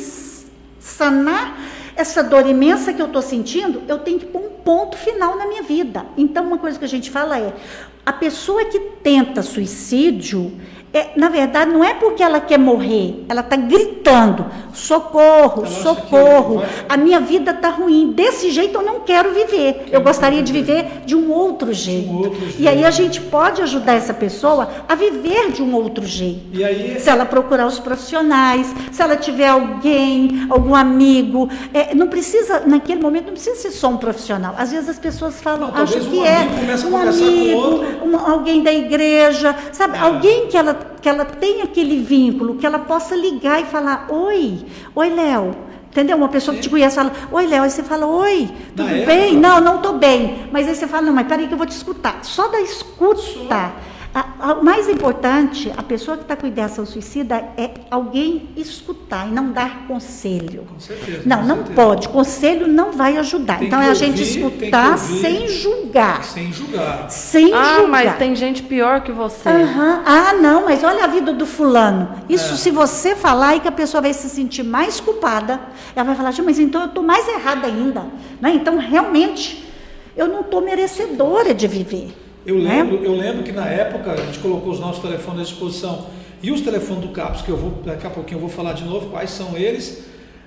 sanar 0.80 1.58
essa 1.96 2.24
dor 2.24 2.46
imensa 2.46 2.94
que 2.94 3.02
eu 3.02 3.08
estou 3.08 3.22
sentindo, 3.22 3.84
eu 3.88 4.00
tenho 4.00 4.20
que 4.20 4.26
pôr 4.26 4.42
um 4.42 4.50
ponto 4.50 4.98
final 4.98 5.38
na 5.38 5.48
minha 5.48 5.64
vida. 5.64 6.06
Então, 6.18 6.46
uma 6.46 6.58
coisa 6.58 6.78
que 6.78 6.86
a 6.86 6.90
gente 6.90 7.10
fala 7.10 7.40
é: 7.40 7.54
a 8.06 8.14
pessoa 8.14 8.66
que 8.66 8.80
tenta 9.02 9.42
suicídio, 9.42 10.60
é, 10.98 11.12
na 11.16 11.30
verdade, 11.30 11.72
não 11.72 11.84
é 11.84 11.94
porque 11.94 12.24
ela 12.24 12.40
quer 12.40 12.58
morrer, 12.58 13.26
ela 13.30 13.42
está 13.42 13.56
gritando: 13.56 14.46
socorro, 14.74 15.64
Ela 15.66 15.68
socorro, 15.68 16.58
vai- 16.60 16.70
a 16.90 16.98
minha 16.98 17.20
vida 17.20 17.52
está 17.52 17.70
ruim, 17.70 18.12
desse 18.14 18.50
jeito 18.52 18.78
eu 18.78 18.82
não 18.84 19.02
quero 19.02 19.34
viver, 19.34 19.88
eu 19.92 20.02
gostaria 20.02 20.42
de 20.42 20.52
viver 20.54 21.02
de 21.06 21.16
um 21.16 21.32
outro 21.32 21.74
jeito. 21.74 22.14
outro 22.14 22.40
E 22.58 22.68
aí 22.68 22.76
jeito. 22.76 22.88
a 22.88 22.92
gente 22.92 23.22
pode 23.22 23.62
ajudar 23.62 23.94
essa 23.94 24.14
pessoa 24.14 24.70
a 24.88 24.96
viver 24.96 25.52
de 25.52 25.62
um 25.62 25.74
outro 25.76 26.06
jeito. 26.06 26.42
E 26.54 26.64
aí, 26.64 27.00
Se 27.00 27.10
ela 27.10 27.26
procurar 27.26 27.68
os 27.68 27.80
profissionais, 27.80 28.74
se 28.92 29.02
ela 29.02 29.16
tiver 29.16 29.48
alguém, 29.50 30.48
algum 30.50 30.76
amigo, 30.76 31.50
é, 31.74 31.94
não 31.94 32.08
precisa, 32.08 32.62
naquele 32.66 33.02
momento, 33.02 33.26
não 33.28 33.34
precisa 33.34 33.56
ser 33.56 33.72
só 33.72 33.90
um 33.90 33.98
profissional. 33.98 34.56
Às 34.58 34.72
vezes 34.72 34.90
as 34.90 35.00
pessoas 35.00 35.42
falam, 35.42 35.72
Não, 35.72 35.84
um 35.84 35.86
que 35.86 36.24
é 36.26 36.40
um 36.42 36.56
conversar 36.56 36.90
com 36.90 36.98
amigo, 36.98 37.84
um- 38.06 38.18
alguém 38.32 38.64
da 38.64 38.74
igreja, 38.74 39.56
sabe? 39.72 39.98
É. 39.98 40.00
Alguém 40.02 40.48
que 40.48 40.58
ela, 40.58 40.74
que 41.02 41.08
ela 41.10 41.26
tenha 41.26 41.64
aquele 41.66 41.98
vínculo, 42.02 42.56
que 42.56 42.66
ela 42.66 42.80
possa 42.80 43.16
ligar 43.16 43.62
e 43.62 43.66
falar, 43.66 44.08
oi, 44.10 44.66
oi 44.96 45.10
Léo. 45.10 45.56
Entendeu? 45.92 46.18
Uma 46.18 46.28
pessoa 46.28 46.54
que 46.56 46.62
te 46.62 46.70
conhece 46.70 46.96
fala, 46.96 47.12
oi 47.32 47.48
Léo, 47.48 47.64
aí 47.64 47.70
você 47.70 47.82
fala, 47.82 48.06
oi, 48.06 48.50
Na 48.76 48.84
tudo 48.84 48.90
época- 48.96 49.06
bem? 49.06 49.38
Não, 49.38 49.62
não 49.62 49.76
estou 49.78 49.94
bem. 49.98 50.50
Mas 50.52 50.68
aí 50.68 50.76
você 50.76 50.88
fala, 50.88 51.04
não, 51.04 51.14
mas 51.14 51.26
peraí 51.26 51.48
que 51.48 51.54
eu 51.54 51.58
vou 51.58 51.66
te 51.66 51.72
escutar. 51.72 52.20
Só 52.24 52.50
da 52.50 52.60
escuta. 52.60 53.72
A- 54.16 54.26
a- 54.40 54.54
O 54.54 54.64
mais 54.64 54.88
importante, 54.88 55.70
a 55.76 55.84
pessoa 55.84 56.16
que 56.16 56.24
está 56.24 56.38
com 56.38 56.48
ideação 56.48 56.86
suicida 56.86 57.36
é 57.58 57.72
alguém 57.92 58.48
escutar 58.56 59.28
e 59.28 59.32
não 59.32 59.52
dar 59.52 59.86
conselho. 59.88 60.64
Com 60.72 60.80
certeza, 60.80 61.24
Não, 61.26 61.40
com 61.40 61.44
não 61.46 61.56
certeza. 61.58 61.76
pode. 61.76 62.08
Conselho 62.10 62.66
não 62.68 62.94
vai 62.94 63.18
ajudar. 63.18 63.58
Tem 63.58 63.68
então 63.68 63.82
é 63.82 63.90
a 63.90 63.94
gente 63.94 64.22
ouvir, 64.22 64.56
escutar 64.64 64.98
sem 64.98 65.48
julgar. 65.50 66.24
sem 66.24 66.54
julgar. 66.54 67.12
Sem 67.12 67.54
Ah, 67.54 67.74
julgar. 67.80 67.88
mas 67.90 68.18
tem 68.18 68.34
gente 68.38 68.64
pior 68.64 69.02
que 69.02 69.12
você. 69.12 69.50
Aham. 69.50 70.04
Ah, 70.06 70.34
não, 70.34 70.64
mas 70.64 70.82
olha 70.86 71.04
a 71.04 71.08
vida 71.08 71.34
do 71.34 71.46
fulano. 71.46 72.08
Isso 72.30 72.54
É. 72.54 72.58
se 72.58 72.72
você 72.72 73.16
falar 73.18 73.50
aí 73.50 73.60
que 73.60 73.68
a 73.68 73.72
pessoa 73.72 74.00
vai 74.00 74.14
se 74.14 74.30
sentir 74.30 74.64
mais 74.64 75.02
culpada, 75.02 75.60
ela 75.94 76.06
vai 76.06 76.16
falar, 76.16 76.32
"Gente, 76.32 76.46
mas 76.46 76.58
então 76.60 76.80
eu 76.84 76.88
estou 76.88 77.04
mais 77.04 77.28
errada 77.28 77.68
ainda. 77.68 78.06
Né? 78.40 78.54
Então, 78.54 78.78
realmente, 78.78 79.68
eu 80.16 80.28
não 80.28 80.40
estou 80.40 80.62
merecedora 80.62 81.54
de 81.54 81.68
viver. 81.68 82.22
Eu 82.46 82.60
né? 82.60 82.76
lembro, 82.76 83.04
eu 83.04 83.16
lembro 83.16 83.44
que 83.44 83.52
na 83.52 83.66
época 83.66 84.12
a 84.12 84.18
gente 84.18 84.40
colocou 84.40 84.72
os 84.72 84.80
nossos 84.80 85.02
telefones 85.02 85.42
à 85.42 85.44
disposição 85.44 86.06
e 86.44 86.52
os 86.52 86.62
telefones 86.62 87.02
do 87.02 87.10
CAPS, 87.10 87.42
que 87.42 87.50
eu 87.50 87.58
vou, 87.58 87.82
daqui 87.84 88.06
a 88.06 88.10
pouquinho 88.10 88.38
eu 88.38 88.42
vou 88.42 88.50
falar 88.50 88.74
de 88.74 88.84
novo 88.84 89.10
quais 89.10 89.32
são 89.32 89.58
eles. 89.58 90.04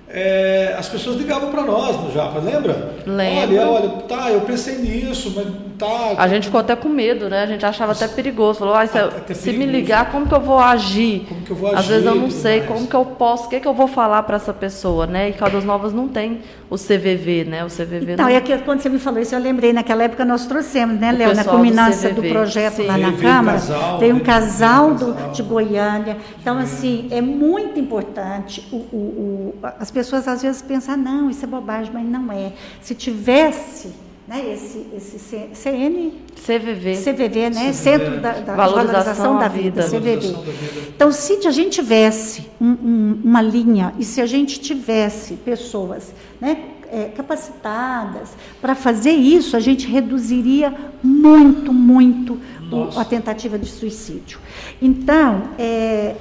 é, 0.09 0.75
as 0.79 0.89
pessoas 0.89 1.17
ligavam 1.17 1.51
para 1.51 1.63
nós 1.63 1.97
no 2.03 2.13
Japa, 2.13 2.39
lembra? 2.39 2.95
Lembro. 3.07 3.57
Olha, 3.57 3.69
olha, 3.69 3.89
tá, 4.09 4.31
eu 4.31 4.41
pensei 4.43 4.79
nisso, 4.79 5.33
mas 5.37 5.47
tá. 5.79 6.15
A 6.19 6.29
gente 6.29 6.45
ficou 6.47 6.61
até 6.61 6.75
com 6.77 6.89
medo, 6.89 7.29
né? 7.29 7.43
A 7.43 7.47
gente 7.47 7.65
achava 7.65 7.93
até 7.93 8.07
perigoso. 8.09 8.59
Falou, 8.61 8.75
ah, 8.75 8.87
se, 8.87 8.99
eu- 8.99 9.07
Até 9.07 9.35
se 9.35 9.53
me 9.53 9.65
ligar, 9.67 10.11
como 10.11 10.27
que 10.27 10.35
eu 10.35 10.41
vou 10.41 10.59
agir? 10.59 11.25
Como 11.29 11.43
que 11.43 11.51
eu 11.51 11.57
vou 11.57 11.71
Às 11.71 11.79
agir 11.79 11.89
vezes 11.91 12.07
eu 12.07 12.15
não 12.15 12.31
sei 12.31 12.59
mais. 12.59 12.71
como 12.71 12.87
que 12.87 12.95
eu 12.97 13.05
posso, 13.05 13.47
o 13.47 13.49
que, 13.49 13.61
que 13.61 13.69
eu 13.69 13.75
vou 13.75 13.87
falar 13.89 14.23
para 14.25 14.37
essa 14.37 14.53
pessoa, 14.53 15.07
né? 15.07 15.29
E 15.31 15.33
Caldas 15.33 15.65
Novas 15.65 15.93
não 15.93 16.09
tem 16.09 16.41
o 16.69 16.77
CVV, 16.77 17.45
né? 17.45 17.65
O 17.65 17.69
CVV 17.69 18.13
Então, 18.13 18.27
não. 18.27 18.35
é 18.35 18.41
que 18.41 18.57
quando 18.59 18.81
você 18.81 18.89
me 18.89 18.99
falou 18.99 19.21
isso, 19.21 19.35
eu 19.35 19.39
lembrei, 19.41 19.73
naquela 19.73 20.03
época 20.03 20.25
nós 20.25 20.47
trouxemos, 20.47 20.99
né, 21.01 21.13
Léo, 21.13 21.35
na 21.35 21.43
do 21.43 21.49
culminância 21.49 22.11
do, 22.11 22.21
CVV, 22.21 22.33
projeto 22.33 22.75
sim. 22.77 22.87
lá 22.87 22.99
na 22.99 23.09
um 23.09 23.17
Câmara, 23.17 23.59
casal, 23.59 23.99
veio 23.99 24.15
um 24.15 24.19
né? 24.19 24.25
casal, 24.25 24.87
um 24.89 24.95
do- 24.95 25.15
casal. 25.15 25.31
de 25.33 25.43
Goiânia. 25.43 26.17
Então, 26.41 26.59
assim, 26.59 27.09
é 27.11 27.21
muito 27.23 27.79
importante. 27.81 28.67
O, 28.73 28.77
o- 28.77 28.97
o- 28.97 29.55
as 29.79 29.91
pessoas 29.91 30.27
às 30.29 30.43
vezes 30.43 30.61
pensam, 30.61 30.95
ah, 30.95 30.97
não, 30.97 31.31
isso 31.31 31.45
é 31.45 31.49
bobagem, 31.49 31.91
mas 31.93 32.05
não 32.05 32.31
é. 32.33 32.53
Se 32.83 32.95
tivesse 32.95 33.93
né, 34.29 34.53
esse, 34.53 34.87
esse 34.95 35.19
CN, 35.55 36.13
CVV. 36.37 36.97
CVV, 36.97 37.51
né, 37.51 37.61
CVV. 37.61 37.73
Centro 37.73 38.21
da, 38.21 38.33
da 38.33 38.55
Valorização 38.55 39.35
Valorização 39.35 39.39
da 39.39 39.49
Vida, 39.49 39.83
Vida. 39.83 39.99
CVV. 39.99 40.11
Valorização 40.17 40.45
da 40.45 40.51
vida. 40.53 40.89
Então, 40.95 41.11
se 41.13 41.47
a 41.47 41.51
gente 41.51 41.71
tivesse 41.71 42.47
um- 42.61 42.67
um- 42.67 43.21
uma 43.25 43.41
linha 43.41 43.95
e 43.99 44.05
se 44.05 44.21
a 44.21 44.27
gente 44.27 44.61
tivesse 44.61 45.35
pessoas 45.35 46.13
né, 46.41 46.59
é, 46.93 47.05
capacitadas 47.07 48.31
para 48.61 48.75
fazer 48.75 49.13
isso, 49.13 49.57
a 49.57 49.61
gente 49.61 49.87
reduziria 49.87 50.75
muito, 51.03 51.73
muito 51.73 52.39
o- 52.71 52.99
a 52.99 53.05
tentativa 53.05 53.59
de 53.59 53.67
suicídio. 53.67 54.39
Então, 54.81 55.43
é, 55.59 56.15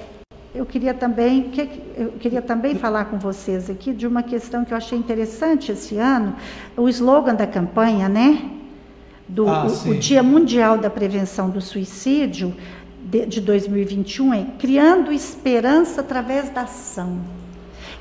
eu 0.55 0.65
queria 0.65 0.93
também, 0.93 1.43
que- 1.49 1.69
eu 1.97 2.13
queria 2.19 2.41
também 2.41 2.75
falar 2.75 3.05
com 3.05 3.17
vocês 3.19 3.69
aqui 3.69 3.93
de 3.93 4.07
uma 4.07 4.23
questão 4.23 4.65
que 4.65 4.73
eu 4.73 4.77
achei 4.77 4.97
interessante 4.97 5.71
esse 5.71 5.97
ano, 5.97 6.35
o 6.75 6.87
slogan 6.89 7.35
da 7.35 7.45
campanha, 7.47 8.09
né? 8.09 8.41
Do 9.27 9.47
Ah, 9.47 9.65
o- 9.65 9.89
o 9.91 9.95
Dia 9.95 10.23
Mundial 10.23 10.77
da 10.77 10.89
Prevenção 10.89 11.49
do 11.49 11.59
Suicídio 11.61 12.55
de, 13.03 13.25
de 13.25 13.41
2021 13.41 14.33
é 14.33 14.45
criando 14.57 15.11
esperança 15.11 16.01
através 16.01 16.49
da 16.49 16.61
ação. 16.61 17.17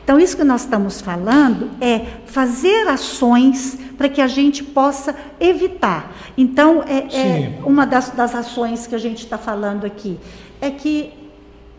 Então, 0.04 0.20
isso 0.20 0.36
que 0.36 0.44
nós 0.44 0.60
estamos 0.62 1.00
falando 1.00 1.68
é 1.80 2.00
fazer 2.26 2.86
ações 2.86 3.76
para 3.98 4.08
que 4.08 4.20
a 4.20 4.28
gente 4.28 4.62
possa 4.62 5.16
evitar. 5.40 6.12
Então, 6.38 6.84
é, 6.86 6.98
é 7.16 7.58
uma 7.64 7.84
das, 7.84 8.10
das 8.10 8.32
ações 8.32 8.86
que 8.86 8.94
a 8.94 8.98
gente 8.98 9.24
está 9.24 9.36
falando 9.36 9.84
aqui 9.84 10.16
é 10.60 10.70
que 10.70 11.12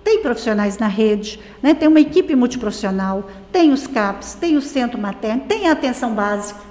tem 0.08 0.22
profissionais 0.22 0.78
na 0.78 0.88
rede, 0.88 1.38
né? 1.62 1.74
tem 1.74 1.86
uma 1.86 2.00
equipe 2.00 2.34
multiprofissional, 2.34 3.30
tem 3.52 3.74
os 3.74 3.88
CAPs, 3.88 4.36
tem 4.36 4.56
o 4.56 4.62
centro 4.62 4.98
materno, 4.98 5.42
tem 5.50 5.68
a 5.68 5.74
atenção 5.74 6.14
básica, 6.14 6.62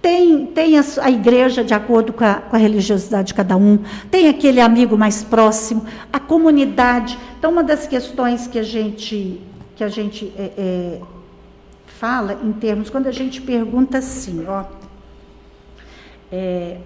tem, 0.00 0.46
tem 0.46 0.78
a, 0.78 0.84
a 1.02 1.10
igreja 1.10 1.64
de 1.64 1.74
acordo 1.74 2.12
com 2.12 2.22
a, 2.22 2.34
com 2.34 2.54
a, 2.54 2.58
religiosidade 2.58 3.28
de 3.28 3.34
cada 3.34 3.56
um, 3.56 3.80
tem 4.12 4.28
aquele 4.28 4.60
amigo 4.60 4.96
mais 4.96 5.24
próximo, 5.24 5.84
a 6.12 6.20
comunidade. 6.20 7.18
Então, 7.36 7.50
uma 7.50 7.64
das 7.64 7.88
questões 7.88 8.46
que 8.46 8.60
a 8.60 8.62
gente, 8.62 9.40
que 9.74 9.82
a 9.82 9.88
gente 9.88 10.32
é, 10.38 10.52
é, 10.56 11.00
fala 11.84 12.38
em 12.44 12.52
termos, 12.52 12.90
quando 12.90 13.08
a 13.08 13.12
gente 13.12 13.40
pergunta 13.40 13.98
assim, 13.98 14.46
ó, 14.46 14.66
é, 16.30 16.76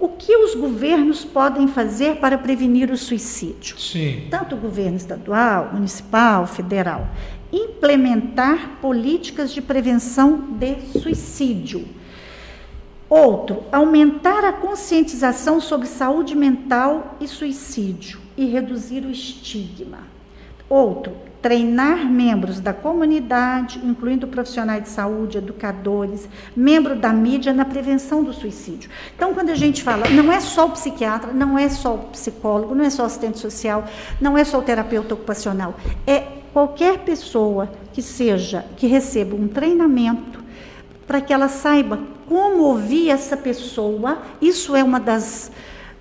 o 0.00 0.08
que 0.08 0.36
os 0.36 0.54
governos 0.54 1.24
podem 1.24 1.66
fazer 1.66 2.16
para 2.16 2.38
prevenir 2.38 2.90
o 2.90 2.96
suicídio? 2.96 3.78
Sim. 3.78 4.28
Tanto 4.30 4.54
o 4.54 4.58
governo 4.58 4.96
estadual, 4.96 5.70
municipal, 5.72 6.46
federal. 6.46 7.08
Implementar 7.52 8.78
políticas 8.80 9.52
de 9.52 9.60
prevenção 9.60 10.56
de 10.58 10.76
suicídio. 11.00 11.84
Outro, 13.08 13.64
aumentar 13.72 14.44
a 14.44 14.52
conscientização 14.52 15.60
sobre 15.60 15.86
saúde 15.86 16.36
mental 16.36 17.16
e 17.20 17.26
suicídio 17.26 18.20
e 18.36 18.44
reduzir 18.44 19.04
o 19.04 19.10
estigma. 19.10 20.00
Outro, 20.68 21.16
treinar 21.40 22.04
membros 22.04 22.58
da 22.60 22.72
comunidade, 22.72 23.80
incluindo 23.84 24.26
profissionais 24.26 24.82
de 24.82 24.88
saúde, 24.88 25.38
educadores, 25.38 26.28
membros 26.56 26.98
da 26.98 27.12
mídia 27.12 27.52
na 27.52 27.64
prevenção 27.64 28.24
do 28.24 28.32
suicídio. 28.32 28.90
Então, 29.14 29.32
quando 29.34 29.50
a 29.50 29.54
gente 29.54 29.82
fala, 29.82 30.08
não 30.08 30.32
é 30.32 30.40
só 30.40 30.66
o 30.66 30.70
psiquiatra, 30.70 31.32
não 31.32 31.58
é 31.58 31.68
só 31.68 31.94
o 31.94 31.98
psicólogo, 31.98 32.74
não 32.74 32.84
é 32.84 32.90
só 32.90 33.04
o 33.04 33.06
assistente 33.06 33.38
social, 33.38 33.84
não 34.20 34.36
é 34.36 34.44
só 34.44 34.58
o 34.58 34.62
terapeuta 34.62 35.14
ocupacional, 35.14 35.76
é 36.06 36.38
qualquer 36.52 36.98
pessoa 36.98 37.70
que 37.92 38.02
seja, 38.02 38.64
que 38.76 38.86
receba 38.86 39.36
um 39.36 39.46
treinamento 39.46 40.42
para 41.06 41.20
que 41.20 41.32
ela 41.32 41.48
saiba 41.48 42.00
como 42.28 42.64
ouvir 42.64 43.10
essa 43.10 43.36
pessoa. 43.36 44.18
Isso 44.40 44.76
é 44.76 44.84
uma 44.84 45.00
das 45.00 45.50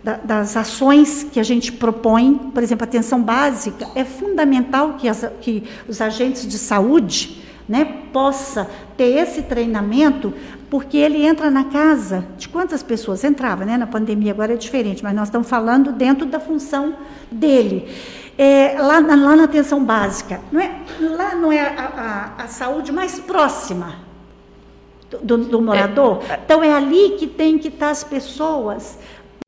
das 0.04 0.56
ações 0.56 1.24
que 1.24 1.40
a 1.40 1.44
gente 1.44 1.72
propõe, 1.72 2.36
por 2.54 2.64
exemplo, 2.64 2.84
atenção 2.84 3.22
básica, 3.22 3.88
é 3.94 4.06
fundamental 4.06 4.94
que, 4.94 5.10
as, 5.10 5.26
que 5.42 5.64
os 5.88 6.00
agentes 6.00 6.48
de 6.48 6.58
saúde 6.58 7.44
né, 7.68 7.84
possa 8.14 8.70
ter 8.96 9.18
esse 9.18 9.42
treinamento, 9.42 10.34
porque 10.70 10.98
ele 10.98 11.26
entra 11.26 11.52
na 11.52 11.66
casa 11.66 12.26
de 12.38 12.48
quantas 12.48 12.82
pessoas 12.82 13.24
entrava, 13.24 13.66
né? 13.66 13.78
Na 13.78 13.88
pandemia 13.88 14.32
agora 14.32 14.54
é 14.54 14.58
diferente, 14.58 15.04
mas 15.04 15.14
nós 15.14 15.28
estamos 15.28 15.50
falando 15.50 15.92
dentro 15.92 16.26
da 16.26 16.40
função 16.40 16.96
dele. 17.30 17.94
É, 18.38 18.76
lá, 18.80 19.02
na, 19.02 19.16
lá 19.16 19.36
na 19.36 19.44
atenção 19.44 19.84
básica, 19.84 20.40
não 20.52 20.62
é, 20.62 20.72
lá 21.00 21.36
não 21.36 21.52
é 21.52 21.60
a, 21.60 22.34
a, 22.38 22.44
a 22.44 22.48
saúde 22.48 22.92
mais 22.92 23.20
próxima 23.20 23.96
do, 25.22 25.38
do 25.38 25.62
morador. 25.62 26.22
É, 26.30 26.34
é. 26.34 26.40
Então 26.46 26.64
é 26.64 26.72
ali 26.72 27.16
que 27.18 27.28
tem 27.28 27.58
que 27.58 27.70
estar 27.70 27.90
as 27.90 28.04
pessoas 28.04 28.98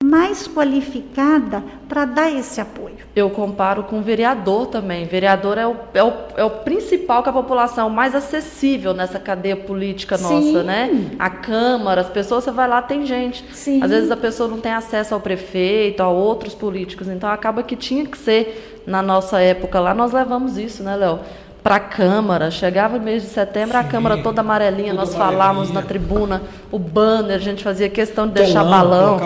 mais 0.10 0.48
qualificada 0.48 1.64
para 1.88 2.04
dar 2.04 2.32
esse 2.32 2.60
apoio. 2.60 2.98
Eu 3.16 3.30
comparo 3.30 3.84
com 3.84 4.00
o 4.00 4.02
vereador 4.02 4.68
também. 4.68 5.06
vereador 5.06 5.58
é 5.58 5.68
o, 5.68 5.76
é, 5.94 6.04
o, 6.04 6.14
é 6.38 6.44
o 6.44 6.50
principal 6.50 7.22
que 7.22 7.30
a 7.30 7.34
população 7.34 7.90
mais 7.90 8.16
acessível 8.16 8.94
nessa 8.94 9.20
cadeia 9.20 9.56
política 9.56 10.18
Sim. 10.18 10.24
nossa, 10.24 10.64
né? 10.64 11.12
A 11.20 11.30
Câmara, 11.30 12.02
as 12.02 12.10
pessoas, 12.10 12.44
você 12.44 12.52
vai 12.52 12.68
lá, 12.68 12.82
tem 12.82 13.06
gente. 13.06 13.46
Sim. 13.54 13.84
Às 13.84 13.92
vezes 13.92 14.10
a 14.10 14.18
pessoa 14.18 14.50
não 14.50 14.60
tem 14.60 14.72
acesso 14.72 15.14
ao 15.14 15.20
prefeito, 15.20 16.02
a 16.02 16.10
outros 16.10 16.56
políticos. 16.56 17.08
Então 17.08 17.30
acaba 17.30 17.62
que 17.62 17.76
tinha 17.76 18.06
que 18.06 18.18
ser, 18.18 18.84
na 18.88 19.02
nossa 19.04 19.40
época 19.40 19.80
lá, 19.80 19.94
nós 19.94 20.12
levamos 20.12 20.58
isso, 20.58 20.82
né, 20.82 20.96
Léo? 20.96 21.20
Para 21.64 21.76
a 21.76 21.80
Câmara. 21.80 22.50
Chegava 22.52 22.98
o 22.98 23.02
mês 23.02 23.24
de 23.24 23.30
setembro, 23.30 23.78
Sim, 23.78 23.78
a 23.78 23.84
Câmara 23.84 24.18
toda 24.18 24.42
amarelinha, 24.42 24.94
nós 24.94 25.14
falávamos 25.14 25.72
na 25.72 25.82
tribuna, 25.82 26.42
o 26.72 26.80
banner, 26.80 27.36
a 27.36 27.40
gente 27.40 27.64
fazia 27.64 27.90
questão 27.90 28.28
de 28.28 28.34
telão, 28.34 28.48
deixar 28.48 28.64
balão. 28.64 29.20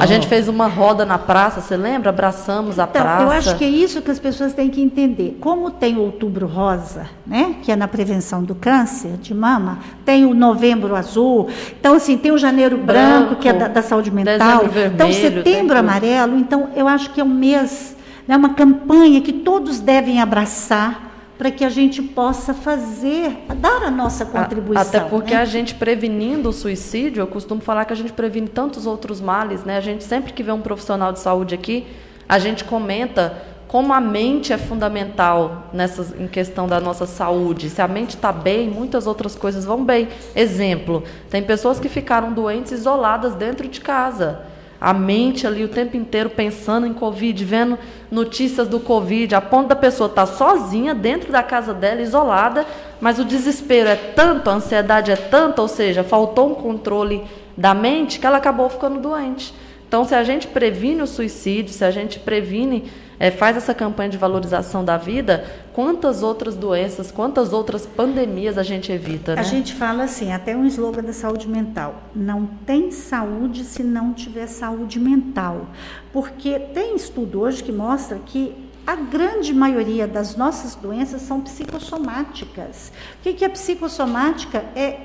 A 0.00 0.06
gente 0.06 0.26
fez 0.26 0.48
uma 0.48 0.66
roda 0.66 1.04
na 1.04 1.18
praça, 1.18 1.60
você 1.60 1.76
lembra? 1.76 2.10
Abraçamos 2.10 2.78
a 2.78 2.84
então, 2.84 3.02
praça. 3.02 3.22
Eu 3.22 3.30
acho 3.30 3.56
que 3.56 3.64
é 3.64 3.68
isso 3.68 4.00
que 4.00 4.10
as 4.10 4.18
pessoas 4.18 4.52
têm 4.52 4.70
que 4.70 4.80
entender. 4.80 5.38
Como 5.40 5.70
tem 5.70 5.96
o 5.96 6.02
outubro 6.02 6.46
rosa, 6.46 7.06
né, 7.26 7.56
que 7.62 7.70
é 7.70 7.76
na 7.76 7.88
prevenção 7.88 8.42
do 8.42 8.54
câncer 8.54 9.16
de 9.20 9.34
mama, 9.34 9.78
tem 10.04 10.24
o 10.24 10.34
novembro 10.34 10.94
azul, 10.94 11.48
então 11.78 11.94
assim, 11.94 12.16
tem 12.16 12.32
o 12.32 12.38
janeiro 12.38 12.76
branco, 12.76 13.26
branco 13.26 13.36
que 13.36 13.48
é 13.48 13.52
da, 13.52 13.68
da 13.68 13.82
saúde 13.82 14.10
mental. 14.10 14.66
Vermelho, 14.66 14.94
então, 14.94 15.12
setembro 15.12 15.78
amarelo, 15.78 16.38
então 16.38 16.70
eu 16.74 16.88
acho 16.88 17.10
que 17.10 17.20
é 17.20 17.24
um 17.24 17.28
mês, 17.28 17.96
né, 18.26 18.36
uma 18.36 18.50
campanha 18.50 19.20
que 19.20 19.32
todos 19.32 19.80
devem 19.80 20.20
abraçar 20.20 21.06
para 21.38 21.50
que 21.50 21.64
a 21.64 21.68
gente 21.68 22.02
possa 22.02 22.54
fazer, 22.54 23.44
dar 23.56 23.82
a 23.82 23.90
nossa 23.90 24.24
contribuição. 24.24 24.82
Até 24.82 25.00
porque 25.00 25.34
né? 25.34 25.40
a 25.40 25.44
gente 25.44 25.74
prevenindo 25.74 26.48
o 26.48 26.52
suicídio, 26.52 27.20
eu 27.20 27.26
costumo 27.26 27.60
falar 27.60 27.84
que 27.84 27.92
a 27.92 27.96
gente 27.96 28.12
previne 28.12 28.48
tantos 28.48 28.86
outros 28.86 29.20
males, 29.20 29.64
né? 29.64 29.76
A 29.76 29.80
gente 29.80 30.02
sempre 30.02 30.32
que 30.32 30.42
vê 30.42 30.52
um 30.52 30.60
profissional 30.60 31.12
de 31.12 31.20
saúde 31.20 31.54
aqui, 31.54 31.86
a 32.28 32.38
gente 32.38 32.64
comenta 32.64 33.42
como 33.68 33.92
a 33.92 34.00
mente 34.00 34.52
é 34.52 34.58
fundamental 34.58 35.68
nessas, 35.72 36.18
em 36.18 36.26
questão 36.26 36.66
da 36.66 36.80
nossa 36.80 37.04
saúde. 37.04 37.68
Se 37.68 37.82
a 37.82 37.88
mente 37.88 38.10
está 38.10 38.32
bem, 38.32 38.70
muitas 38.70 39.06
outras 39.06 39.34
coisas 39.34 39.64
vão 39.64 39.84
bem. 39.84 40.08
Exemplo, 40.34 41.02
tem 41.28 41.42
pessoas 41.42 41.78
que 41.78 41.88
ficaram 41.88 42.32
doentes 42.32 42.72
isoladas 42.72 43.34
dentro 43.34 43.68
de 43.68 43.80
casa 43.80 44.55
a 44.80 44.92
mente 44.92 45.46
ali 45.46 45.64
o 45.64 45.68
tempo 45.68 45.96
inteiro 45.96 46.30
pensando 46.30 46.86
em 46.86 46.92
Covid, 46.92 47.44
vendo 47.44 47.78
notícias 48.10 48.68
do 48.68 48.78
Covid, 48.78 49.34
a 49.34 49.40
ponto 49.40 49.68
da 49.68 49.76
pessoa 49.76 50.08
estar 50.08 50.26
tá 50.26 50.32
sozinha 50.32 50.94
dentro 50.94 51.32
da 51.32 51.42
casa 51.42 51.72
dela, 51.72 52.02
isolada, 52.02 52.66
mas 53.00 53.18
o 53.18 53.24
desespero 53.24 53.88
é 53.88 53.96
tanto, 53.96 54.50
a 54.50 54.54
ansiedade 54.54 55.10
é 55.10 55.16
tanta, 55.16 55.62
ou 55.62 55.68
seja, 55.68 56.04
faltou 56.04 56.50
um 56.50 56.54
controle 56.54 57.24
da 57.56 57.74
mente 57.74 58.18
que 58.18 58.26
ela 58.26 58.38
acabou 58.38 58.68
ficando 58.68 59.00
doente. 59.00 59.54
Então, 59.88 60.04
se 60.04 60.14
a 60.14 60.24
gente 60.24 60.48
previne 60.48 61.02
o 61.02 61.06
suicídio, 61.06 61.72
se 61.72 61.84
a 61.84 61.90
gente 61.90 62.18
previne 62.18 62.84
é, 63.18 63.30
faz 63.30 63.56
essa 63.56 63.74
campanha 63.74 64.10
de 64.10 64.18
valorização 64.18 64.84
da 64.84 64.96
vida, 64.96 65.44
quantas 65.72 66.22
outras 66.22 66.54
doenças, 66.54 67.10
quantas 67.10 67.52
outras 67.52 67.86
pandemias 67.86 68.58
a 68.58 68.62
gente 68.62 68.92
evita? 68.92 69.34
Né? 69.34 69.40
A 69.40 69.44
gente 69.44 69.74
fala 69.74 70.04
assim, 70.04 70.32
até 70.32 70.56
um 70.56 70.66
slogan 70.66 71.02
da 71.02 71.12
saúde 71.12 71.48
mental: 71.48 72.02
não 72.14 72.46
tem 72.66 72.90
saúde 72.90 73.64
se 73.64 73.82
não 73.82 74.12
tiver 74.12 74.46
saúde 74.46 75.00
mental. 75.00 75.66
Porque 76.12 76.58
tem 76.58 76.96
estudo 76.96 77.40
hoje 77.40 77.62
que 77.62 77.72
mostra 77.72 78.18
que 78.18 78.54
a 78.86 78.94
grande 78.94 79.52
maioria 79.52 80.06
das 80.06 80.36
nossas 80.36 80.76
doenças 80.76 81.22
são 81.22 81.40
psicossomáticas. 81.40 82.92
O 83.18 83.22
que 83.22 83.44
é 83.44 83.48
psicossomática? 83.48 84.64
É 84.76 84.98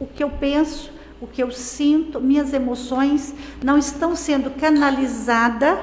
o 0.00 0.06
que 0.06 0.24
eu 0.24 0.30
penso, 0.30 0.90
o 1.20 1.26
que 1.26 1.40
eu 1.40 1.52
sinto, 1.52 2.20
minhas 2.20 2.52
emoções 2.52 3.32
não 3.62 3.78
estão 3.78 4.16
sendo 4.16 4.50
canalizadas 4.50 5.78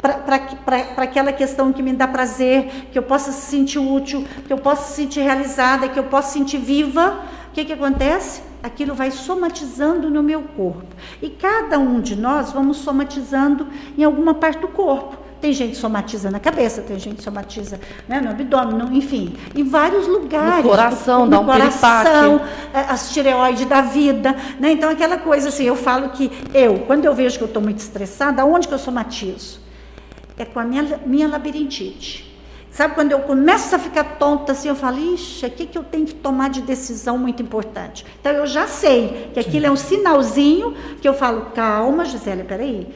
para 0.00 1.04
aquela 1.04 1.32
questão 1.32 1.72
que 1.72 1.82
me 1.82 1.92
dá 1.92 2.06
prazer, 2.06 2.88
que 2.92 2.98
eu 2.98 3.02
possa 3.02 3.32
se 3.32 3.50
sentir 3.50 3.78
útil, 3.78 4.24
que 4.46 4.52
eu 4.52 4.58
possa 4.58 4.84
se 4.84 4.94
sentir 4.94 5.20
realizada, 5.20 5.88
que 5.88 5.98
eu 5.98 6.04
possa 6.04 6.28
se 6.28 6.38
sentir 6.38 6.58
viva. 6.58 7.20
O 7.50 7.52
que, 7.52 7.64
que 7.64 7.72
acontece? 7.72 8.42
Aquilo 8.62 8.94
vai 8.94 9.10
somatizando 9.10 10.08
no 10.08 10.22
meu 10.22 10.42
corpo. 10.42 10.86
E 11.20 11.28
cada 11.28 11.78
um 11.78 12.00
de 12.00 12.14
nós 12.14 12.52
vamos 12.52 12.76
somatizando 12.78 13.66
em 13.96 14.04
alguma 14.04 14.34
parte 14.34 14.60
do 14.60 14.68
corpo. 14.68 15.16
Tem 15.40 15.52
gente 15.52 15.70
que 15.70 15.76
somatiza 15.76 16.32
na 16.32 16.40
cabeça, 16.40 16.82
tem 16.82 16.98
gente 16.98 17.16
que 17.16 17.22
somatiza 17.22 17.78
né, 18.08 18.20
no 18.20 18.30
abdômen, 18.30 18.96
enfim, 18.96 19.36
em 19.54 19.62
vários 19.62 20.08
lugares. 20.08 20.64
No 20.64 20.70
coração, 20.70 21.24
no, 21.24 21.30
dá 21.30 21.40
um 21.40 21.44
coração, 21.44 22.40
é, 22.74 22.80
as 22.80 23.12
tireoides 23.12 23.64
da 23.66 23.80
vida. 23.80 24.34
Né? 24.58 24.72
Então, 24.72 24.90
aquela 24.90 25.16
coisa 25.16 25.48
assim, 25.48 25.64
eu 25.64 25.76
falo 25.76 26.08
que 26.10 26.30
eu, 26.52 26.80
quando 26.80 27.04
eu 27.04 27.14
vejo 27.14 27.38
que 27.38 27.44
eu 27.44 27.48
estou 27.48 27.62
muito 27.62 27.78
estressada, 27.78 28.42
aonde 28.42 28.66
que 28.66 28.74
eu 28.74 28.78
somatizo? 28.78 29.67
É 30.38 30.44
com 30.44 30.60
a 30.60 30.64
minha, 30.64 31.00
minha 31.04 31.28
labirintite. 31.28 32.28
Sabe, 32.70 32.94
quando 32.94 33.12
eu 33.12 33.20
começo 33.20 33.74
a 33.74 33.78
ficar 33.78 34.04
tonta 34.04 34.52
assim, 34.52 34.68
eu 34.68 34.76
falo, 34.76 34.98
ixi, 35.14 35.46
o 35.46 35.50
que, 35.50 35.66
que 35.66 35.76
eu 35.76 35.82
tenho 35.82 36.06
que 36.06 36.14
tomar 36.14 36.48
de 36.50 36.60
decisão 36.62 37.18
muito 37.18 37.42
importante? 37.42 38.04
Então 38.20 38.30
eu 38.32 38.46
já 38.46 38.66
sei 38.66 39.30
que 39.32 39.40
aquilo 39.40 39.62
Sim. 39.62 39.66
é 39.66 39.70
um 39.70 39.76
sinalzinho 39.76 40.74
que 41.00 41.08
eu 41.08 41.14
falo, 41.14 41.46
calma, 41.54 42.04
Gisele, 42.04 42.44
peraí, 42.44 42.86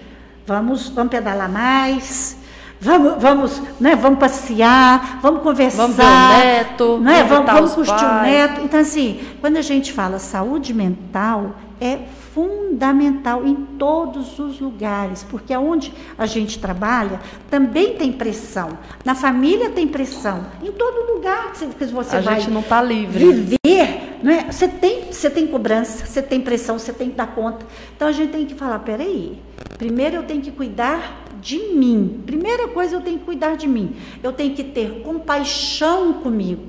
vamos, 0.47 0.89
vamos 0.91 1.11
pedalar 1.11 1.51
mais, 1.51 2.37
vamos, 2.81 3.21
vamos, 3.21 3.63
né, 3.81 3.97
vamos 3.97 4.19
passear, 4.19 5.19
vamos 5.23 5.43
conversar. 5.43 5.89
Vamos 5.89 5.97
ver 5.97 6.05
o 6.05 6.39
neto, 6.39 6.99
né, 6.99 7.25
vamos, 7.25 7.53
vamos 7.53 7.75
curtir 7.75 8.05
o 8.05 8.23
neto. 8.23 8.61
Então, 8.61 8.79
assim, 8.79 9.21
quando 9.41 9.57
a 9.57 9.63
gente 9.63 9.93
fala 9.93 10.19
saúde 10.19 10.75
mental, 10.75 11.57
é 11.81 12.01
fundamental 12.35 13.47
em 13.47 13.55
todos 13.55 14.39
os 14.39 14.59
lugares, 14.59 15.25
porque 15.29 15.53
aonde 15.53 15.93
a 16.17 16.27
gente 16.27 16.59
trabalha 16.59 17.21
também 17.51 17.95
tem 17.95 18.13
pressão. 18.13 18.79
Na 19.05 19.15
família 19.15 19.71
tem 19.71 19.87
pressão. 19.87 20.47
Em 20.63 20.73
todo 20.73 21.15
lugar 21.15 21.53
que 21.53 21.85
você 21.87 22.17
a 22.17 22.21
vai. 22.21 22.35
A 22.35 22.39
gente 22.39 22.51
não 22.51 22.61
está 22.61 22.83
livre. 22.83 23.33
Viver, 23.33 24.19
não 24.23 24.33
é? 24.33 24.51
Você 24.51 24.67
tem, 24.67 25.13
você 25.13 25.29
tem 25.29 25.47
cobrança, 25.47 26.07
você 26.07 26.23
tem 26.23 26.41
pressão, 26.41 26.79
você 26.79 26.93
tem 26.93 27.11
que 27.11 27.17
dar 27.17 27.29
conta. 27.29 27.67
Então 27.95 28.09
a 28.09 28.13
gente 28.13 28.31
tem 28.31 28.47
que 28.47 28.55
falar, 28.55 28.79
peraí, 28.81 29.39
primeiro 29.77 30.17
eu 30.17 30.23
tenho 30.23 30.41
que 30.41 30.51
cuidar 30.51 31.23
de 31.41 31.59
mim. 31.59 32.23
Primeira 32.25 32.69
coisa, 32.69 32.97
eu 32.97 33.01
tenho 33.01 33.19
que 33.19 33.25
cuidar 33.25 33.57
de 33.57 33.69
mim. 33.69 33.95
Eu 34.23 34.33
tenho 34.33 34.55
que 34.55 34.65
ter 34.65 35.03
compaixão 35.03 36.15
comigo. 36.15 36.63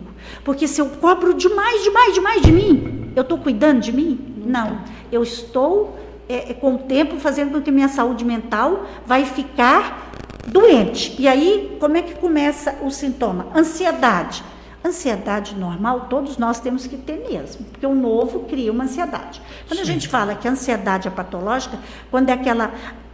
Porque 0.43 0.67
se 0.67 0.81
eu 0.81 0.87
cobro 0.87 1.33
demais, 1.33 1.83
demais, 1.83 2.13
demais 2.13 2.41
de 2.41 2.51
mim, 2.51 3.11
eu 3.15 3.21
estou 3.21 3.37
cuidando 3.37 3.79
de 3.81 3.91
mim? 3.91 4.19
Não. 4.45 4.81
Eu 5.13 5.21
estou, 5.21 5.95
é, 6.27 6.51
é, 6.51 6.53
com 6.55 6.73
o 6.75 6.77
tempo, 6.79 7.19
fazendo 7.19 7.51
com 7.51 7.61
que 7.61 7.71
minha 7.71 7.87
saúde 7.87 8.25
mental 8.25 8.85
vai 9.05 9.25
ficar 9.25 10.11
doente. 10.47 11.15
E 11.19 11.27
aí, 11.27 11.77
como 11.79 11.97
é 11.97 12.01
que 12.01 12.15
começa 12.15 12.79
o 12.81 12.89
sintoma? 12.89 13.47
Ansiedade. 13.55 14.43
Ansiedade 14.83 15.55
normal, 15.55 16.07
todos 16.09 16.37
nós 16.37 16.59
temos 16.59 16.87
que 16.87 16.97
ter 16.97 17.25
mesmo, 17.29 17.63
porque 17.65 17.85
o 17.85 17.95
novo 17.95 18.41
cria 18.41 18.69
uma 18.69 18.83
ansiedade. 18.83 19.41
Quando 19.67 19.77
Sim. 19.77 19.83
a 19.83 19.85
gente 19.85 20.09
fala 20.09 20.35
que 20.35 20.45
a 20.45 20.51
ansiedade 20.51 21.07
é 21.07 21.11
patológica, 21.11 21.79
quando 22.11 22.29
é 22.29 22.33
aquela 22.33 22.73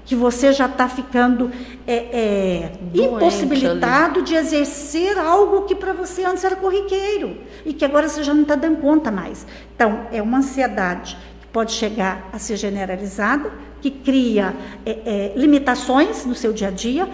que 0.09 0.15
você 0.15 0.51
já 0.51 0.65
está 0.65 0.89
ficando 0.89 1.51
é, 1.85 1.93
é, 1.93 2.71
impossibilitado 2.95 4.15
ali. 4.15 4.23
de 4.23 4.33
exercer 4.33 5.15
algo 5.19 5.65
que 5.67 5.75
para 5.75 5.93
você 5.93 6.25
antes 6.25 6.43
era 6.43 6.55
corriqueiro 6.55 7.37
e 7.63 7.73
que 7.73 7.85
agora 7.85 8.09
você 8.09 8.23
já 8.23 8.33
não 8.33 8.41
está 8.41 8.55
dando 8.55 8.77
conta 8.77 9.11
mais. 9.11 9.45
Então, 9.75 10.07
é 10.11 10.19
uma 10.19 10.39
ansiedade 10.39 11.15
pode 11.51 11.71
chegar 11.71 12.29
a 12.31 12.39
ser 12.39 12.57
generalizada, 12.57 13.51
que 13.81 13.89
cria 13.89 14.53
é, 14.85 14.91
é 14.91 15.33
limitações 15.35 16.25
no 16.25 16.35
seu 16.35 16.53
dia 16.53 16.67
a 16.67 16.71
dia. 16.71 17.09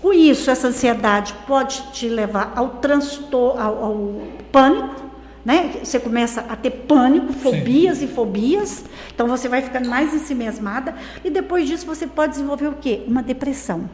Com 0.00 0.12
isso, 0.12 0.50
essa 0.50 0.68
ansiedade 0.68 1.34
pode 1.46 1.82
te 1.92 2.08
levar 2.08 2.52
ao 2.56 2.70
transtorno, 2.70 3.60
ao, 3.60 3.84
ao 3.84 4.22
pânico, 4.50 5.10
né? 5.44 5.72
Você 5.82 5.98
começa 5.98 6.44
a 6.48 6.56
ter 6.56 6.70
pânico, 6.70 7.32
fobias 7.32 7.98
Sim. 7.98 8.04
e 8.06 8.08
fobias. 8.08 8.84
Então 9.14 9.26
você 9.26 9.48
vai 9.48 9.62
ficando 9.62 9.88
mais 9.88 10.14
ensimesmada 10.14 10.94
e 11.24 11.30
depois 11.30 11.68
disso 11.68 11.86
você 11.86 12.06
pode 12.06 12.32
desenvolver 12.32 12.68
o 12.68 12.74
quê? 12.74 13.02
Uma 13.06 13.22
depressão. 13.22 13.88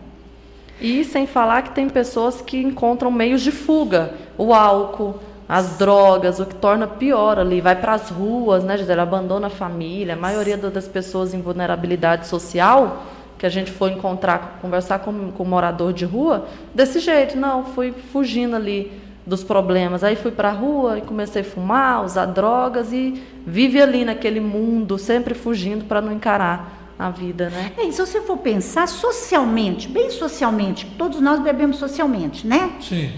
E 0.81 1.05
sem 1.05 1.27
falar 1.27 1.63
que 1.63 1.71
tem 1.71 1.89
pessoas 1.89 2.41
que 2.41 2.59
encontram 2.59 3.11
meios 3.11 3.41
de 3.41 3.51
fuga, 3.51 4.15
o 4.37 4.53
álcool, 4.53 5.19
as 5.49 5.79
drogas, 5.79 6.41
o 6.41 6.47
que 6.47 6.55
torna 6.55 6.87
pior 6.87 7.39
ali, 7.39 7.61
vai 7.61 7.77
para 7.77 7.95
as 7.95 8.11
ruas, 8.11 8.65
né, 8.65 8.77
Gisele, 8.77 9.01
abandona 9.01 9.47
a 9.47 9.51
família. 9.51 10.15
A 10.15 10.17
maioria 10.17 10.57
das 10.57 10.89
pessoas 10.89 11.33
em 11.33 11.41
vulnerabilidade 11.41 12.27
social 12.27 13.05
que 13.39 13.45
a 13.45 13.49
gente 13.49 13.71
foi 13.71 13.93
encontrar, 13.93 14.59
conversar 14.63 15.01
com, 15.01 15.31
com 15.31 15.43
um 15.43 15.47
morador 15.47 15.93
de 15.93 16.05
rua, 16.05 16.47
desse 16.75 16.99
jeito, 16.99 17.37
não, 17.37 17.65
fui 17.65 17.93
fugindo 17.93 18.57
ali 18.57 18.91
dos 19.27 19.45
problemas. 19.45 20.03
Aí 20.03 20.17
fui 20.17 20.31
para 20.31 20.49
a 20.49 20.53
rua 20.53 20.99
e 20.99 21.03
comecei 21.03 21.43
a 21.43 21.45
fumar, 21.45 22.05
usar 22.05 22.27
drogas 22.27 22.93
e 22.93 23.23
vive 23.47 23.81
ali 23.81 24.05
naquele 24.05 24.41
mundo, 24.41 24.99
sempre 24.99 25.35
fugindo 25.35 25.85
para 25.85 26.01
não 26.01 26.13
encarar 26.13 26.95
a 26.99 27.11
vida, 27.11 27.51
né? 27.51 27.73
É, 27.77 27.91
se 27.91 28.01
você 28.01 28.23
for 28.23 28.39
pensar 28.39 28.89
socialmente, 28.89 29.87
bem 29.87 30.11
socialmente, 30.11 30.87
todos 30.97 31.21
nós 31.21 31.41
bebemos 31.41 31.77
socialmente, 31.77 32.47
né? 32.47 32.71
Sim. 32.81 33.13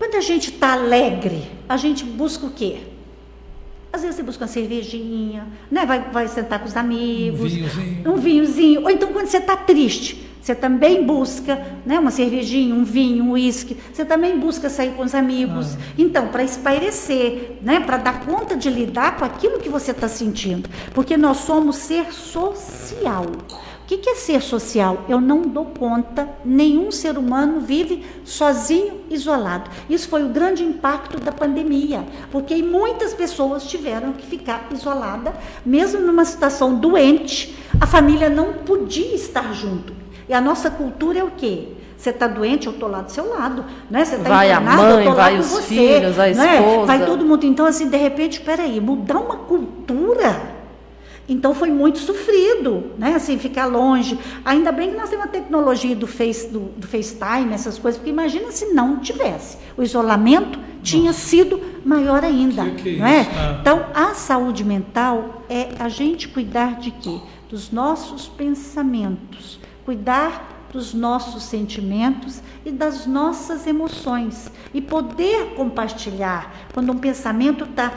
Quando 0.00 0.14
a 0.14 0.20
gente 0.22 0.48
está 0.48 0.72
alegre, 0.72 1.42
a 1.68 1.76
gente 1.76 2.06
busca 2.06 2.46
o 2.46 2.50
quê? 2.50 2.78
Às 3.92 4.00
vezes 4.00 4.16
você 4.16 4.22
busca 4.22 4.44
uma 4.44 4.48
cervejinha, 4.48 5.46
né? 5.70 5.84
vai, 5.84 6.00
vai 6.10 6.26
sentar 6.26 6.58
com 6.58 6.64
os 6.64 6.74
amigos. 6.74 7.52
Um 7.52 7.56
vinhozinho. 7.56 8.10
Um 8.10 8.16
vinhozinho. 8.16 8.82
Ou 8.84 8.90
então 8.90 9.12
quando 9.12 9.26
você 9.26 9.36
está 9.36 9.58
triste, 9.58 10.26
você 10.40 10.54
também 10.54 11.04
busca 11.04 11.60
né, 11.84 11.98
uma 11.98 12.10
cervejinha, 12.10 12.74
um 12.74 12.82
vinho, 12.82 13.24
um 13.24 13.32
uísque. 13.32 13.76
Você 13.92 14.02
também 14.06 14.38
busca 14.38 14.70
sair 14.70 14.92
com 14.92 15.02
os 15.02 15.14
amigos. 15.14 15.74
Ah. 15.74 15.92
Então, 15.98 16.28
para 16.28 16.42
espairecer, 16.42 17.58
né, 17.60 17.80
para 17.80 17.98
dar 17.98 18.24
conta 18.24 18.56
de 18.56 18.70
lidar 18.70 19.18
com 19.18 19.24
aquilo 19.26 19.58
que 19.58 19.68
você 19.68 19.90
está 19.90 20.08
sentindo. 20.08 20.66
Porque 20.94 21.14
nós 21.14 21.36
somos 21.36 21.76
ser 21.76 22.10
social. 22.10 23.26
O 23.90 23.92
que, 23.92 23.98
que 23.98 24.10
é 24.10 24.14
ser 24.14 24.40
social? 24.40 24.98
Eu 25.08 25.20
não 25.20 25.42
dou 25.42 25.64
conta, 25.64 26.28
nenhum 26.44 26.92
ser 26.92 27.18
humano 27.18 27.58
vive 27.58 28.04
sozinho, 28.24 29.00
isolado. 29.10 29.68
Isso 29.88 30.08
foi 30.08 30.22
o 30.22 30.28
grande 30.28 30.62
impacto 30.62 31.18
da 31.18 31.32
pandemia, 31.32 32.04
porque 32.30 32.62
muitas 32.62 33.12
pessoas 33.12 33.64
tiveram 33.64 34.12
que 34.12 34.24
ficar 34.24 34.68
isolada, 34.70 35.34
mesmo 35.66 36.00
numa 36.02 36.24
situação 36.24 36.76
doente, 36.76 37.58
a 37.80 37.86
família 37.88 38.30
não 38.30 38.52
podia 38.52 39.12
estar 39.12 39.52
junto. 39.52 39.92
E 40.28 40.32
a 40.32 40.40
nossa 40.40 40.70
cultura 40.70 41.18
é 41.18 41.24
o 41.24 41.32
quê? 41.32 41.70
Você 41.96 42.10
está 42.10 42.28
doente, 42.28 42.68
eu 42.68 42.72
estou 42.72 42.88
lá 42.88 43.00
do 43.00 43.10
seu 43.10 43.28
lado. 43.28 43.64
Né? 43.90 44.04
Você 44.04 44.14
está 44.14 44.28
vai 44.28 44.52
a 44.52 44.60
mãe, 44.60 45.12
vai 45.12 45.36
os 45.36 45.48
você, 45.48 45.62
filhos, 45.62 46.16
a 46.16 46.28
esposa. 46.28 46.48
É? 46.48 46.86
Vai 46.86 47.04
todo 47.04 47.24
mundo. 47.24 47.44
Então, 47.44 47.66
assim, 47.66 47.88
de 47.88 47.96
repente, 47.96 48.34
espera 48.34 48.62
aí, 48.62 48.80
mudar 48.80 49.18
uma 49.18 49.36
cultura. 49.36 50.49
Então 51.30 51.54
foi 51.54 51.70
muito 51.70 51.98
sofrido, 51.98 52.90
né? 52.98 53.14
Assim, 53.14 53.38
ficar 53.38 53.66
longe. 53.66 54.18
Ainda 54.44 54.70
bem 54.72 54.90
que 54.90 54.96
nós 54.96 55.08
temos 55.08 55.24
a 55.24 55.28
tecnologia 55.28 55.96
do, 55.96 56.06
face, 56.06 56.48
do, 56.48 56.60
do 56.76 56.86
FaceTime, 56.86 57.54
essas 57.54 57.78
coisas, 57.78 57.98
porque 57.98 58.10
imagina 58.10 58.50
se 58.50 58.66
não 58.74 58.98
tivesse. 58.98 59.56
O 59.76 59.82
isolamento 59.82 60.58
tinha 60.82 61.12
sido 61.12 61.60
maior 61.84 62.24
ainda. 62.24 62.64
Que 62.70 62.82
que 62.82 62.96
é 62.96 62.98
não 62.98 63.06
é? 63.06 63.20
Ah. 63.20 63.58
Então, 63.60 63.86
a 63.94 64.12
saúde 64.14 64.64
mental 64.64 65.44
é 65.48 65.68
a 65.78 65.88
gente 65.88 66.28
cuidar 66.28 66.78
de 66.78 66.90
quê? 66.90 67.20
Dos 67.48 67.70
nossos 67.70 68.28
pensamentos 68.28 69.60
cuidar 69.90 70.68
dos 70.72 70.94
nossos 70.94 71.42
sentimentos 71.42 72.40
e 72.64 72.70
das 72.70 73.06
nossas 73.06 73.66
emoções 73.66 74.48
e 74.72 74.80
poder 74.80 75.54
compartilhar 75.56 76.68
quando 76.72 76.92
um 76.92 76.98
pensamento 76.98 77.64
está 77.64 77.92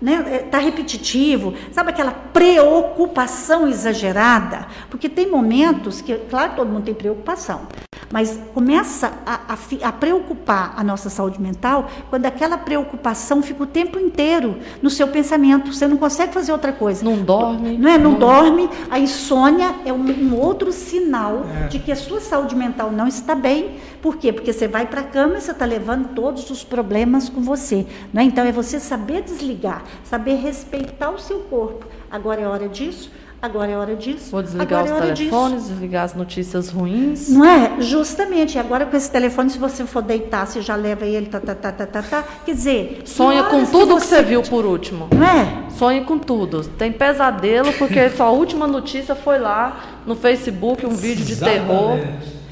né, 0.00 0.46
tá 0.50 0.58
repetitivo, 0.58 1.54
sabe 1.72 1.90
aquela 1.90 2.12
preocupação 2.12 3.66
exagerada? 3.66 4.66
Porque 4.90 5.08
tem 5.08 5.30
momentos 5.30 6.00
que, 6.00 6.14
claro, 6.30 6.54
todo 6.56 6.68
mundo 6.68 6.84
tem 6.84 6.94
preocupação, 6.94 7.62
mas 8.10 8.40
começa 8.54 9.12
a, 9.26 9.52
a, 9.52 9.88
a, 9.88 9.92
preocupar 9.92 10.72
a 10.76 10.82
nossa 10.82 11.10
saúde 11.10 11.40
mental 11.40 11.90
quando 12.08 12.24
aquela 12.26 12.56
preocupação 12.56 13.42
fica 13.42 13.62
o 13.62 13.66
tempo 13.66 13.98
inteiro 13.98 14.56
no 14.80 14.88
seu 14.88 15.08
pensamento. 15.08 15.72
Você 15.72 15.86
não 15.86 15.96
consegue 15.96 16.32
fazer 16.32 16.52
outra 16.52 16.72
coisa. 16.72 17.04
Não 17.04 17.18
dorme. 17.22 17.76
Não 17.76 17.90
é? 17.90 17.98
Não, 17.98 18.12
não 18.12 18.18
dorme. 18.18 18.70
A 18.90 18.98
insônia 18.98 19.74
é 19.84 19.92
um, 19.92 19.98
um 19.98 20.36
outro 20.36 20.72
sinal 20.72 21.44
é. 21.64 21.66
de 21.66 21.78
que 21.78 21.92
a 21.92 21.96
sua 21.96 22.20
saúde 22.20 22.56
mental 22.56 22.90
não 22.90 23.06
está 23.06 23.34
bem. 23.34 23.76
Por 24.00 24.16
quê? 24.16 24.32
Porque 24.32 24.52
você 24.52 24.68
vai 24.68 24.86
para 24.86 25.00
a 25.00 25.04
cama 25.04 25.38
e 25.38 25.40
você 25.40 25.52
está 25.52 25.64
levando 25.64 26.14
todos 26.14 26.50
os 26.50 26.64
problemas 26.64 27.28
com 27.28 27.40
você. 27.40 27.86
Não 28.12 28.22
é? 28.22 28.24
Então 28.24 28.44
é 28.44 28.52
você 28.52 28.78
saber 28.78 29.22
desligar, 29.22 29.84
saber 30.04 30.34
respeitar 30.34 31.10
o 31.10 31.18
seu 31.18 31.40
corpo. 31.40 31.86
Agora 32.10 32.40
é 32.40 32.46
hora 32.46 32.68
disso 32.68 33.10
Agora 33.40 33.70
é 33.70 33.76
hora 33.76 33.94
disso. 33.94 34.32
Vou 34.32 34.42
desligar 34.42 34.80
agora 34.80 35.04
os 35.04 35.10
é 35.10 35.14
telefones, 35.14 35.62
disso. 35.62 35.72
desligar 35.72 36.04
as 36.04 36.14
notícias 36.14 36.70
ruins. 36.70 37.28
Não 37.28 37.44
é? 37.44 37.80
Justamente. 37.80 38.58
Agora 38.58 38.84
com 38.84 38.96
esse 38.96 39.08
telefone, 39.08 39.48
se 39.48 39.58
você 39.58 39.86
for 39.86 40.02
deitar, 40.02 40.44
você 40.44 40.60
já 40.60 40.74
leva 40.74 41.06
ele, 41.06 41.26
tá, 41.26 41.38
tá, 41.38 41.54
tá, 41.54 41.70
tá, 41.70 41.86
tá, 41.86 42.02
tá. 42.02 42.24
Quer 42.44 42.54
dizer. 42.54 43.02
Sonha 43.04 43.44
com 43.44 43.64
tudo 43.64 43.94
que 43.94 44.00
você... 44.00 44.16
que 44.16 44.22
você 44.22 44.22
viu 44.22 44.42
por 44.42 44.64
último. 44.64 45.08
Não 45.14 45.24
é? 45.24 45.70
Sonha 45.70 46.02
com 46.02 46.18
tudo. 46.18 46.64
Tem 46.64 46.90
pesadelo, 46.90 47.72
porque 47.74 48.10
sua 48.10 48.30
última 48.30 48.66
notícia 48.66 49.14
foi 49.14 49.38
lá 49.38 50.00
no 50.04 50.16
Facebook, 50.16 50.84
um 50.84 50.96
vídeo 50.96 51.24
de 51.24 51.36
terror. 51.36 52.00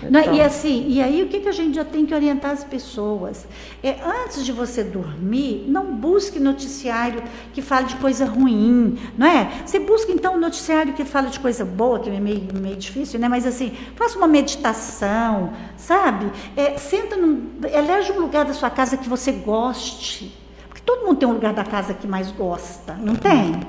Então. 0.09 0.35
E 0.35 0.41
assim, 0.41 0.87
e 0.89 1.03
aí 1.03 1.23
o 1.23 1.29
que, 1.29 1.41
que 1.41 1.49
a 1.49 1.53
gente 1.53 1.75
já 1.75 1.85
tem 1.85 2.05
que 2.07 2.15
orientar 2.15 2.53
as 2.53 2.65
pessoas? 2.65 3.47
É, 3.83 3.97
antes 4.05 4.45
de 4.45 4.53
você 4.53 4.83
dormir, 4.83 5.65
não 5.69 5.95
busque 5.95 6.39
noticiário 6.39 7.23
que 7.53 7.63
fale 7.63 7.87
de 7.87 7.97
coisa 7.97 8.25
ruim, 8.25 8.99
não 9.17 9.27
é? 9.27 9.63
Você 9.65 9.79
busca 9.79 10.13
então 10.13 10.35
um 10.35 10.41
noticiário 10.41 10.93
que 10.93 11.05
fala 11.05 11.29
de 11.29 11.41
coisa 11.41 11.65
boa, 11.65 11.99
que 12.01 12.11
é 12.11 12.21
meio, 12.21 12.49
meio 12.55 12.77
difícil, 12.77 13.19
né? 13.19 13.29
Mas 13.29 13.47
assim, 13.47 13.73
faça 13.95 14.17
uma 14.17 14.29
meditação, 14.29 15.53
sabe? 15.77 16.31
É, 16.57 16.77
senta 16.79 17.17
num, 17.17 17.51
elege 17.65 18.13
um 18.13 18.21
lugar 18.21 18.45
da 18.45 18.53
sua 18.53 18.71
casa 18.71 18.97
que 18.97 19.09
você 19.09 19.33
goste. 19.33 20.33
Porque 20.69 20.83
todo 20.85 21.07
mundo 21.07 21.19
tem 21.19 21.29
um 21.29 21.33
lugar 21.33 21.53
da 21.53 21.65
casa 21.65 21.95
que 21.95 22.07
mais 22.07 22.31
gosta, 22.31 22.95
não 22.95 23.15
tem? 23.15 23.61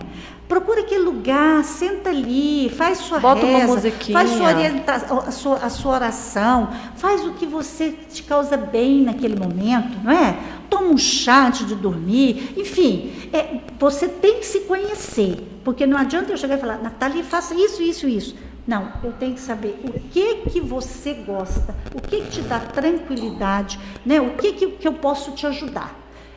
Procura 0.48 0.82
aquele 0.82 1.04
lugar, 1.04 1.62
senta 1.66 2.10
ali, 2.10 2.70
faz 2.70 3.00
sua 3.00 3.20
Bota 3.20 3.46
reza, 3.46 3.66
uma 3.66 3.76
musiquinha. 3.76 4.18
faz 4.18 4.30
sua, 4.30 4.48
orientação, 4.48 5.20
a, 5.20 5.32
sua, 5.32 5.58
a 5.58 5.70
sua 5.70 5.92
oração, 5.96 6.70
faz 6.96 7.26
o 7.26 7.34
que 7.34 7.46
você 7.46 7.92
te 7.92 8.24
causa 8.24 8.56
bem 8.56 9.04
naquele 9.04 9.36
momento, 9.36 9.98
não 10.02 10.12
é? 10.12 10.40
Toma 10.70 10.88
um 10.88 10.98
chá 10.98 11.48
antes 11.48 11.68
de 11.68 11.76
dormir, 11.76 12.54
enfim, 12.56 13.30
é, 13.34 13.60
você 13.78 14.08
tem 14.08 14.40
que 14.40 14.46
se 14.46 14.62
conhecer, 14.62 15.60
porque 15.66 15.86
não 15.86 15.98
adianta 15.98 16.32
eu 16.32 16.38
chegar 16.38 16.58
e 16.58 16.62
falar, 16.62 16.78
Natália, 16.78 17.26
faça 17.26 17.54
isso, 17.54 17.84
isso, 17.84 18.08
isso. 18.08 18.36
Não, 18.66 18.92
eu 19.04 19.14
tenho 19.14 19.34
que 19.34 19.40
saber 19.40 19.80
o 19.84 20.00
que 20.12 20.36
que 20.50 20.62
você 20.62 21.14
gosta, 21.14 21.76
o 21.96 22.02
que, 22.02 22.22
que 22.22 22.32
te 22.32 22.42
dá 22.42 22.60
tranquilidade, 22.60 23.80
né? 24.06 24.20
o 24.20 24.32
que, 24.32 24.54
que, 24.54 24.68
que 24.72 24.88
eu 24.88 24.94
posso 24.94 25.32
te 25.32 25.46
ajudar. 25.48 25.96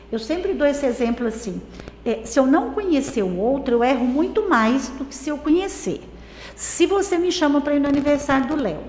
Eu 0.09 0.19
sempre 0.19 0.53
dou 0.53 0.67
esse 0.67 0.85
exemplo 0.85 1.27
assim. 1.27 1.61
É, 2.05 2.21
se 2.25 2.39
eu 2.39 2.45
não 2.45 2.71
conhecer 2.71 3.21
o 3.21 3.37
outro, 3.37 3.75
eu 3.75 3.83
erro 3.83 4.05
muito 4.05 4.49
mais 4.49 4.89
do 4.89 5.05
que 5.05 5.13
se 5.13 5.29
eu 5.29 5.37
conhecer. 5.37 6.01
Se 6.55 6.85
você 6.85 7.17
me 7.17 7.31
chama 7.31 7.61
para 7.61 7.75
ir 7.75 7.79
no 7.79 7.87
aniversário 7.87 8.47
do 8.47 8.55
Léo, 8.55 8.81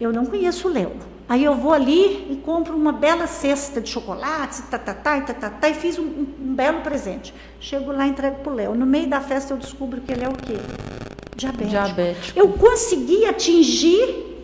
eu 0.00 0.12
não 0.12 0.24
conheço 0.26 0.68
o 0.68 0.70
Léo. 0.72 0.92
Aí 1.28 1.42
eu 1.42 1.54
vou 1.54 1.72
ali 1.72 2.30
e 2.30 2.40
compro 2.44 2.76
uma 2.76 2.92
bela 2.92 3.26
cesta 3.26 3.80
de 3.80 3.88
chocolates, 3.88 4.60
tá, 4.70 4.78
tá, 4.78 4.92
tá, 4.92 5.20
tá, 5.22 5.50
tá, 5.50 5.68
e 5.68 5.74
fiz 5.74 5.98
um, 5.98 6.02
um, 6.02 6.26
um 6.40 6.54
belo 6.54 6.82
presente. 6.82 7.34
Chego 7.58 7.90
lá 7.90 8.06
e 8.06 8.10
entrego 8.10 8.36
para 8.40 8.52
o 8.52 8.54
Léo. 8.54 8.74
No 8.74 8.84
meio 8.84 9.08
da 9.08 9.20
festa 9.20 9.54
eu 9.54 9.56
descubro 9.56 10.00
que 10.00 10.12
ele 10.12 10.24
é 10.24 10.28
o 10.28 10.34
quê? 10.34 10.58
Diabético. 11.34 11.70
Diabético. 11.70 12.38
Eu 12.38 12.50
consegui 12.52 13.24
atingir 13.24 14.34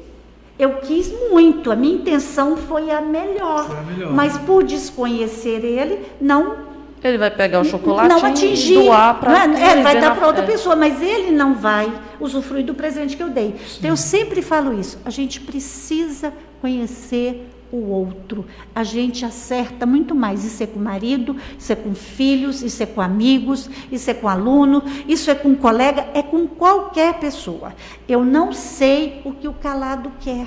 eu 0.61 0.75
quis 0.75 1.11
muito, 1.31 1.73
a 1.73 1.75
minha 1.75 1.95
intenção 1.95 2.55
foi 2.55 2.91
a 2.91 3.01
melhor. 3.01 3.67
Foi 3.67 3.79
a 3.79 3.81
melhor. 3.81 4.13
Mas 4.13 4.37
por 4.37 4.63
desconhecer 4.63 5.65
ele, 5.65 6.07
não. 6.21 6.69
Ele 7.03 7.17
vai 7.17 7.31
pegar 7.31 7.61
o 7.61 7.65
chocolate 7.65 8.09
não 8.09 8.25
atingir, 8.25 8.75
e 8.75 8.85
doar 8.85 9.19
para 9.19 9.45
é, 9.45 9.79
é, 9.79 9.83
vai 9.83 9.99
dar 9.99 10.15
para 10.15 10.27
outra 10.27 10.43
pessoa, 10.43 10.77
mas 10.77 11.01
ele 11.01 11.31
não 11.31 11.55
vai 11.55 11.91
usufruir 12.21 12.65
do 12.65 12.75
presente 12.75 13.17
que 13.17 13.23
eu 13.23 13.31
dei. 13.31 13.55
Então 13.79 13.91
eu 13.91 13.97
sempre 13.97 14.43
falo 14.43 14.79
isso. 14.79 14.99
A 15.05 15.11
gente 15.11 15.41
precisa 15.41 16.33
conhecer 16.61 17.49
o 17.73 17.89
outro. 17.89 18.45
A 18.75 18.85
gente 18.85 19.25
acerta 19.25 19.87
muito 19.87 20.15
mais. 20.15 20.45
Isso 20.45 20.63
é 20.63 20.67
com 20.67 20.79
o 20.79 20.83
marido, 20.83 21.37
isso 21.59 21.73
é 21.73 21.77
com 21.77 21.95
filhos, 21.95 22.63
isso 22.63 22.83
é 22.83 22.87
com 22.87 23.01
amigos, 23.01 23.71
isso 23.91 24.11
é 24.11 24.15
com 24.15 24.29
aluno, 24.29 24.83
isso 25.09 25.31
é 25.31 25.35
com 25.35 25.55
colega, 25.55 26.07
é 26.13 26.23
com 26.23 26.47
qualquer 26.47 27.15
pessoa. 27.15 27.75
Eu 28.09 28.25
não 28.25 28.53
sei 28.53 29.23
o 29.25 29.33
que 29.33 29.49
o 29.49 29.53
calado 29.53 30.13
quer. 30.21 30.47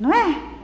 Não 0.00 0.12
é? 0.12 0.55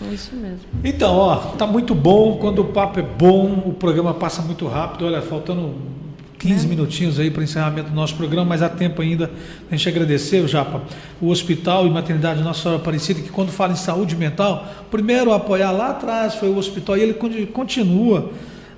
É 0.00 0.14
isso 0.14 0.34
mesmo. 0.34 0.60
Então, 0.84 1.16
ó, 1.16 1.36
tá 1.36 1.66
muito 1.66 1.94
bom. 1.94 2.36
Quando 2.36 2.60
o 2.60 2.66
papo 2.66 3.00
é 3.00 3.02
bom, 3.02 3.62
o 3.66 3.72
programa 3.72 4.14
passa 4.14 4.42
muito 4.42 4.66
rápido. 4.66 5.06
Olha, 5.06 5.20
faltando 5.20 5.74
15 6.38 6.64
é. 6.64 6.68
minutinhos 6.68 7.18
aí 7.18 7.30
para 7.30 7.40
o 7.40 7.42
encerramento 7.42 7.90
do 7.90 7.94
nosso 7.96 8.14
programa, 8.14 8.44
mas 8.44 8.62
há 8.62 8.68
tempo 8.68 9.02
ainda 9.02 9.30
a 9.70 9.74
gente 9.74 9.88
agradecer, 9.88 10.46
Japa, 10.46 10.82
o 11.20 11.28
Hospital 11.28 11.86
e 11.86 11.90
Maternidade 11.90 12.42
Nossa 12.42 12.62
Senhora 12.62 12.80
Aparecida, 12.80 13.20
que 13.20 13.28
quando 13.28 13.50
fala 13.50 13.72
em 13.72 13.76
saúde 13.76 14.16
mental, 14.16 14.66
primeiro 14.90 15.32
a 15.32 15.36
apoiar 15.36 15.72
lá 15.72 15.90
atrás 15.90 16.36
foi 16.36 16.48
o 16.48 16.56
hospital 16.56 16.96
e 16.96 17.02
ele 17.02 17.46
continua 17.52 18.30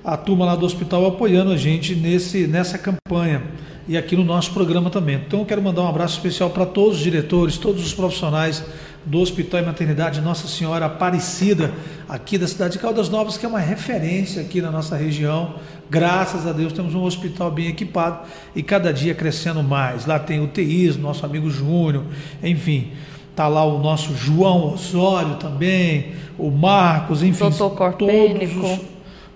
a 0.03 0.17
turma 0.17 0.45
lá 0.45 0.55
do 0.55 0.65
hospital 0.65 1.05
apoiando 1.05 1.51
a 1.51 1.57
gente 1.57 1.93
nesse, 1.93 2.47
nessa 2.47 2.77
campanha 2.77 3.43
e 3.87 3.95
aqui 3.95 4.15
no 4.15 4.23
nosso 4.23 4.51
programa 4.51 4.89
também. 4.89 5.21
Então 5.27 5.39
eu 5.39 5.45
quero 5.45 5.61
mandar 5.61 5.83
um 5.83 5.87
abraço 5.87 6.15
especial 6.15 6.49
para 6.49 6.65
todos 6.65 6.97
os 6.97 7.03
diretores, 7.03 7.57
todos 7.57 7.85
os 7.85 7.93
profissionais 7.93 8.63
do 9.05 9.19
Hospital 9.19 9.61
e 9.61 9.65
Maternidade 9.65 10.21
Nossa 10.21 10.47
Senhora 10.47 10.85
Aparecida, 10.85 11.73
aqui 12.07 12.37
da 12.37 12.47
cidade 12.47 12.73
de 12.73 12.79
Caldas 12.79 13.09
Novas, 13.09 13.37
que 13.37 13.45
é 13.45 13.49
uma 13.49 13.59
referência 13.59 14.41
aqui 14.41 14.61
na 14.61 14.69
nossa 14.69 14.95
região. 14.95 15.55
Graças 15.89 16.45
a 16.45 16.51
Deus 16.51 16.71
temos 16.71 16.93
um 16.93 17.03
hospital 17.03 17.51
bem 17.51 17.67
equipado 17.67 18.19
e 18.55 18.61
cada 18.61 18.93
dia 18.93 19.15
crescendo 19.15 19.63
mais. 19.63 20.05
Lá 20.05 20.19
tem 20.19 20.39
o 20.39 20.47
TIs, 20.47 20.97
nosso 20.97 21.25
amigo 21.25 21.49
Júnior, 21.49 22.05
enfim. 22.43 22.91
Está 23.31 23.47
lá 23.47 23.65
o 23.65 23.79
nosso 23.79 24.15
João 24.15 24.73
Osório 24.73 25.35
também, 25.35 26.13
o 26.37 26.51
Marcos, 26.51 27.23
enfim, 27.23 27.49
todos 27.97 28.55
os, 28.57 28.79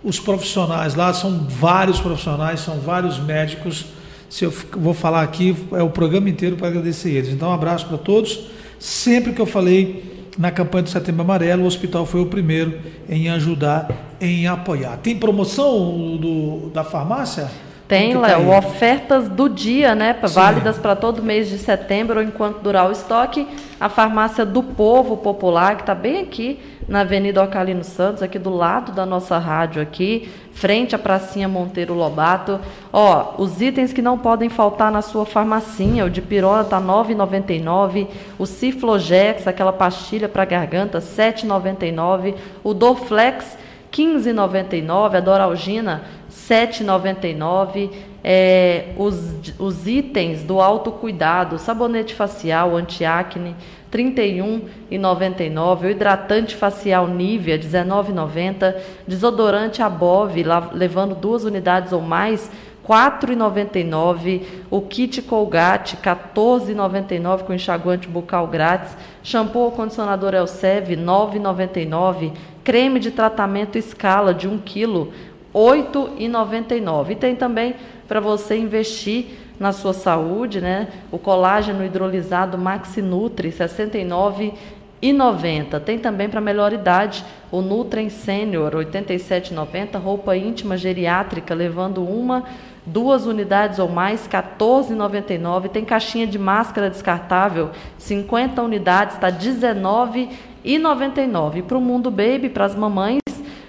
os 0.03 0.20
profissionais 0.20 0.95
lá, 0.95 1.13
são 1.13 1.47
vários 1.49 1.99
profissionais, 1.99 2.59
são 2.59 2.80
vários 2.80 3.18
médicos. 3.18 3.86
Se 4.30 4.43
eu 4.43 4.53
vou 4.74 4.93
falar 4.93 5.24
aqui, 5.24 5.55
é 5.72 5.82
o 5.82 5.89
programa 5.89 6.30
inteiro 6.30 6.57
para 6.57 6.68
agradecer 6.68 7.11
eles. 7.11 7.30
Então, 7.30 7.49
um 7.49 7.53
abraço 7.53 7.86
para 7.86 7.97
todos 7.97 8.55
Sempre 8.80 9.34
que 9.34 9.41
eu 9.41 9.45
falei 9.45 10.28
na 10.38 10.51
campanha 10.51 10.84
do 10.84 10.89
Setembro 10.89 11.21
Amarelo, 11.21 11.63
o 11.63 11.67
hospital 11.67 12.05
foi 12.05 12.21
o 12.21 12.26
primeiro 12.26 12.78
em 13.09 13.30
ajudar, 13.30 14.15
em 14.19 14.47
apoiar. 14.47 14.97
Tem 14.97 15.17
promoção 15.17 16.17
do, 16.17 16.69
da 16.73 16.84
farmácia? 16.84 17.49
Tem, 17.88 18.13
tá 18.13 18.19
Léo, 18.19 18.49
ofertas 18.57 19.29
do 19.29 19.47
dia, 19.47 19.93
né? 19.93 20.15
Sim. 20.25 20.33
Válidas 20.33 20.77
para 20.77 20.95
todo 20.95 21.21
mês 21.21 21.47
de 21.47 21.57
setembro, 21.59 22.21
enquanto 22.21 22.59
durar 22.59 22.89
o 22.89 22.91
estoque. 22.91 23.47
A 23.79 23.89
farmácia 23.89 24.43
do 24.43 24.63
Povo 24.63 25.17
Popular, 25.17 25.75
que 25.75 25.83
está 25.83 25.93
bem 25.93 26.21
aqui 26.21 26.59
na 26.88 27.01
Avenida 27.01 27.43
Ocalino 27.43 27.83
Santos, 27.83 28.23
aqui 28.23 28.39
do 28.39 28.49
lado 28.49 28.91
da 28.91 29.05
nossa 29.05 29.38
rádio 29.38 29.81
aqui, 29.81 30.31
frente 30.51 30.95
à 30.95 30.99
pracinha 30.99 31.47
Monteiro 31.47 31.93
Lobato. 31.93 32.59
Ó, 32.91 33.36
os 33.38 33.61
itens 33.61 33.93
que 33.93 34.01
não 34.01 34.17
podem 34.17 34.49
faltar 34.49 34.91
na 34.91 35.03
sua 35.03 35.25
farmacinha, 35.25 36.05
o 36.05 36.09
de 36.09 36.21
pirona 36.21 36.63
tá 36.63 36.81
9,99, 36.81 38.07
o 38.39 38.47
Ciflogex, 38.47 39.47
aquela 39.47 39.73
pastilha 39.73 40.27
para 40.27 40.45
garganta, 40.45 40.99
7,99, 40.99 42.33
o 42.63 42.73
Dorflex 42.73 43.57
15,99, 43.91 45.15
a 45.15 45.19
Doralgina 45.19 46.03
7,99. 46.36 47.89
É, 48.23 48.93
os, 48.97 49.53
os 49.59 49.88
itens 49.88 50.43
do 50.43 50.59
autocuidado, 50.59 51.59
sabonete 51.59 52.13
facial, 52.13 52.75
antiacne, 52.75 53.55
R$ 53.91 54.03
31,99. 54.03 55.83
O 55.83 55.89
hidratante 55.89 56.55
facial 56.55 57.07
Nivea, 57.07 57.55
R$ 57.55 57.61
19,90. 57.61 58.75
Desodorante 59.07 59.81
Above, 59.81 60.43
levando 60.73 61.15
duas 61.15 61.45
unidades 61.45 61.93
ou 61.93 62.01
mais, 62.01 62.51
R$ 62.83 62.88
4,99. 62.88 64.41
O 64.69 64.81
kit 64.81 65.21
Colgate, 65.21 65.95
R$ 65.95 66.15
14,99 66.36 67.43
com 67.43 67.53
enxaguante 67.53 68.07
bucal 68.07 68.47
grátis. 68.47 68.97
Shampoo 69.23 69.61
ou 69.61 69.71
condicionador 69.71 70.33
Elsev, 70.33 70.89
R$ 70.89 70.97
9,99. 70.97 72.33
Creme 72.63 72.99
de 72.99 73.11
tratamento 73.11 73.79
Scala 73.79 74.33
de 74.33 74.47
1 74.47 74.57
kg, 74.57 75.09
8,99. 75.56 77.12
E 77.12 77.16
tem 77.16 77.36
também 77.36 77.76
para 78.08 78.20
você 78.20 78.58
investir 78.58 79.28
na 79.58 79.72
sua 79.72 79.93
saúde, 79.93 80.60
né? 80.60 80.89
O 81.12 81.18
colágeno 81.18 81.86
hidrolisado 81.86 82.58
Maxi 82.58 83.01
Nutri 83.01 83.49
69,90. 83.49 85.80
Tem 85.80 85.97
também 85.97 86.28
para 86.28 86.41
melhor 86.41 86.74
idade 86.74 87.24
o 87.49 87.62
Nutrem 87.62 88.10
Senior 88.10 88.74
87,90, 88.74 89.97
roupa 89.97 90.36
íntima 90.36 90.76
geriátrica 90.76 91.56
levando 91.56 92.03
uma 92.03 92.43
duas 92.86 93.26
unidades 93.26 93.80
ou 93.80 93.88
mais, 93.89 94.28
14,99. 94.28 95.70
Tem 95.70 95.86
caixinha 95.86 96.28
de 96.28 96.38
máscara 96.38 96.89
descartável, 96.89 97.70
50 97.97 98.62
unidades, 98.62 99.16
está 99.16 99.32
19,99. 99.32 101.56
E 101.56 101.62
para 101.62 101.78
o 101.78 101.82
Mundo 101.82 102.12
Baby, 102.12 102.49
para 102.49 102.66
as 102.66 102.76
mamães, 102.76 103.24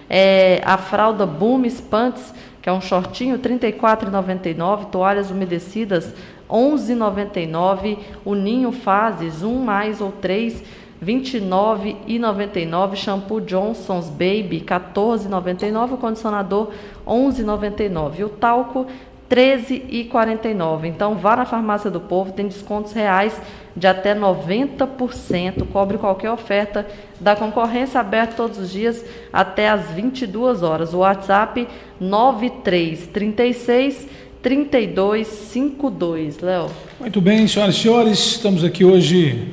é, 0.08 0.60
a 0.64 0.76
fralda 0.78 1.26
Booms 1.26 1.80
Pants, 1.80 2.32
que 2.62 2.68
é 2.68 2.72
um 2.72 2.80
shortinho, 2.80 3.36
R$ 3.36 3.42
34,99. 3.42 4.86
Toalhas 4.86 5.30
umedecidas, 5.30 6.06
R$ 6.06 6.14
11,99. 6.50 7.98
O 8.24 8.34
Ninho 8.34 8.72
Fases, 8.72 9.42
um 9.42 9.58
mais 9.64 10.00
ou 10.00 10.12
três, 10.12 10.62
R$ 11.00 11.06
29,99. 11.06 12.96
Shampoo 12.96 13.40
Johnson's 13.40 14.08
Baby, 14.08 14.58
R$ 14.58 14.80
14,99. 14.80 15.92
O 15.92 15.96
condicionador, 15.96 16.70
R$ 17.06 17.12
11,99. 17.12 18.24
O 18.24 18.28
talco, 18.28 18.86
13,49. 19.30 20.86
Então 20.86 21.16
vá 21.16 21.36
na 21.36 21.44
farmácia 21.44 21.90
do 21.90 22.00
povo, 22.00 22.32
tem 22.32 22.46
descontos 22.46 22.92
reais 22.92 23.38
de 23.76 23.86
até 23.86 24.14
90%, 24.14 25.66
cobre 25.72 25.98
qualquer 25.98 26.30
oferta 26.30 26.86
da 27.20 27.36
concorrência 27.36 28.00
aberta 28.00 28.34
todos 28.34 28.58
os 28.58 28.70
dias 28.70 29.04
até 29.32 29.68
às 29.68 29.90
22 29.90 30.62
horas. 30.62 30.94
O 30.94 30.98
WhatsApp 30.98 31.68
9336 32.00 34.08
3252, 34.42 36.38
Léo. 36.38 36.70
Muito 37.00 37.20
bem, 37.20 37.48
senhoras 37.48 37.74
e 37.74 37.80
senhores, 37.80 38.18
estamos 38.18 38.62
aqui 38.62 38.84
hoje 38.84 39.50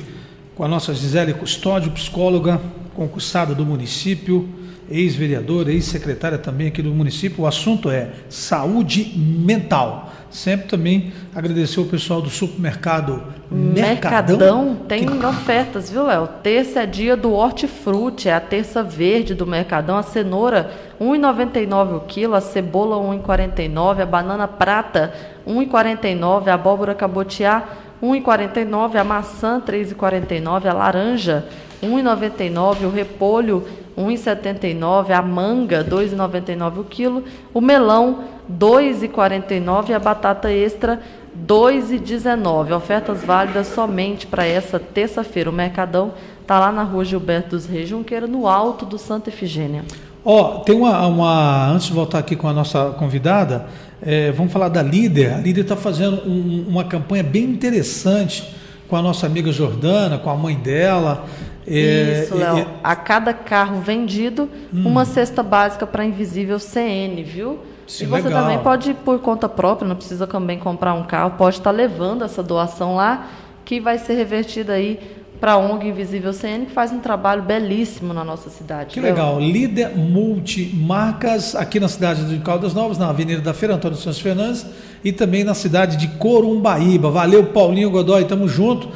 com 0.55 0.63
a 0.63 0.67
nossa 0.67 0.93
Gisele 0.93 1.34
Custódio, 1.34 1.89
psicóloga 1.91 2.61
concursada 2.95 3.55
do 3.55 3.65
município 3.65 4.47
ex-vereadora, 4.90 5.72
ex-secretária 5.72 6.38
também 6.38 6.68
aqui 6.68 6.82
do 6.82 6.92
município. 6.92 7.44
O 7.44 7.48
assunto 7.48 7.90
é 7.90 8.10
saúde 8.30 9.14
mental. 9.18 10.12
Sempre 10.30 10.68
também 10.68 11.14
agradecer 11.36 11.80
o 11.80 11.86
pessoal 11.86 12.20
do 12.20 12.30
supermercado 12.30 13.22
Mercadão. 13.52 14.38
Mercadão 14.40 14.76
tem 14.88 15.06
que... 15.06 15.26
ofertas, 15.26 15.92
viu, 15.92 16.08
Léo? 16.08 16.28
Terça 16.42 16.82
é 16.82 16.86
dia 16.88 17.16
do 17.16 17.32
hortifruti, 17.34 18.28
é 18.28 18.34
a 18.34 18.40
terça 18.40 18.82
verde 18.82 19.36
do 19.36 19.46
Mercadão. 19.46 19.96
A 19.96 20.02
cenoura, 20.02 20.72
R$ 21.00 21.06
1,99 21.06 21.98
o 21.98 22.00
quilo, 22.00 22.34
a 22.34 22.42
cebola, 22.42 22.98
R$ 23.12 23.20
1,49, 23.20 24.02
a 24.02 24.06
banana 24.08 24.48
prata, 24.48 25.14
R$ 25.46 25.54
1,49, 25.54 26.48
a 26.48 26.56
abóbora 26.56 26.96
cabotiá, 26.96 27.64
R$ 28.02 28.08
1,49, 28.08 28.96
a 28.96 29.04
maçã, 29.04 29.62
R$ 29.64 29.72
3,49, 29.72 30.66
a 30.66 30.74
laranja, 30.74 31.46
R$ 31.80 31.88
1,99, 31.88 32.86
o 32.86 32.90
repolho, 32.90 33.68
1,79, 33.98 35.12
a 35.12 35.22
manga 35.22 35.84
2,99 35.84 36.80
o 36.80 36.84
quilo, 36.84 37.24
o 37.54 37.62
melão 37.62 38.24
2,49 38.52 39.89
e 39.89 39.94
a 39.94 40.00
batata 40.00 40.52
extra 40.52 41.00
2,19. 41.48 42.76
Ofertas 42.76 43.24
válidas 43.24 43.68
somente 43.68 44.28
para 44.28 44.46
essa 44.46 44.80
terça-feira. 44.80 45.50
O 45.50 45.54
Mercadão 45.54 46.14
está 46.41 46.60
lá 46.60 46.72
na 46.72 46.84
rua 46.84 47.06
Gilberto 47.06 47.52
dos 47.52 47.66
Reis 47.66 47.89
Junqueira, 47.89 48.28
no 48.28 48.48
alto 48.48 48.86
do 48.86 48.98
Santa 48.98 49.30
Efigênia. 49.30 49.84
Ó, 50.26 50.60
tem 50.60 50.76
uma, 50.76 51.06
uma. 51.08 51.68
Antes 51.70 51.88
de 51.88 51.94
voltar 51.94 52.20
aqui 52.20 52.36
com 52.36 52.48
a 52.48 52.54
nossa 52.54 52.91
convidada, 52.91 53.66
é, 54.02 54.32
vamos 54.32 54.54
falar 54.54 54.70
da 54.70 54.82
líder. 54.82 55.34
A 55.34 55.38
líder 55.38 55.62
está 55.62 55.76
fazendo 55.76 56.22
um, 56.28 56.66
uma 56.70 56.84
campanha 56.84 57.24
bem 57.24 57.44
interessante 57.44 58.56
com 58.88 58.96
a 58.96 59.02
nossa 59.02 59.26
amiga 59.26 59.52
Jordana, 59.52 60.18
com 60.18 60.30
a 60.30 60.36
mãe 60.36 60.56
dela. 60.56 61.26
É, 61.68 62.24
Isso, 62.24 62.36
Léo. 62.36 62.57
É, 62.57 62.68
a 62.84 62.95
cada 62.95 63.34
carro 63.34 63.80
vendido, 63.82 64.49
hum. 64.74 64.88
uma 64.88 65.05
cesta 65.05 65.41
básica 65.41 65.88
para 65.88 66.05
invisível 66.05 66.59
CN, 66.59 67.24
viu? 67.24 67.59
Sim, 67.88 68.05
e 68.05 68.07
você 68.07 68.28
legal. 68.28 68.43
também 68.43 68.59
pode 68.59 68.91
ir 68.91 68.95
por 68.95 69.20
conta 69.20 69.49
própria, 69.49 69.88
não 69.88 69.95
precisa 69.95 70.26
também 70.26 70.57
comprar 70.57 70.93
um 70.93 71.03
carro, 71.03 71.32
pode 71.38 71.57
estar 71.57 71.72
levando 71.72 72.24
essa 72.24 72.41
doação 72.41 72.95
lá, 72.95 73.28
que 73.66 73.80
vai 73.80 73.97
ser 73.97 74.14
revertida 74.14 74.74
aí 74.74 74.99
para 75.39 75.53
a 75.53 75.57
ONG 75.57 75.89
Invisível 75.89 76.32
CN, 76.32 76.66
que 76.66 76.72
faz 76.72 76.93
um 76.93 76.99
trabalho 76.99 77.43
belíssimo 77.43 78.14
na 78.14 78.24
nossa 78.24 78.49
cidade. 78.49 78.93
Que 78.93 79.01
legal. 79.01 79.41
Líder 79.41 79.89
Multimarcas, 79.93 81.53
aqui 81.53 81.82
na 81.82 81.89
cidade 81.89 82.24
de 82.30 82.41
Caldas 82.41 82.74
Novas, 82.74 82.97
na 82.97 83.09
Avenida 83.09 83.41
da 83.41 83.53
Feira 83.53 83.76
Antônio 83.76 83.97
Santos 83.97 84.22
Fernandes, 84.22 84.66
e 85.03 85.11
também 85.11 85.43
na 85.43 85.53
cidade 85.53 85.97
de 85.97 86.07
Corumbaíba. 86.18 87.11
Valeu, 87.11 87.47
Paulinho 87.47 87.91
Godoy, 87.91 88.24
tamo 88.24 88.47
junto. 88.47 88.88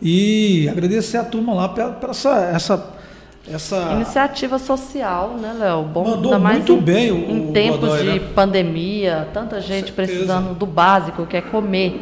E 0.00 0.68
agradecer 0.68 1.16
a 1.16 1.24
turma 1.24 1.54
lá 1.54 1.68
pela, 1.68 1.98
essa, 2.10 2.50
essa 2.54 2.98
essa 3.52 3.92
iniciativa 3.94 4.58
social, 4.58 5.36
né, 5.40 5.54
Léo? 5.58 5.82
Bom, 5.82 6.04
Mandou 6.04 6.38
muito 6.38 6.72
em, 6.74 6.80
bem 6.80 7.12
o, 7.12 7.30
em 7.30 7.52
tempos 7.52 7.80
Godoy, 7.80 8.02
de 8.02 8.20
né? 8.20 8.28
pandemia, 8.34 9.28
tanta 9.32 9.60
gente 9.60 9.90
precisando 9.92 10.54
do 10.54 10.66
básico, 10.66 11.24
que 11.26 11.36
é 11.36 11.40
comer. 11.40 11.98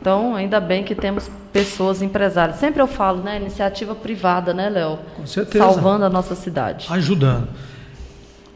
Então, 0.00 0.36
ainda 0.36 0.60
bem 0.60 0.84
que 0.84 0.94
temos 0.94 1.30
pessoas 1.52 2.02
empresárias. 2.02 2.58
Sempre 2.58 2.80
eu 2.80 2.86
falo, 2.86 3.22
né? 3.22 3.38
Iniciativa 3.38 3.94
privada, 3.94 4.52
né, 4.52 4.68
Léo? 4.68 4.98
Com 5.16 5.26
certeza. 5.26 5.64
Salvando 5.64 6.04
a 6.04 6.10
nossa 6.10 6.34
cidade. 6.34 6.86
Ajudando. 6.90 7.48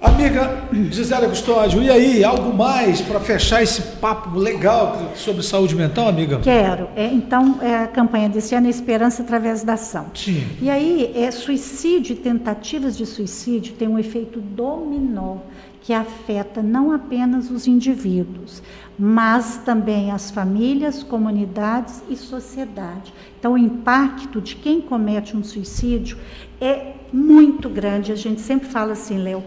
Amiga 0.00 0.68
Gisela 0.92 1.28
Custódio, 1.28 1.82
e 1.82 1.90
aí, 1.90 2.22
algo 2.22 2.56
mais 2.56 3.00
para 3.00 3.18
fechar 3.18 3.64
esse 3.64 3.82
papo 3.98 4.38
legal 4.38 5.10
sobre 5.16 5.42
saúde 5.42 5.74
mental, 5.74 6.06
amiga? 6.06 6.38
Quero. 6.38 6.88
É, 6.94 7.06
então, 7.06 7.58
é 7.60 7.78
a 7.78 7.88
campanha 7.88 8.28
desse 8.28 8.54
ano 8.54 8.68
é 8.68 8.70
Esperança 8.70 9.22
através 9.22 9.64
da 9.64 9.72
Ação. 9.72 10.06
Sim. 10.14 10.46
E 10.62 10.70
aí, 10.70 11.12
é, 11.16 11.28
suicídio 11.32 12.12
e 12.12 12.16
tentativas 12.16 12.96
de 12.96 13.04
suicídio 13.04 13.74
têm 13.74 13.88
um 13.88 13.98
efeito 13.98 14.40
dominó 14.40 15.38
que 15.80 15.92
afeta 15.92 16.62
não 16.62 16.92
apenas 16.92 17.50
os 17.50 17.66
indivíduos, 17.66 18.62
mas 18.96 19.60
também 19.64 20.12
as 20.12 20.30
famílias, 20.30 21.02
comunidades 21.02 22.04
e 22.08 22.14
sociedade. 22.14 23.12
Então, 23.36 23.54
o 23.54 23.58
impacto 23.58 24.40
de 24.40 24.54
quem 24.54 24.80
comete 24.80 25.36
um 25.36 25.42
suicídio 25.42 26.18
é 26.60 26.92
muito 27.12 27.68
grande. 27.68 28.12
A 28.12 28.16
gente 28.16 28.40
sempre 28.40 28.68
fala 28.68 28.92
assim, 28.92 29.18
Léo. 29.18 29.42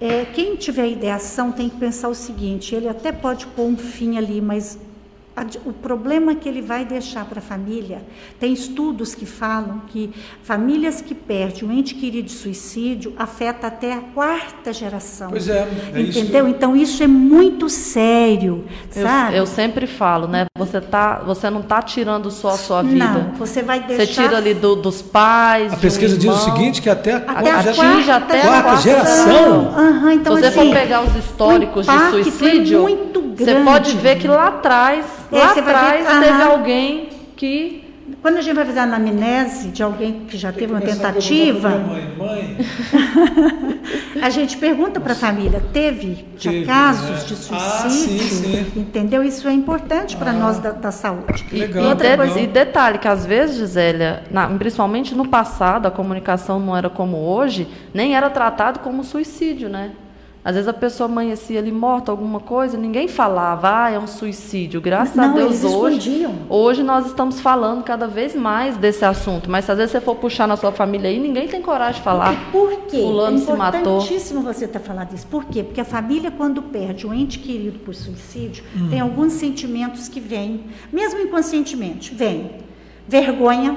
É, 0.00 0.24
quem 0.24 0.56
tiver 0.56 0.88
ideação 0.88 1.52
tem 1.52 1.68
que 1.68 1.76
pensar 1.76 2.08
o 2.08 2.14
seguinte: 2.14 2.74
ele 2.74 2.88
até 2.88 3.12
pode 3.12 3.46
pôr 3.48 3.64
um 3.64 3.76
fim 3.76 4.16
ali, 4.16 4.40
mas 4.40 4.78
o 5.64 5.72
problema 5.72 6.34
que 6.34 6.48
ele 6.48 6.62
vai 6.62 6.84
deixar 6.84 7.24
para 7.24 7.38
a 7.38 7.42
família, 7.42 8.02
tem 8.38 8.52
estudos 8.52 9.14
que 9.14 9.26
falam 9.26 9.82
que 9.88 10.10
famílias 10.42 11.00
que 11.00 11.14
perdem 11.14 11.64
um 11.64 11.72
ente 11.72 11.94
querido 11.94 12.28
de 12.28 12.32
suicídio 12.32 13.14
afeta 13.16 13.66
até 13.66 13.94
a 13.94 14.00
quarta 14.00 14.72
geração. 14.72 15.30
Pois 15.30 15.48
é, 15.48 15.68
é 15.94 16.00
entendeu? 16.00 16.46
Isso. 16.46 16.56
Então 16.56 16.76
isso 16.76 17.02
é 17.02 17.06
muito 17.06 17.68
sério, 17.68 18.64
eu, 18.94 19.02
sabe? 19.02 19.36
Eu 19.36 19.46
sempre 19.46 19.86
falo, 19.86 20.26
né? 20.26 20.46
Você 20.58 20.80
tá, 20.80 21.18
você 21.18 21.48
não 21.48 21.60
está 21.60 21.80
tirando 21.82 22.30
só 22.30 22.50
a 22.50 22.58
sua 22.58 22.82
vida. 22.82 23.04
Não, 23.06 23.32
você 23.34 23.62
vai 23.62 23.80
deixar. 23.80 24.04
Você 24.06 24.22
tira 24.22 24.36
ali 24.36 24.54
do, 24.54 24.76
dos 24.76 25.02
pais. 25.02 25.72
A 25.72 25.76
pesquisa 25.76 26.16
diz 26.16 26.30
o 26.30 26.38
seguinte 26.38 26.82
que 26.82 26.90
até, 26.90 27.14
até 27.14 27.50
a 27.50 27.74
quarta, 27.74 28.16
até 28.16 28.40
quarta, 28.42 28.62
quarta 28.62 28.82
geração. 28.82 29.74
Uhum, 29.76 30.10
então, 30.10 30.36
Se 30.36 30.42
você 30.42 30.46
assim, 30.48 30.68
for 30.68 30.74
pegar 30.74 31.02
os 31.02 31.16
históricos 31.16 31.86
de 31.86 32.10
suicídio, 32.10 32.84
você 33.36 33.54
pode 33.64 33.96
ver 33.96 34.18
que 34.18 34.28
lá 34.28 34.48
atrás 34.48 35.06
Lá 35.30 35.52
atrás 35.52 36.06
ver, 36.06 36.26
teve 36.26 36.42
alguém 36.42 37.08
que. 37.36 37.84
Quando 38.20 38.38
a 38.38 38.40
gente 38.40 38.56
vai 38.56 38.64
fazer 38.64 38.80
a 38.80 38.82
anamnese 38.82 39.68
de 39.68 39.82
alguém 39.84 40.26
que 40.28 40.36
já 40.36 40.52
teve 40.52 40.72
uma 40.72 40.80
tentativa, 40.80 41.68
mãe, 41.68 42.12
mãe. 42.18 42.56
a 44.20 44.28
gente 44.28 44.56
pergunta 44.56 45.00
para 45.00 45.12
a 45.12 45.16
família, 45.16 45.62
teve, 45.72 46.26
teve 46.38 46.66
casos 46.66 47.08
né? 47.08 47.16
de 47.24 47.36
suicídio? 47.36 47.56
Ah, 47.56 47.88
sim, 47.88 48.18
sim. 48.18 48.72
Entendeu? 48.74 49.22
Isso 49.22 49.46
é 49.46 49.52
importante 49.52 50.16
para 50.16 50.32
ah, 50.32 50.34
nós 50.34 50.58
da, 50.58 50.72
da 50.72 50.90
saúde. 50.90 51.46
Legal, 51.52 51.84
e, 51.84 51.86
outra 51.86 52.16
coisa, 52.16 52.40
e 52.40 52.48
detalhe, 52.48 52.98
que 52.98 53.06
às 53.06 53.24
vezes, 53.24 53.56
Gisélia, 53.56 54.24
na, 54.28 54.48
principalmente 54.48 55.14
no 55.14 55.28
passado, 55.28 55.86
a 55.86 55.90
comunicação 55.90 56.58
não 56.58 56.76
era 56.76 56.90
como 56.90 57.16
hoje, 57.16 57.68
nem 57.94 58.16
era 58.16 58.28
tratado 58.28 58.80
como 58.80 59.04
suicídio, 59.04 59.68
né? 59.68 59.92
Às 60.44 60.54
vezes 60.54 60.68
a 60.68 60.72
pessoa 60.72 61.08
amanhecia 61.08 61.58
ali 61.58 61.70
morta, 61.70 62.10
alguma 62.10 62.40
coisa, 62.40 62.78
ninguém 62.78 63.08
falava, 63.08 63.84
ah, 63.84 63.90
é 63.90 63.98
um 63.98 64.06
suicídio. 64.06 64.80
Graças 64.80 65.14
não, 65.14 65.24
a 65.24 65.28
Deus 65.28 65.62
hoje. 65.62 66.08
Escondiam. 66.08 66.32
Hoje 66.48 66.82
nós 66.82 67.06
estamos 67.06 67.40
falando 67.40 67.84
cada 67.84 68.06
vez 68.06 68.34
mais 68.34 68.76
desse 68.76 69.04
assunto. 69.04 69.50
Mas 69.50 69.66
se 69.66 69.72
às 69.72 69.76
vezes 69.76 69.92
você 69.92 70.00
for 70.00 70.16
puxar 70.16 70.48
na 70.48 70.56
sua 70.56 70.72
família 70.72 71.10
aí, 71.10 71.18
ninguém 71.18 71.46
tem 71.46 71.60
coragem 71.60 71.96
de 71.96 72.02
falar. 72.02 72.50
Por 72.50 72.70
quê? 72.86 72.98
Fulano 73.02 73.36
é 73.36 73.40
se 73.40 73.52
matou. 73.52 73.78
É 73.78 73.80
importantíssimo 73.80 74.40
você 74.40 74.66
ter 74.66 74.80
falado 74.80 75.14
isso. 75.14 75.26
Por 75.26 75.44
quê? 75.44 75.62
Porque 75.62 75.80
a 75.80 75.84
família, 75.84 76.30
quando 76.30 76.62
perde 76.62 77.06
um 77.06 77.12
ente 77.12 77.38
querido 77.38 77.78
por 77.80 77.94
suicídio, 77.94 78.64
hum. 78.74 78.88
tem 78.88 79.00
alguns 79.00 79.34
sentimentos 79.34 80.08
que 80.08 80.20
vêm, 80.20 80.64
mesmo 80.90 81.20
inconscientemente, 81.20 82.14
vem 82.14 82.70
vergonha, 83.10 83.76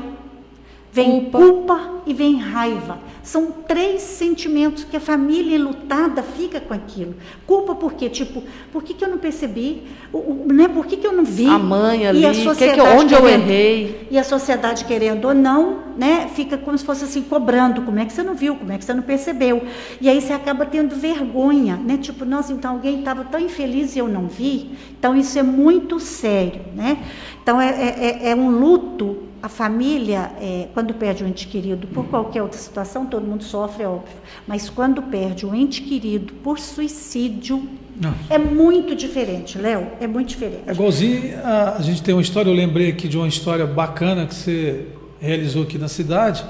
vem 0.94 1.22
culpa, 1.22 1.40
culpa 1.40 1.92
e 2.06 2.14
vem 2.14 2.38
raiva. 2.38 3.00
São 3.24 3.52
três 3.68 4.02
sentimentos 4.02 4.84
que 4.84 4.96
a 4.96 5.00
família 5.00 5.58
lutada 5.58 6.22
fica 6.22 6.60
com 6.60 6.74
aquilo. 6.74 7.16
Culpa 7.48 7.74
por 7.74 7.94
quê? 7.94 8.10
Tipo, 8.10 8.44
por 8.72 8.84
que, 8.84 8.94
que 8.94 9.04
eu 9.04 9.10
não 9.10 9.18
percebi? 9.18 9.84
O, 10.12 10.18
o, 10.18 10.46
né? 10.54 10.68
Por 10.68 10.86
que, 10.86 10.98
que 10.98 11.08
eu 11.08 11.14
não 11.14 11.24
vi? 11.24 11.48
A 11.48 11.58
mãe 11.58 12.06
ali, 12.06 12.20
e 12.20 12.26
a 12.26 12.34
sociedade 12.34 12.80
que 12.80 12.88
que, 12.88 12.98
onde 12.98 13.16
querendo, 13.16 13.28
eu 13.28 13.34
errei? 13.34 14.08
E 14.12 14.20
a 14.20 14.24
sociedade 14.24 14.86
querendo 14.86 15.26
ou 15.26 15.34
não, 15.34 15.80
né? 15.98 16.30
Fica 16.36 16.58
como 16.58 16.78
se 16.78 16.86
fosse 16.86 17.06
assim, 17.06 17.22
cobrando. 17.24 17.82
Como 17.82 17.98
é 17.98 18.06
que 18.06 18.14
você 18.14 18.22
não 18.22 18.36
viu? 18.36 18.56
Como 18.56 18.72
é 18.72 18.78
que 18.78 18.86
você 18.86 18.94
não 18.94 19.04
percebeu? 19.04 19.64
E 20.00 20.10
aí 20.10 20.22
você 20.22 20.34
acaba 20.34 20.66
tendo 20.66 20.96
vergonha, 20.96 21.78
né? 21.78 21.98
Tipo, 21.98 22.26
nossa, 22.26 22.54
então 22.54 22.72
alguém 22.72 23.00
estava 23.00 23.24
tão 23.24 23.40
infeliz 23.40 23.96
e 23.96 24.00
eu 24.00 24.08
não 24.08 24.28
vi. 24.28 24.72
Então 25.00 25.16
isso 25.16 25.40
é 25.40 25.44
muito 25.44 26.00
sério, 26.00 26.62
né? 26.76 26.98
Então 27.44 27.60
é, 27.60 27.70
é, 27.70 28.00
é, 28.00 28.30
é 28.30 28.36
um 28.36 28.50
luto 28.50 29.18
a 29.44 29.50
família, 29.50 30.32
é, 30.40 30.70
quando 30.74 30.94
perde 30.94 31.22
um 31.22 31.28
ente 31.28 31.48
querido 31.48 31.86
por 31.88 32.06
qualquer 32.06 32.42
outra 32.42 32.58
situação, 32.58 33.06
todo 33.06 33.28
mundo 33.28 33.44
sofre, 33.44 33.84
é 33.84 33.88
óbvio. 33.88 34.16
Mas 34.48 34.70
quando 34.70 35.02
perde 35.02 35.46
um 35.46 35.54
ente 35.54 35.82
querido 35.82 36.34
por 36.36 36.58
suicídio, 36.58 37.68
Não. 38.00 38.14
é 38.30 38.38
muito 38.38 38.96
diferente, 38.96 39.58
Léo. 39.58 39.86
É 40.00 40.08
muito 40.08 40.30
diferente. 40.30 40.64
É 40.66 40.72
igualzinho, 40.72 41.38
a, 41.44 41.76
a 41.78 41.82
gente 41.82 42.02
tem 42.02 42.16
uma 42.16 42.22
história, 42.22 42.50
eu 42.50 42.56
lembrei 42.56 42.88
aqui 42.88 43.10
de 43.10 43.18
uma 43.18 43.28
história 43.28 43.68
bacana 43.68 44.26
que 44.26 44.34
você 44.34 44.88
realizou 45.20 45.64
aqui 45.64 45.78
na 45.78 45.90
cidade 45.90 46.46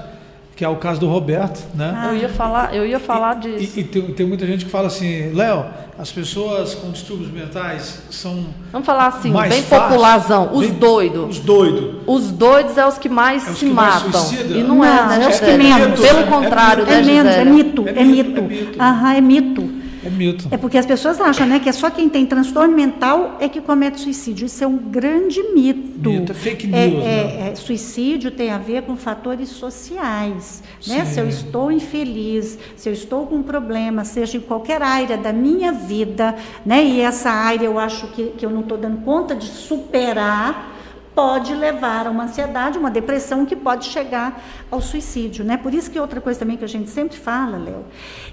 que 0.56 0.64
é 0.64 0.68
o 0.68 0.76
caso 0.76 1.00
do 1.00 1.08
Roberto, 1.08 1.60
né? 1.74 1.92
Ah, 1.96 2.08
eu 2.12 2.16
ia 2.16 2.28
falar, 2.28 2.74
eu 2.74 2.86
ia 2.86 3.00
falar 3.00 3.36
e, 3.38 3.40
disso. 3.40 3.78
E, 3.78 3.80
e 3.80 3.84
tem, 3.84 4.02
tem, 4.12 4.26
muita 4.26 4.46
gente 4.46 4.64
que 4.64 4.70
fala 4.70 4.86
assim, 4.86 5.32
Léo, 5.32 5.66
as 5.98 6.12
pessoas 6.12 6.74
com 6.74 6.90
distúrbios 6.90 7.30
mentais 7.30 8.02
são 8.10 8.46
Vamos 8.70 8.86
falar 8.86 9.08
assim, 9.08 9.32
bem 9.48 9.62
popularzão, 9.64 10.50
os 10.52 10.70
doidos. 10.70 11.38
Os 11.38 11.40
doidos. 11.40 11.94
Os 12.06 12.30
doidos 12.30 12.78
é 12.78 12.86
os 12.86 12.98
que 12.98 13.08
mais 13.08 13.48
é 13.48 13.52
se 13.52 13.66
que 13.66 13.72
matam. 13.72 14.10
Mais 14.10 14.32
e 14.32 14.62
não, 14.62 14.76
não 14.76 14.84
é, 14.84 15.18
né? 15.18 15.24
É 15.24 15.28
os 15.28 15.40
que 15.40 15.56
menos. 15.56 16.00
Pelo 16.00 16.20
é 16.20 16.22
contrário, 16.24 16.84
é, 16.84 16.86
né, 16.86 17.02
menos, 17.02 17.32
é 17.32 17.44
mito, 17.44 17.88
é 17.88 18.04
mito. 18.04 18.40
É 18.40 18.42
mito. 18.42 18.82
Aham, 18.82 19.14
é 19.14 19.20
mito. 19.20 19.73
É 20.04 20.10
mito. 20.10 20.48
É 20.50 20.56
porque 20.56 20.76
as 20.76 20.84
pessoas 20.84 21.20
acham 21.20 21.46
né, 21.46 21.58
que 21.58 21.68
é 21.68 21.72
só 21.72 21.88
quem 21.90 22.08
tem 22.08 22.26
transtorno 22.26 22.76
mental 22.76 23.38
é 23.40 23.48
que 23.48 23.60
comete 23.60 24.00
suicídio. 24.00 24.46
Isso 24.46 24.62
é 24.62 24.66
um 24.66 24.76
grande 24.76 25.42
mito. 25.54 26.10
Mito, 26.10 26.32
é 26.32 26.34
fake 26.34 26.66
é, 26.66 26.86
news. 26.86 27.02
É, 27.02 27.06
né? 27.06 27.50
é, 27.50 27.54
suicídio 27.54 28.30
tem 28.30 28.50
a 28.50 28.58
ver 28.58 28.82
com 28.82 28.96
fatores 28.96 29.48
sociais. 29.48 30.62
Né? 30.86 31.04
Se 31.06 31.18
eu 31.18 31.28
estou 31.28 31.72
infeliz, 31.72 32.58
se 32.76 32.88
eu 32.88 32.92
estou 32.92 33.26
com 33.26 33.36
um 33.36 33.42
problema, 33.42 34.04
seja 34.04 34.36
em 34.36 34.40
qualquer 34.40 34.82
área 34.82 35.16
da 35.16 35.32
minha 35.32 35.72
vida, 35.72 36.34
né? 36.66 36.84
e 36.84 37.00
essa 37.00 37.30
área 37.30 37.64
eu 37.64 37.78
acho 37.78 38.08
que, 38.08 38.24
que 38.36 38.44
eu 38.44 38.50
não 38.50 38.60
estou 38.60 38.76
dando 38.76 38.98
conta 38.98 39.34
de 39.34 39.46
superar 39.46 40.73
pode 41.14 41.54
levar 41.54 42.06
a 42.06 42.10
uma 42.10 42.24
ansiedade, 42.24 42.78
uma 42.78 42.90
depressão 42.90 43.46
que 43.46 43.54
pode 43.54 43.86
chegar 43.86 44.42
ao 44.70 44.80
suicídio, 44.80 45.44
né? 45.44 45.56
Por 45.56 45.72
isso 45.72 45.90
que 45.90 45.98
outra 45.98 46.20
coisa 46.20 46.40
também 46.40 46.56
que 46.56 46.64
a 46.64 46.68
gente 46.68 46.90
sempre 46.90 47.16
fala, 47.16 47.56
Léo, 47.56 47.84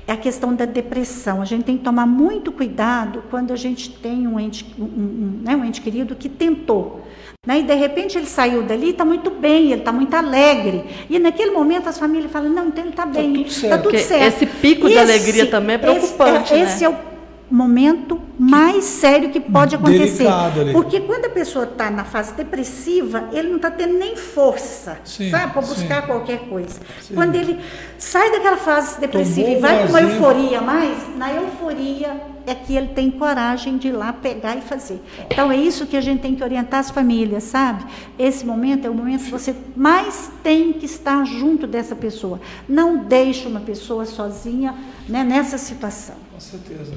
é 0.08 0.14
a 0.14 0.18
questão 0.18 0.54
da 0.54 0.66
depressão. 0.66 1.42
A 1.42 1.46
gente 1.46 1.64
tem 1.64 1.78
que 1.78 1.84
tomar 1.84 2.06
muito 2.06 2.52
cuidado 2.52 3.24
quando 3.30 3.54
a 3.54 3.56
gente 3.56 3.92
tem 3.92 4.28
um 4.28 4.40
ente, 4.40 4.66
um, 4.78 4.84
um, 4.84 5.42
né, 5.44 5.56
um 5.56 5.64
ente 5.64 5.82
querido 5.82 6.16
que 6.16 6.28
tentou. 6.28 7.02
Né? 7.46 7.60
E 7.60 7.64
de 7.64 7.74
repente 7.74 8.18
ele 8.18 8.28
saiu 8.28 8.64
dali, 8.64 8.90
está 8.90 9.06
muito 9.06 9.30
bem, 9.30 9.72
ele 9.72 9.82
está 9.82 9.92
muito 9.92 10.14
alegre. 10.14 10.86
E 11.10 11.20
naquele 11.20 11.52
momento 11.52 11.88
as 11.88 11.98
famílias 11.98 12.32
falam, 12.32 12.50
não, 12.50 12.68
então 12.68 12.84
ele 12.84 12.92
está 12.92 13.06
bem, 13.06 13.42
está 13.42 13.62
tudo, 13.62 13.70
tá 13.70 13.78
tudo 13.78 14.00
certo. 14.00 14.36
Esse 14.36 14.46
pico 14.46 14.88
esse, 14.88 14.94
de 14.94 15.00
alegria 15.00 15.46
também 15.48 15.76
é 15.76 15.80
preocupante. 15.80 16.54
Esse, 16.54 16.56
é, 16.56 16.62
esse 16.62 16.80
né? 16.82 16.86
é 16.86 16.90
o 16.90 17.11
momento 17.52 18.20
mais 18.40 18.86
sério 18.86 19.30
que 19.30 19.40
pode 19.40 19.76
acontecer. 19.76 20.24
Delicado. 20.24 20.72
Porque 20.72 21.02
quando 21.02 21.26
a 21.26 21.30
pessoa 21.30 21.66
está 21.66 21.92
na 21.92 22.04
fase 22.04 22.34
depressiva, 22.34 23.30
ele 23.32 23.50
não 23.50 23.58
está 23.58 23.70
tendo 23.70 23.94
nem 23.94 24.16
força, 24.16 24.98
Sim, 25.04 25.30
sabe, 25.30 25.52
para 25.54 25.62
buscar 25.62 26.02
sim. 26.02 26.08
qualquer 26.08 26.40
coisa. 26.48 26.80
Quando 27.14 27.36
ele 27.36 27.60
sai 27.98 28.32
daquela 28.32 28.58
fase 28.58 29.00
depressiva 29.00 29.48
Tomou 29.48 29.58
e 29.58 29.62
vai 29.62 29.80
para 29.80 29.90
uma 29.90 30.02
euforia 30.02 30.62
mais, 30.62 31.18
na 31.18 31.34
euforia 31.34 32.32
é 32.46 32.56
que 32.56 32.76
ele 32.76 32.88
tem 32.88 33.12
coragem 33.12 33.78
de 33.78 33.90
ir 33.90 33.92
lá 33.92 34.12
pegar 34.12 34.58
e 34.58 34.62
fazer. 34.62 35.02
Então 35.30 35.52
é 35.52 35.56
isso 35.56 35.86
que 35.86 35.96
a 35.96 36.02
gente 36.02 36.22
tem 36.22 36.36
que 36.36 36.44
orientar 36.44 36.80
as 36.80 36.90
famílias, 36.90 37.44
sabe? 37.44 37.86
Esse 38.18 38.46
momento 38.46 38.86
é 38.86 38.90
o 38.90 38.94
momento 38.94 39.26
que 39.26 39.32
você 39.32 39.56
mais 39.76 40.32
tem 40.44 40.74
que 40.74 40.86
estar 40.86 41.24
junto 41.26 41.68
dessa 41.68 41.96
pessoa. 41.96 42.40
Não 42.68 42.98
deixe 42.98 43.48
uma 43.48 43.60
pessoa 43.60 44.06
sozinha 44.06 44.74
né, 45.08 45.24
nessa 45.24 45.58
situação. 45.58 46.16
Com 46.34 46.40
certeza. 46.40 46.94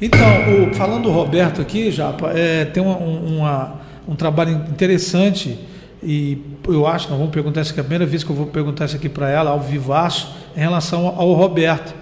Então, 0.00 0.20
o- 0.70 0.74
falando 0.74 1.04
do 1.04 1.10
Roberto 1.10 1.60
aqui, 1.62 1.90
Japa, 1.90 2.30
é, 2.34 2.64
tem 2.66 2.82
uma- 2.82 2.98
um, 2.98 3.38
uma- 3.38 3.74
um 4.06 4.14
trabalho 4.14 4.52
interessante 4.70 5.58
e 6.02 6.38
eu 6.68 6.86
acho, 6.86 7.08
nós 7.08 7.18
vamos 7.18 7.32
perguntar 7.32 7.62
isso 7.62 7.70
aqui, 7.70 7.80
é 7.80 7.82
a 7.82 7.84
primeira 7.84 8.06
vez 8.06 8.22
que 8.22 8.30
eu 8.30 8.36
vou 8.36 8.46
perguntar 8.46 8.84
isso 8.84 8.96
aqui 8.96 9.08
para 9.08 9.30
ela, 9.30 9.50
ao 9.50 9.60
vivaço, 9.60 10.34
em 10.56 10.60
relação 10.60 11.06
ao 11.16 11.32
Roberto. 11.32 11.94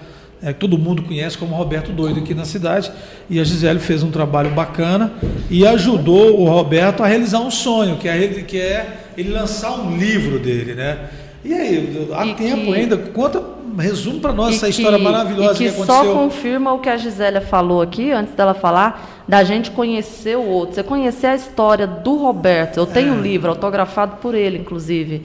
É, 0.42 0.52
todo 0.52 0.76
mundo 0.76 1.02
conhece 1.04 1.38
como 1.38 1.54
Roberto 1.54 1.90
Doido 1.92 2.20
aqui 2.20 2.34
na 2.34 2.44
cidade 2.44 2.92
e 3.30 3.40
a 3.40 3.44
Gisele 3.44 3.78
fez 3.78 4.02
um 4.02 4.10
trabalho 4.10 4.50
bacana 4.50 5.12
e 5.48 5.66
ajudou 5.66 6.38
o 6.38 6.44
Roberto 6.46 7.02
a 7.02 7.06
realizar 7.06 7.40
um 7.40 7.50
sonho, 7.50 7.96
que 7.96 8.06
é 8.08 8.26
que 8.46 8.58
é 8.58 8.98
ele 9.16 9.30
lançar 9.30 9.72
um 9.72 9.96
livro 9.96 10.38
dele, 10.38 10.74
né? 10.74 10.98
E 11.44 11.52
aí, 11.52 12.08
há 12.14 12.26
E 12.26 12.34
tempo 12.34 12.62
que- 12.72 12.74
ainda, 12.74 12.96
conta, 12.96 13.42
resume 13.78 14.20
para 14.20 14.32
nós 14.32 14.54
essa 14.56 14.66
que- 14.66 14.72
história 14.72 14.98
maravilhosa 14.98 15.54
e 15.54 15.56
que, 15.58 15.64
que 15.64 15.82
aconteceu. 15.82 16.04
só 16.04 16.12
confirma 16.14 16.72
o 16.72 16.78
que 16.78 16.88
a 16.88 16.96
Gisélia 16.96 17.40
falou 17.40 17.82
aqui, 17.82 18.10
antes 18.12 18.34
dela 18.34 18.54
falar, 18.54 19.22
da 19.28 19.42
gente 19.44 19.70
conhecer 19.70 20.36
o 20.38 20.44
outro. 20.46 20.74
Você 20.74 20.82
conhecer 20.82 21.26
a 21.28 21.34
história 21.34 21.86
do 21.86 22.16
Roberto. 22.16 22.78
Eu 22.78 22.84
É. 22.84 22.86
tenho 22.86 23.14
um 23.14 23.20
livro 23.20 23.50
autografado 23.50 24.16
por 24.22 24.34
ele, 24.34 24.58
inclusive. 24.58 25.22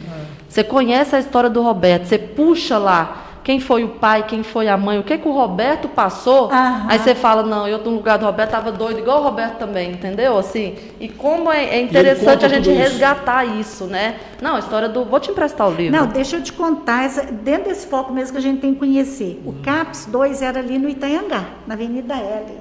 Você 0.47 0.63
conhece 0.63 1.15
a 1.15 1.19
história 1.19 1.49
do 1.49 1.61
Roberto, 1.61 2.05
você 2.05 2.17
puxa 2.17 2.77
lá 2.77 3.25
quem 3.49 3.59
foi 3.59 3.83
o 3.83 3.87
pai, 3.87 4.27
quem 4.27 4.43
foi 4.43 4.67
a 4.67 4.77
mãe, 4.77 4.99
o 4.99 5.03
que, 5.03 5.17
que 5.17 5.27
o 5.27 5.31
Roberto 5.31 5.87
passou. 5.87 6.51
Aham. 6.51 6.85
Aí 6.87 6.99
você 6.99 7.15
fala, 7.15 7.41
não, 7.41 7.67
eu 7.67 7.79
no 7.79 7.89
lugar 7.89 8.19
do 8.19 8.25
Roberto 8.27 8.49
estava 8.49 8.71
doido, 8.71 8.99
igual 8.99 9.21
o 9.21 9.23
Roberto 9.23 9.57
também, 9.57 9.89
entendeu? 9.89 10.37
Assim, 10.37 10.75
e 10.99 11.09
como 11.09 11.51
é, 11.51 11.65
é 11.65 11.81
interessante 11.81 12.45
a 12.45 12.47
gente 12.47 12.69
isso. 12.69 12.77
resgatar 12.79 13.43
isso, 13.45 13.85
né? 13.85 14.17
Não, 14.39 14.55
a 14.55 14.59
história 14.59 14.87
do. 14.87 15.03
Vou 15.03 15.19
te 15.19 15.31
emprestar 15.31 15.67
o 15.67 15.73
livro. 15.73 15.97
Não, 15.97 16.05
deixa 16.05 16.35
eu 16.35 16.43
te 16.43 16.53
contar, 16.53 17.05
essa- 17.05 17.23
dentro 17.23 17.69
desse 17.69 17.87
foco 17.87 18.13
mesmo 18.13 18.33
que 18.33 18.37
a 18.37 18.41
gente 18.41 18.61
tem 18.61 18.71
que 18.75 18.77
conhecer. 18.79 19.41
O 19.43 19.53
CAPS 19.63 20.05
2 20.05 20.43
era 20.43 20.59
ali 20.59 20.77
no 20.77 20.87
Itanhangá, 20.87 21.45
na 21.65 21.73
Avenida 21.73 22.13
L. 22.13 22.53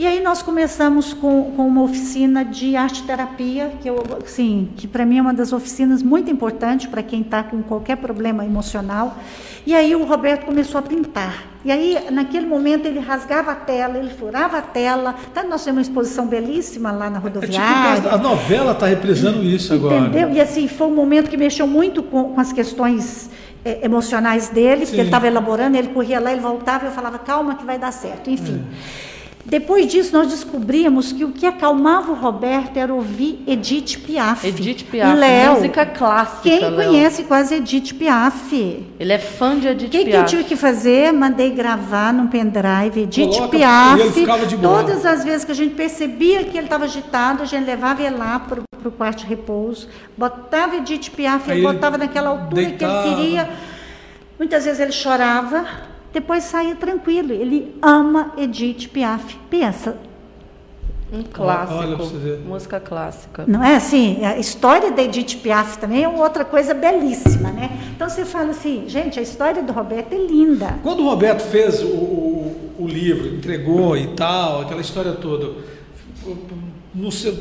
E 0.00 0.06
aí 0.06 0.18
nós 0.22 0.40
começamos 0.40 1.12
com, 1.12 1.52
com 1.54 1.68
uma 1.68 1.82
oficina 1.82 2.42
de 2.42 2.74
arte 2.74 3.02
terapia, 3.02 3.70
que 3.82 3.86
eu, 3.86 4.02
assim, 4.24 4.70
que 4.74 4.88
para 4.88 5.04
mim 5.04 5.18
é 5.18 5.20
uma 5.20 5.34
das 5.34 5.52
oficinas 5.52 6.02
muito 6.02 6.30
importantes 6.30 6.86
para 6.86 7.02
quem 7.02 7.20
está 7.20 7.42
com 7.42 7.62
qualquer 7.62 7.98
problema 7.98 8.42
emocional. 8.42 9.18
E 9.66 9.74
aí 9.74 9.94
o 9.94 10.02
Roberto 10.06 10.46
começou 10.46 10.78
a 10.78 10.82
pintar. 10.82 11.44
E 11.62 11.70
aí, 11.70 11.98
naquele 12.10 12.46
momento, 12.46 12.86
ele 12.86 12.98
rasgava 12.98 13.52
a 13.52 13.54
tela, 13.54 13.98
ele 13.98 14.08
furava 14.08 14.56
a 14.56 14.62
tela. 14.62 15.14
Tá, 15.34 15.42
nós 15.42 15.62
temos 15.62 15.76
uma 15.76 15.82
exposição 15.82 16.26
belíssima 16.26 16.90
lá 16.92 17.10
na 17.10 17.18
É 17.18 17.20
tipo, 17.20 17.38
rodoviária. 17.38 18.10
a 18.10 18.16
novela 18.16 18.72
está 18.72 18.86
reprisando 18.86 19.44
isso 19.44 19.74
agora. 19.74 19.96
Entendeu? 19.98 20.30
E 20.30 20.40
assim, 20.40 20.66
foi 20.66 20.86
um 20.86 20.94
momento 20.94 21.28
que 21.28 21.36
mexeu 21.36 21.66
muito 21.66 22.02
com, 22.02 22.32
com 22.32 22.40
as 22.40 22.54
questões 22.54 23.28
eh, 23.66 23.80
emocionais 23.82 24.48
dele, 24.48 24.86
porque 24.86 24.92
Sim. 24.92 25.00
ele 25.00 25.08
estava 25.08 25.26
elaborando, 25.26 25.76
ele 25.76 25.88
corria 25.88 26.18
lá, 26.18 26.32
ele 26.32 26.40
voltava, 26.40 26.86
eu 26.86 26.90
falava, 26.90 27.18
calma 27.18 27.56
que 27.56 27.66
vai 27.66 27.78
dar 27.78 27.92
certo. 27.92 28.30
Enfim. 28.30 28.64
Depois 29.44 29.86
disso, 29.86 30.12
nós 30.12 30.28
descobrimos 30.28 31.12
que 31.12 31.24
o 31.24 31.32
que 31.32 31.46
acalmava 31.46 32.12
o 32.12 32.14
Roberto 32.14 32.76
era 32.76 32.92
ouvir 32.92 33.42
Edith 33.46 33.98
Piaf. 34.06 34.46
Edith 34.46 34.84
Piaf, 34.84 35.18
Léo, 35.18 35.54
música 35.54 35.86
clássica. 35.86 36.42
Quem 36.42 36.60
Léo. 36.60 36.74
conhece 36.76 37.22
quase 37.24 37.54
Edith 37.56 37.94
Piaf? 37.94 38.54
Ele 38.98 39.12
é 39.12 39.18
fã 39.18 39.58
de 39.58 39.66
O 39.66 39.70
Edith 39.70 39.88
que, 39.90 39.98
que 40.04 40.10
eu 40.10 40.12
Piaf. 40.12 40.28
tive 40.28 40.44
que 40.44 40.56
fazer? 40.56 41.10
Mandei 41.12 41.50
gravar 41.50 42.12
num 42.12 42.26
pendrive, 42.28 43.00
Edith 43.02 43.28
Coloca, 43.28 43.48
Piaf. 43.56 44.20
e. 44.20 44.56
Todas 44.58 45.06
as 45.06 45.24
vezes 45.24 45.44
que 45.44 45.52
a 45.52 45.54
gente 45.54 45.74
percebia 45.74 46.44
que 46.44 46.56
ele 46.56 46.66
estava 46.66 46.84
agitado, 46.84 47.42
a 47.42 47.46
gente 47.46 47.64
levava 47.64 48.02
ele 48.02 48.16
lá 48.16 48.38
para 48.38 48.60
o 48.88 48.92
quarto 48.92 49.20
de 49.20 49.26
repouso, 49.26 49.88
botava 50.16 50.76
Edith 50.76 51.10
Piaf, 51.10 51.50
ele 51.50 51.62
botava 51.62 51.96
naquela 51.96 52.28
altura 52.30 52.62
deitava. 52.62 53.02
que 53.02 53.08
ele 53.08 53.16
queria. 53.16 53.50
Muitas 54.38 54.64
vezes 54.64 54.80
ele 54.80 54.92
chorava, 54.92 55.64
depois 56.12 56.44
saía 56.44 56.74
tranquilo. 56.74 57.32
Ele 57.32 57.74
ama 57.82 58.32
Edith 58.36 58.88
Piaf. 58.88 59.36
Pensa, 59.48 59.96
Um 61.12 61.22
clássico. 61.24 61.78
Olha 61.78 61.96
pra 61.96 62.04
você 62.04 62.16
ver. 62.16 62.38
Música 62.46 62.78
clássica. 62.78 63.44
não 63.48 63.64
é 63.64 63.74
assim? 63.74 64.24
A 64.24 64.38
história 64.38 64.92
da 64.92 65.02
Edith 65.02 65.38
Piaf 65.42 65.76
também 65.78 66.04
é 66.04 66.08
outra 66.08 66.44
coisa 66.44 66.72
belíssima, 66.72 67.50
né? 67.50 67.70
Então 67.96 68.08
você 68.08 68.24
fala 68.24 68.50
assim, 68.50 68.84
gente, 68.86 69.18
a 69.18 69.22
história 69.22 69.60
do 69.62 69.72
Roberto 69.72 70.12
é 70.12 70.18
linda. 70.18 70.78
Quando 70.84 71.00
o 71.02 71.08
Roberto 71.10 71.40
fez 71.42 71.82
o, 71.82 71.86
o, 71.88 72.74
o 72.78 72.86
livro, 72.86 73.26
entregou 73.34 73.96
e 73.96 74.14
tal, 74.14 74.60
aquela 74.62 74.80
história 74.80 75.12
toda, 75.12 75.52
seu- 77.12 77.36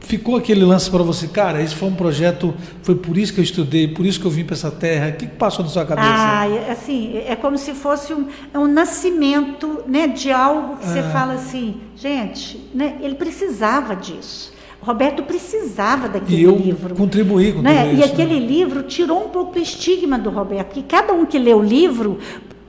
ficou 0.00 0.36
aquele 0.36 0.64
lance 0.64 0.90
para 0.90 1.02
você, 1.02 1.26
cara, 1.28 1.60
esse 1.62 1.74
foi 1.74 1.88
um 1.88 1.94
projeto, 1.94 2.54
foi 2.82 2.94
por 2.94 3.18
isso 3.18 3.34
que 3.34 3.40
eu 3.40 3.44
estudei, 3.44 3.86
por 3.88 4.06
isso 4.06 4.18
que 4.18 4.26
eu 4.26 4.30
vim 4.30 4.44
para 4.44 4.54
essa 4.54 4.70
terra. 4.70 5.10
O 5.10 5.12
que, 5.12 5.26
que 5.26 5.36
passou 5.36 5.64
na 5.64 5.70
sua 5.70 5.84
cabeça? 5.84 6.08
Ah, 6.10 6.48
é- 6.48 6.70
assim, 6.70 7.16
é 7.26 7.36
como 7.36 7.58
se 7.58 7.72
fosse 7.74 8.14
um, 8.14 8.26
é 8.52 8.58
um 8.58 8.66
nascimento 8.66 9.80
né, 9.86 10.06
de 10.08 10.30
algo 10.30 10.76
que 10.76 10.86
você 10.86 11.00
Ah. 11.00 11.10
fala 11.10 11.34
assim, 11.34 11.76
gente, 11.96 12.58
né, 12.74 12.96
ele 13.02 13.14
precisava 13.14 13.94
disso. 13.94 14.52
O 14.80 14.86
Roberto 14.86 15.22
precisava 15.22 16.08
daquele 16.10 16.40
e 16.40 16.44
eu 16.44 16.56
livro. 16.56 16.94
contribuí 16.94 17.52
com 17.52 17.62
né? 17.62 17.84
tudo 17.84 17.94
E 17.96 18.00
isso. 18.04 18.12
aquele 18.12 18.38
livro 18.38 18.82
tirou 18.82 19.24
um 19.26 19.28
pouco 19.30 19.52
do 19.54 19.58
estigma 19.58 20.18
do 20.18 20.28
Roberto, 20.30 20.66
porque 20.68 20.82
cada 20.82 21.12
um 21.14 21.24
que 21.24 21.38
lê 21.38 21.54
o 21.54 21.62
livro 21.62 22.18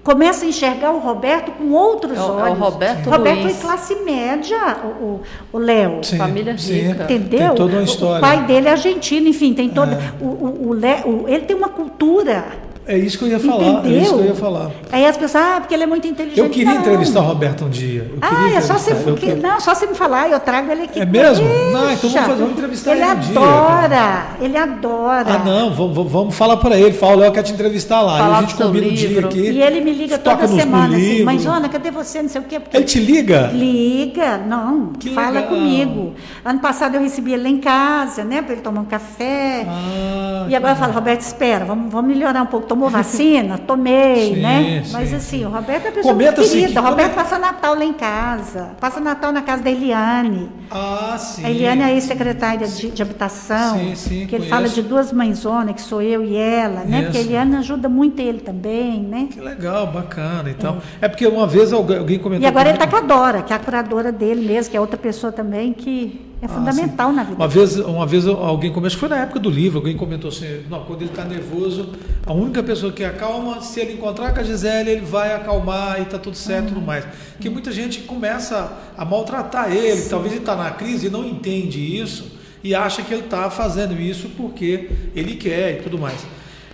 começa 0.06 0.46
a 0.46 0.48
enxergar 0.48 0.92
o 0.92 1.00
Roberto 1.00 1.52
com 1.52 1.72
outros 1.72 2.16
É 2.18 2.22
o- 2.22 2.26
é 2.26 2.28
o 2.30 2.36
olhos. 2.46 2.60
Roberto 2.60 3.10
Roberto 3.10 3.42
Luiz. 3.42 3.58
é 3.58 3.62
classe 3.62 3.96
média, 3.96 4.78
o, 5.02 5.20
Léo. 5.58 6.04
Sim, 6.04 6.18
família 6.18 6.56
sim, 6.58 6.74
rica. 6.76 7.04
Entendeu? 7.06 7.40
Tem 7.50 7.56
toda 7.56 7.74
uma 7.74 7.82
O- 7.82 7.84
história. 7.84 8.18
O 8.18 8.22
pai 8.22 8.44
dele 8.46 8.68
é 8.68 8.72
argentino, 8.72 9.28
enfim, 9.28 9.54
tem 9.54 9.68
toda. 9.70 9.94
É. 9.96 10.24
O, 10.24 10.28
o, 10.28 10.68
o 10.70 10.74
Lé- 10.74 11.04
o- 11.06 11.26
ele 11.28 11.42
tem 11.46 11.58
uma 11.58 11.70
cultura. 11.70 12.46
É 12.88 12.96
isso 12.98 13.18
que 13.18 13.24
eu 13.26 13.30
ia 13.30 13.40
falar, 13.40 13.84
é 13.86 13.90
isso 13.90 14.14
que 14.14 14.20
eu 14.22 14.26
ia 14.26 14.36
falar. 14.36 14.70
Aí 14.92 15.06
as 15.06 15.18
pessoas, 15.18 15.44
ah, 15.44 15.60
porque 15.60 15.74
ele 15.74 15.84
é 15.84 15.88
muito 15.88 16.08
inteligente. 16.08 16.38
Eu 16.40 16.50
queria 16.50 16.74
Não. 16.74 16.82
entrevistar 16.82 17.20
o 17.22 17.24
Roberto 17.24 17.66
um 17.66 17.70
dia. 17.70 18.12
Ah, 18.22 18.50
é 18.52 18.62
só 18.62 18.76
você, 18.76 18.92
eu 18.92 19.16
que- 19.16 19.26
quero- 19.28 19.42
não, 19.42 19.60
só 19.60 19.74
você 19.74 19.88
me 19.88 19.96
falar, 19.96 20.30
eu 20.30 20.40
trago 20.40 20.72
ele 20.72 20.84
aqui. 20.84 21.00
É 21.00 21.06
mesmo? 21.06 21.48
Deixa. 21.48 21.72
Não, 21.72 21.92
então 21.92 22.10
vamos 22.10 22.28
fazer- 22.28 22.34
vamos 22.42 22.52
entrevistar 22.54 22.92
ele 22.92 23.02
ele 23.02 23.12
um 23.12 23.20
dia, 23.20 23.40
adora, 23.40 24.26
ele 24.40 24.58
adora. 24.58 25.26
Ah, 25.34 25.40
não, 25.44 25.74
vamos, 25.74 26.12
vamos- 26.12 26.36
falar 26.36 26.58
para 26.58 26.78
ele. 26.78 26.94
Fala, 26.94 27.16
o 27.16 27.20
Léo 27.20 27.32
quer 27.32 27.42
te 27.44 27.54
entrevistar 27.54 28.02
lá. 28.02 28.18
Falar 28.20 28.36
e 28.36 28.38
a 28.38 28.42
gente 28.42 28.56
combina 28.56 28.88
um 28.88 28.94
dia 28.94 29.20
aqui. 29.20 29.40
E 29.40 29.62
ele 29.64 29.82
me 29.82 29.92
liga 29.94 30.18
toda 30.20 30.48
semana 30.48 30.96
assim, 30.96 31.24
mas 31.24 31.46
Ana, 31.46 31.68
cadê 31.70 31.90
você? 31.90 32.22
Não 32.22 32.30
sei 32.30 32.42
o 32.42 32.44
quê. 32.44 32.60
Porque 32.60 32.78
Ele 32.78 32.86
te 32.86 33.00
liga? 33.00 33.50
Liga, 33.54 34.38
não, 34.38 34.88
Que 35.00 35.10
fala 35.10 35.30
legal. 35.32 35.50
comigo. 35.50 36.14
Ano 36.44 36.60
passado 36.60 36.96
eu 36.96 37.02
recebi 37.02 37.34
ele 37.34 37.44
lá 37.44 37.50
em 37.50 37.58
casa, 37.58 38.24
né, 38.24 38.42
para 38.44 38.54
ele 38.54 38.62
tomar 38.62 38.82
um 38.82 38.86
café. 38.86 39.66
Ah, 39.68 40.46
E 40.48 40.56
agora 40.56 40.74
eu 40.74 40.78
falo, 40.78 40.94
Roberto, 40.94 41.22
espera, 41.22 41.66
vamos, 41.66 41.92
vamos 41.92 42.14
melhorar 42.14 42.44
um 42.44 42.46
pouco. 42.46 42.75
Tomou 42.76 42.90
vacina? 42.90 43.58
Tomei, 43.66 44.36
Sim, 44.36 44.42
né? 44.42 44.84
sim, 44.86 44.92
Mas 44.92 45.10
sim. 45.10 45.16
assim, 45.16 45.46
o 45.46 45.50
Roberto 45.50 45.86
é 45.88 45.92
pessoa 45.92 46.14
Comenta 46.14 46.32
muito 46.34 46.42
assim, 46.42 46.60
querida. 46.60 46.74
que- 46.74 46.86
o 46.86 46.90
Roberto 46.90 47.12
comenta- 47.14 47.30
passa 47.30 47.40
Natal 47.40 47.76
lá 47.76 47.86
em 47.86 47.94
casa. 47.94 48.70
Passa 48.82 49.00
Natal 49.00 49.32
na 49.32 49.42
casa 49.42 49.64
da 49.64 49.72
Eliane. 49.72 50.52
Ah, 50.70 51.16
sim. 51.18 51.46
A 51.46 51.50
Eliane 51.50 51.84
é 51.84 51.94
ex-secretária 51.94 52.68
de, 52.68 52.92
de 52.92 53.02
habitação. 53.02 53.80
Sim, 53.80 53.96
sim, 53.96 54.28
que 54.28 54.36
ele 54.36 54.48
fala 54.48 54.68
de 54.68 54.82
duas 54.82 55.14
mãezonas, 55.14 55.74
que 55.76 55.82
sou 55.82 56.02
eu 56.02 56.22
e 56.22 56.36
ela, 56.36 56.82
né? 56.84 57.04
Porque 57.04 57.18
a 57.18 57.22
Isso. 57.22 57.30
Eliane 57.30 57.56
ajuda 57.56 57.88
muito 57.88 58.20
ele 58.20 58.40
também, 58.42 59.00
né? 59.02 59.30
Que 59.32 59.40
legal, 59.40 59.88
bacana. 59.88 60.50
Então, 60.50 60.80
é, 61.00 61.08
porque 61.08 61.26
uma 61.26 61.48
vez 61.48 61.72
alguém 61.72 62.20
comentou. 62.20 62.44
E 62.44 62.46
agora 62.46 62.68
ele 62.68 62.76
está 62.78 62.88
com 62.88 62.98
a 62.98 63.02
Dora, 63.02 63.42
que 63.42 63.54
é 63.54 63.56
a 63.56 63.60
curadora 63.60 64.12
dele 64.12 64.46
mesmo, 64.46 64.72
que 64.72 64.76
é 64.78 64.82
outra 64.82 64.98
pessoa 64.98 65.32
também 65.32 65.72
que 65.72 66.25
é 66.42 66.46
Ah, 66.46 66.50
fundamental 66.50 67.10
sim. 67.10 67.16
na 67.16 67.24
vida. 67.24 67.36
Uma 67.38 67.48
vez, 67.48 67.76
uma 67.78 68.06
vez 68.06 68.28
alguém 68.28 68.72
comentou, 68.72 68.88
acho 68.88 68.96
que 68.96 69.00
foi 69.00 69.10
na 69.10 69.18
época 69.18 69.40
do 69.40 69.50
livro, 69.50 69.80
alguém 69.80 69.96
comentou 69.96 70.30
assim, 70.30 70.64
não, 70.70 70.84
quando 70.84 71.02
ele 71.02 71.10
está 71.10 71.24
nervoso, 71.24 71.90
a 72.26 72.34
única 72.34 72.62
pessoa 72.62 72.92
que 72.92 73.04
acalma, 73.04 73.62
se 73.62 73.80
ele 73.80 73.94
encontrar 73.94 74.34
com 74.34 74.40
a 74.40 74.44
Gisele, 74.44 74.92
ele 74.92 75.06
vai 75.06 75.34
acalmar 75.34 76.00
e 76.00 76.04
está 76.04 76.18
tudo 76.20 76.36
certo 76.36 76.66
e 76.66 76.74
tudo 76.74 76.82
mais. 76.82 77.06
Porque 77.34 77.50
muita 77.50 77.72
gente 77.72 78.02
começa 78.02 78.72
a 78.98 79.06
maltratar 79.06 79.72
ele, 79.72 80.02
talvez 80.04 80.34
ele 80.34 80.42
está 80.42 80.56
na 80.56 80.72
crise 80.72 81.08
e 81.08 81.10
não 81.10 81.24
entende 81.26 81.80
isso 81.80 82.36
e 82.64 82.74
acha 82.74 83.04
que 83.04 83.14
ele 83.14 83.24
está 83.24 83.50
fazendo 83.50 83.94
isso 84.00 84.30
porque 84.36 84.90
ele 85.16 85.36
quer 85.36 85.80
e 85.80 85.84
tudo 85.84 86.00
mais. 86.00 86.26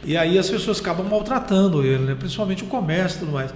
E 0.05 0.17
aí 0.17 0.39
as 0.39 0.49
pessoas 0.49 0.79
acabam 0.79 1.05
maltratando 1.07 1.83
ele, 1.85 2.03
né? 2.03 2.15
principalmente 2.17 2.63
o 2.63 2.67
comércio 2.67 3.17
e 3.17 3.19
tudo 3.19 3.31
mais. 3.33 3.53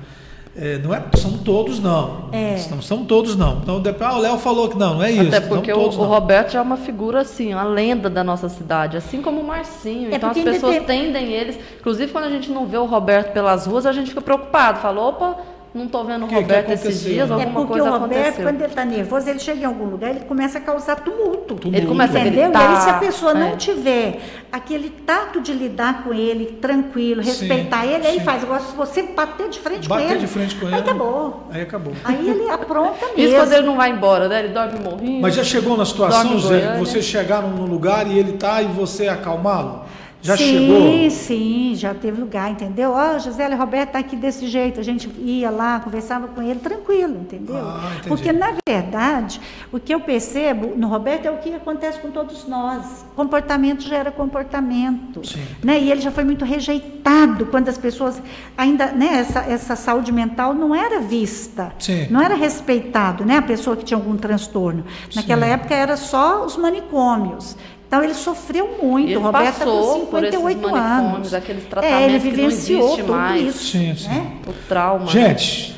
É, 0.57 0.77
não 0.77 0.93
é, 0.93 1.03
são 1.17 1.37
todos 1.39 1.79
não. 1.79 2.29
É. 2.31 2.55
Não 2.71 2.81
são 2.81 3.03
todos 3.03 3.35
não. 3.35 3.57
Então, 3.61 3.81
depois, 3.81 4.09
ah, 4.09 4.15
o 4.17 4.21
Léo 4.21 4.37
falou 4.37 4.69
que 4.69 4.77
não, 4.77 4.95
não 4.95 5.03
é 5.03 5.11
isso. 5.11 5.27
Até 5.27 5.41
porque 5.41 5.71
o, 5.71 5.75
todos 5.75 5.97
o 5.97 6.01
não. 6.01 6.07
Roberto 6.07 6.51
já 6.53 6.59
é 6.59 6.61
uma 6.61 6.77
figura 6.77 7.21
assim, 7.21 7.53
uma 7.53 7.63
lenda 7.63 8.09
da 8.09 8.23
nossa 8.23 8.47
cidade, 8.47 8.95
assim 8.95 9.21
como 9.21 9.41
o 9.41 9.43
Marcinho. 9.45 10.11
É 10.11 10.15
então 10.15 10.29
as 10.29 10.37
pessoas 10.37 10.77
tem- 10.77 10.85
tendem 10.85 11.33
eles. 11.33 11.59
Inclusive, 11.79 12.09
quando 12.11 12.25
a 12.25 12.29
gente 12.29 12.49
não 12.49 12.65
vê 12.65 12.77
o 12.77 12.85
Roberto 12.85 13.33
pelas 13.33 13.65
ruas, 13.65 13.85
a 13.85 13.91
gente 13.91 14.09
fica 14.09 14.21
preocupado. 14.21 14.79
Fala, 14.79 15.01
opa, 15.01 15.37
Não 15.75 15.89
tô 15.89 16.05
vendo 16.05 16.23
o 16.23 16.27
Que 16.29 16.35
que 16.35 16.41
Roberto 16.41 16.69
esses 16.71 16.85
aconteceu? 16.85 17.11
dias, 17.11 17.29
É 17.29 17.33
É 17.33 17.35
alguma 17.35 17.51
porque 17.53 17.67
coisa 17.73 17.89
o 17.89 17.99
Roberto, 17.99 18.13
aconteceu. 18.21 18.45
quando 18.45 18.55
ele 18.61 18.65
está 18.69 18.85
nervoso, 18.85 19.29
ele 19.29 19.39
chega 19.39 19.59
em 19.61 19.65
algum 19.65 19.85
lugar, 19.85 20.09
ele 20.11 20.21
começa 20.21 20.57
a 20.57 20.61
causar 20.61 20.95
tumulto. 21.01 21.55
Tumulto. 21.55 21.67
Ele 21.77 21.85
começa 21.85 22.17
a 22.17 22.21
Entendeu? 22.21 22.43
gritar. 22.45 22.63
e 22.71 22.75
aí, 22.75 22.81
se 22.81 22.89
a 22.89 22.93
pessoa 22.93 23.33
não 23.33 23.47
é. 23.47 23.55
tiver 23.57 24.19
aquele 24.51 24.89
tato 24.89 25.41
de 25.41 25.51
lidar 25.51 26.03
com 26.05 26.13
ele, 26.13 26.45
tranquilo, 26.61 27.21
Sim, 27.21 27.29
respeitar 27.29 27.85
ele, 27.85 28.07
aí 28.07 28.19
sim. 28.19 28.23
faz. 28.25 28.41
Agora, 28.43 28.61
se 28.61 28.73
você 28.73 29.03
bater 29.03 29.49
de 29.49 29.59
frente 29.59 29.89
com 29.89 29.95
Bater 29.95 30.11
ele. 30.11 30.19
de 30.21 30.27
frente 30.27 30.55
com 30.55 30.65
aí 30.67 30.71
ele. 30.73 30.81
acabou. 30.81 31.43
Aí 31.51 31.61
acabou. 31.61 31.93
Aí 32.05 32.29
ele 32.29 32.49
apronta 32.49 33.05
mesmo. 33.07 33.21
Isso 33.21 33.35
quando 33.35 33.51
ele 33.53 33.65
não 33.67 33.75
vai 33.75 33.89
embora, 33.91 34.29
né? 34.29 34.39
Ele 34.39 34.53
dorme 34.53 34.79
morrinho. 34.79 35.21
Mas 35.21 35.35
já 35.35 35.43
chegou 35.43 35.75
na 35.75 35.83
situação, 35.85 36.39
Zé, 36.39 36.47
Goiânia. 36.59 36.79
você 36.79 37.01
chegar 37.01 37.41
num 37.41 37.49
num 37.55 37.65
lugar 37.65 38.07
e 38.07 38.17
ele 38.17 38.33
tá 38.33 38.61
e 38.61 38.65
você 38.67 39.09
acalmá-lo? 39.09 39.81
Já 40.25 40.35
sim, 40.35 40.43
chegou? 40.43 41.11
Sim, 41.11 41.73
já 41.75 41.93
teve 41.93 42.19
lugar, 42.19 42.49
entendeu? 42.49 42.93
Ó, 42.93 43.19
Gisele 43.19 43.53
Roberto 43.53 43.91
tá 43.91 43.99
aqui 43.99 44.15
desse 44.15 44.47
jeito. 44.47 44.79
A 44.79 44.83
gente 44.83 45.07
ia 45.19 45.51
lá, 45.51 45.79
conversava 45.79 46.27
com 46.27 46.41
ele 46.41 46.59
tranquilo, 46.59 47.17
entendeu? 47.21 47.59
Ah. 47.59 47.91
Porque, 48.07 48.33
na 48.33 48.55
verdade, 48.67 49.39
o 49.71 49.79
que 49.79 49.93
eu 49.93 49.99
percebo 49.99 50.75
no 50.75 50.87
Roberto 50.87 51.27
é 51.27 51.31
o 51.31 51.37
que 51.37 51.53
acontece 51.53 51.99
com 51.99 52.09
todos 52.09 52.47
nós. 52.47 53.05
Comportamento 53.15 53.83
gera 53.83 54.09
comportamento. 54.09 55.23
Sim. 55.23 55.45
Né? 55.63 55.79
E 55.79 55.91
ele 55.91 56.01
já 56.01 56.09
foi 56.09 56.23
muito 56.23 56.43
rejeitado 56.43 57.45
quando 57.45 57.69
as 57.69 57.77
pessoas 57.77 58.19
ainda, 58.57 58.87
né, 58.87 59.19
essa, 59.19 59.41
essa 59.41 59.75
saúde 59.75 60.11
mental 60.11 60.55
não 60.55 60.73
era 60.73 61.01
vista, 61.01 61.71
Sim. 61.77 62.07
não 62.09 62.19
era 62.19 62.33
respeitado, 62.33 63.23
né, 63.23 63.37
a 63.37 63.43
pessoa 63.43 63.75
que 63.75 63.85
tinha 63.85 63.97
algum 63.97 64.17
transtorno. 64.17 64.85
Naquela 65.15 65.45
Sim. 65.45 65.51
época 65.51 65.75
era 65.75 65.95
só 65.95 66.43
os 66.43 66.57
manicômios. 66.57 67.55
Então 67.87 68.03
ele 68.03 68.13
sofreu 68.13 68.77
muito. 68.81 69.07
Ele 69.09 69.17
o 69.17 69.21
Roberto 69.21 69.45
tá 69.59 69.65
passou 69.65 69.99
com 70.01 70.05
por 70.07 70.23
esses 70.23 70.39
58 70.39 70.61
manicômios, 70.71 71.15
anos. 71.15 71.33
aqueles 71.33 71.61
é, 71.61 71.65
ele 71.65 71.69
tratamentos 71.69 72.21
que 72.23 72.27
não 72.29 72.35
vivenciou 72.35 72.81
existe 72.83 73.01
tudo 73.01 73.13
mais. 73.13 73.43
isso. 73.55 73.63
Sim, 73.71 73.95
sim. 73.95 74.07
né? 74.09 74.31
O 74.47 74.53
trauma. 74.67 75.07
Gente, 75.07 75.75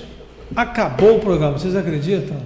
acabou 0.55 1.17
o 1.17 1.19
programa, 1.19 1.57
vocês 1.57 1.75
acreditam? 1.75 2.37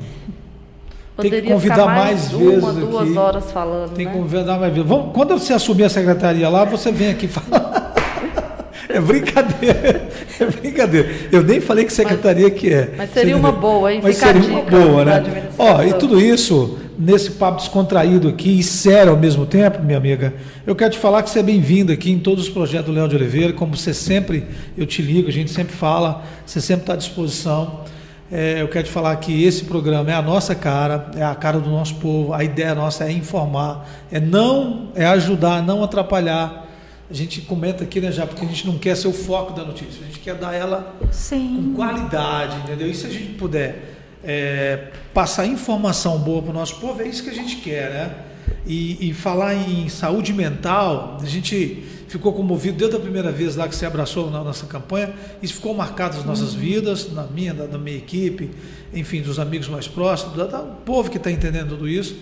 Tem 1.18 1.30
que 1.30 1.38
Poderia 1.38 1.53
convidar 1.53 1.76
ficar 1.76 1.86
mais 1.86 2.34
uma, 2.34 2.49
vezes 2.74 2.76
duas 2.88 3.09
aqui. 3.09 3.18
horas 3.18 3.51
falando, 3.51 3.89
Tem 3.93 4.07
que 4.07 4.12
né? 4.14 4.18
convidar 4.20 4.57
mais 4.57 4.74
vezes. 4.74 4.89
Vamos, 4.89 5.14
quando 5.14 5.38
você 5.38 5.53
assumir 5.53 5.84
a 5.84 5.89
secretaria 5.89 6.49
lá, 6.49 6.66
você 6.66 6.91
vem 6.91 7.12
aqui 7.12 7.28
falar. 7.30 7.71
É 8.94 9.00
brincadeira, 9.00 10.10
é 10.39 10.46
brincadeira. 10.46 11.10
Eu 11.32 11.44
nem 11.44 11.60
falei 11.60 11.86
que 11.86 11.94
secretaria 11.94 12.50
que 12.50 12.74
é. 12.74 12.94
mas 12.98 13.12
seria 13.12 13.38
uma 13.38 13.52
boa, 13.52 13.94
hein? 13.94 14.00
Mas 14.04 14.16
Fica 14.16 14.34
seria 14.34 14.50
uma 14.50 14.62
boa, 14.62 15.06
né? 15.06 15.50
Ó, 15.58 15.84
e 15.84 15.94
tudo 15.94 16.20
isso 16.20 16.78
nesse 16.98 17.32
papo 17.32 17.58
descontraído 17.58 18.30
aqui 18.30 18.60
e 18.60 18.64
sério 18.64 19.12
ao 19.12 19.18
mesmo 19.18 19.46
tempo, 19.46 19.82
minha 19.82 19.98
amiga. 19.98 20.34
Eu 20.68 20.76
quero 20.76 20.92
te 20.92 21.00
falar 21.00 21.24
que 21.24 21.30
você 21.30 21.39
é 21.39 21.44
bem-vindo 21.44 21.92
aqui 21.92 22.12
em 22.12 22.20
todos 22.20 22.44
os 22.44 22.50
projetos 22.50 22.88
do 22.88 22.92
Leão 22.92 23.08
de 23.08 23.16
Oliveira, 23.16 23.54
como 23.54 23.76
você 23.76 23.94
sempre, 23.94 24.46
eu 24.78 24.86
te 24.86 25.02
ligo, 25.02 25.28
a 25.28 25.32
gente 25.32 25.50
sempre 25.50 25.74
fala, 25.74 26.24
você 26.46 26.62
sempre 26.62 26.84
está 26.84 26.94
à 26.94 26.98
disposição. 26.98 27.82
É, 28.32 28.62
eu 28.62 28.68
quero 28.70 28.86
te 28.86 28.92
falar 28.92 29.14
que 29.18 29.44
esse 29.44 29.66
programa 29.66 30.10
é 30.10 30.14
a 30.14 30.22
nossa 30.22 30.56
cara, 30.56 31.12
é 31.18 31.24
a 31.24 31.36
cara 31.36 31.60
do 31.60 31.70
nosso 31.70 31.96
povo. 31.96 32.34
A 32.34 32.44
ideia 32.44 32.74
nossa 32.74 33.04
é 33.04 33.12
informar, 33.12 33.89
é 34.12 34.20
não, 34.20 34.89
é 34.96 35.06
ajudar, 35.06 35.62
não 35.62 35.84
atrapalhar. 35.84 36.71
A 37.12 37.14
gente 37.14 37.41
comenta 37.41 37.84
aqui, 37.84 37.99
né, 37.99 38.09
já, 38.09 38.26
porque 38.26 38.45
a 38.45 38.47
gente 38.47 38.66
não 38.66 38.78
quer 38.78 38.95
ser 38.95 39.09
o 39.09 39.14
foco 39.14 39.51
da 39.53 39.66
notícia, 39.66 40.01
a 40.01 40.05
gente 40.05 40.20
quer 40.20 40.34
dar 40.36 40.53
ela 40.55 40.95
com 40.97 41.12
Sim. 41.12 41.74
qualidade, 41.76 42.55
entendeu? 42.64 42.89
E 42.89 42.95
se 42.95 43.05
a 43.05 43.09
gente 43.09 43.34
puder 43.34 43.97
é, 44.24 44.88
passar 45.14 45.45
informação 45.45 46.18
boa 46.20 46.41
para 46.41 46.51
o 46.51 46.53
nosso 46.53 46.78
povo, 46.78 47.01
é 47.01 47.07
isso 47.07 47.22
que 47.22 47.30
a 47.30 47.34
gente 47.34 47.57
quer, 47.57 47.89
né? 47.91 48.16
E, 48.66 49.09
e 49.09 49.14
falar 49.14 49.53
em 49.55 49.89
saúde 49.89 50.32
mental, 50.32 51.18
a 51.22 51.26
gente 51.26 51.84
ficou 52.07 52.32
comovido 52.32 52.78
desde 52.78 52.95
a 52.95 52.99
primeira 52.99 53.30
vez 53.32 53.57
lá 53.57 53.68
que 53.68 53.76
você 53.76 53.86
abraçou 53.86 54.32
na 54.32 54.41
nossa 54.43 54.66
campanha, 54.66 55.12
isso 55.41 55.55
ficou 55.55 55.74
marcado 55.76 56.16
nas 56.16 56.26
nossas 56.26 56.53
vidas, 56.53 57.12
na 57.12 57.24
minha, 57.24 57.53
da, 57.53 57.66
da 57.66 57.78
minha 57.78 57.97
equipe, 57.97 58.51
enfim, 58.93 59.22
dos 59.22 59.38
amigos 59.38 59.68
mais 59.68 59.88
próximos, 59.88 60.38
da- 60.38 60.45
do 60.45 60.76
povo 60.86 61.09
que 61.09 61.18
está 61.18 61.30
entendendo 61.32 61.70
tudo 61.70 61.89
isso 61.89 62.16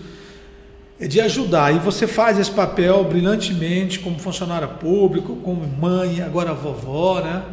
de 1.07 1.21
ajudar. 1.21 1.73
E 1.73 1.79
você 1.79 2.07
faz 2.07 2.37
esse 2.37 2.51
papel 2.51 3.03
brilhantemente 3.03 3.99
como 3.99 4.19
funcionária 4.19 4.67
pública, 4.67 5.33
como 5.43 5.65
mãe, 5.65 6.21
agora 6.21 6.53
vovó, 6.53 7.21
né? 7.21 7.43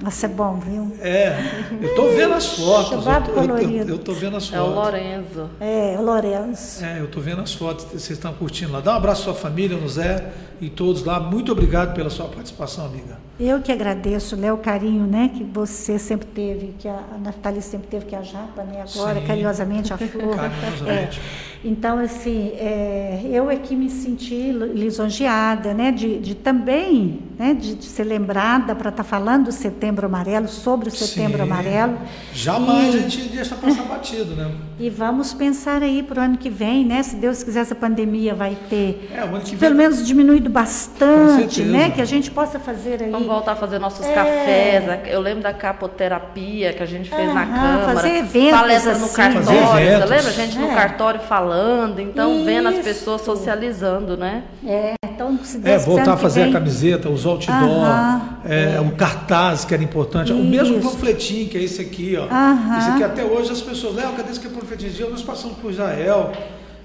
Nossa, 0.00 0.26
é 0.26 0.28
bom, 0.28 0.58
viu? 0.58 0.92
É, 1.00 1.36
eu 1.80 1.94
tô 1.94 2.08
vendo 2.08 2.34
as 2.34 2.58
fotos. 2.58 3.06
Eu 3.06 3.12
eu, 3.44 3.88
eu, 3.88 3.98
tô 3.98 4.12
vendo 4.12 4.36
as 4.36 4.52
É 4.52 4.60
o 4.60 4.64
fotos. 4.64 4.74
Lorenzo. 4.74 5.50
É, 5.60 5.96
o 5.96 6.02
Lourenço. 6.02 6.84
É, 6.84 7.00
eu 7.00 7.06
tô 7.06 7.20
vendo 7.20 7.40
as 7.40 7.54
fotos, 7.54 7.84
vocês 7.84 8.10
estão 8.10 8.32
curtindo 8.34 8.72
lá. 8.72 8.80
Dá 8.80 8.92
um 8.92 8.96
abraço 8.96 9.22
à 9.22 9.24
sua 9.24 9.34
família, 9.34 9.76
no 9.76 9.88
Zé 9.88 10.32
e 10.60 10.68
todos 10.68 11.04
lá. 11.04 11.20
Muito 11.20 11.52
obrigado 11.52 11.94
pela 11.94 12.10
sua 12.10 12.26
participação, 12.26 12.86
amiga. 12.86 13.18
Eu 13.38 13.60
que 13.60 13.72
agradeço, 13.72 14.36
Léo, 14.36 14.54
o 14.54 14.58
carinho 14.58 15.06
né, 15.06 15.28
que 15.34 15.42
você 15.42 15.98
sempre 15.98 16.28
teve, 16.28 16.72
que 16.78 16.86
a, 16.86 17.00
a 17.14 17.18
Natália 17.18 17.60
sempre 17.60 17.88
teve, 17.88 18.06
que 18.06 18.14
a 18.14 18.22
Japa, 18.22 18.62
né, 18.62 18.84
agora, 18.88 19.20
Sim. 19.20 19.26
carinhosamente, 19.26 19.92
a 19.92 19.98
Flor. 19.98 20.36
Carinhosamente. 20.36 21.20
É. 21.20 21.54
Então, 21.66 21.98
assim, 21.98 22.52
é, 22.54 23.22
eu 23.24 23.50
é 23.50 23.56
que 23.56 23.74
me 23.74 23.90
senti 23.90 24.52
lisonjeada, 24.52 25.74
né, 25.74 25.90
de, 25.90 26.20
de 26.20 26.34
também, 26.36 27.22
né, 27.36 27.54
de, 27.54 27.74
de 27.74 27.86
ser 27.86 28.04
lembrada 28.04 28.72
para 28.72 28.90
estar 28.90 29.02
falando 29.02 29.46
do 29.46 29.52
Setembro 29.52 30.06
Amarelo, 30.06 30.46
sobre 30.46 30.88
o 30.88 30.92
Setembro 30.92 31.38
Sim. 31.38 31.42
Amarelo. 31.42 31.98
Jamais 32.32 32.94
E- 32.94 32.98
a 32.98 33.00
gente 33.00 33.28
deixa 33.30 33.56
passar 33.56 33.82
batido, 33.84 34.36
né? 34.36 34.48
E 34.76 34.90
vamos 34.90 35.32
pensar 35.32 35.82
aí 35.84 36.02
para 36.02 36.20
o 36.20 36.24
ano 36.24 36.36
que 36.36 36.50
vem, 36.50 36.84
né? 36.84 37.00
Se 37.04 37.14
Deus 37.14 37.44
quiser, 37.44 37.60
essa 37.60 37.76
pandemia 37.76 38.34
vai 38.34 38.56
ter 38.68 39.08
É, 39.14 39.24
vem. 39.24 39.56
pelo 39.56 39.74
menos 39.76 40.04
diminuído 40.04 40.50
bastante, 40.50 41.62
né? 41.62 41.90
Que 41.90 42.02
a 42.02 42.04
gente 42.04 42.28
possa 42.30 42.58
fazer 42.58 43.00
aí. 43.02 43.08
Vamos 43.10 43.28
voltar 43.28 43.52
a 43.52 43.56
fazer 43.56 43.78
nossos 43.78 44.04
É. 44.04 44.12
cafés. 44.12 44.88
a- 44.88 44.96
Eu 45.08 45.20
lembro 45.20 45.42
da 45.44 45.52
capoterapia 45.52 46.72
que 46.72 46.82
a 46.82 46.86
gente 46.86 47.08
fez 47.08 47.32
na 47.32 47.42
Aham, 47.42 47.52
Câmara. 47.78 47.94
fazer 47.94 48.16
eventos 48.16 48.58
Palestra 48.58 48.98
no 48.98 49.04
assim. 49.04 49.14
cartório. 49.16 49.44
Fazer 49.44 49.96
Você 49.98 50.04
lembra? 50.06 50.28
A 50.28 50.32
gente 50.32 50.58
no 50.58 50.70
É. 50.70 50.74
cartório 50.74 51.20
falando. 51.20 52.00
Então, 52.00 52.44
vendo 52.44 52.68
as 52.68 52.74
Isso. 52.74 52.84
pessoas 52.84 53.20
socializando, 53.20 54.16
né? 54.16 54.42
É, 54.66 54.94
então, 55.08 55.38
se 55.42 55.58
É, 55.58 55.60
Deus 55.60 55.76
quiser, 55.76 55.86
voltar 55.86 56.12
a 56.14 56.16
fazer 56.16 56.40
a 56.40 56.44
vem- 56.44 56.52
camiseta, 56.52 57.08
os 57.08 57.24
outdoor, 57.24 57.54
Aham, 57.56 58.33
é, 58.46 58.80
o 58.80 58.90
cartaz 58.92 59.64
que 59.64 59.72
era 59.74 59.82
importante, 59.82 60.32
o 60.32 60.36
mesmo 60.44 60.78
Isso. 60.78 60.88
panfletinho 60.90 61.48
que 61.48 61.56
é 61.58 61.62
esse 61.62 61.80
aqui, 61.80 62.16
ó. 62.16 62.24
Aham. 62.32 62.78
Esse 62.78 62.90
aqui 62.90 63.02
até 63.04 63.24
hoje 63.24 63.50
as 63.52 63.60
pessoas, 63.62 63.94
Léo, 63.96 64.12
cadê 64.12 64.30
esse 64.30 64.40
que 64.40 64.46
é 64.46 64.50
panfletinho? 64.50 65.10
Nós 65.10 65.22
passamos 65.22 65.56
por 65.58 65.70
Israel. 65.70 66.32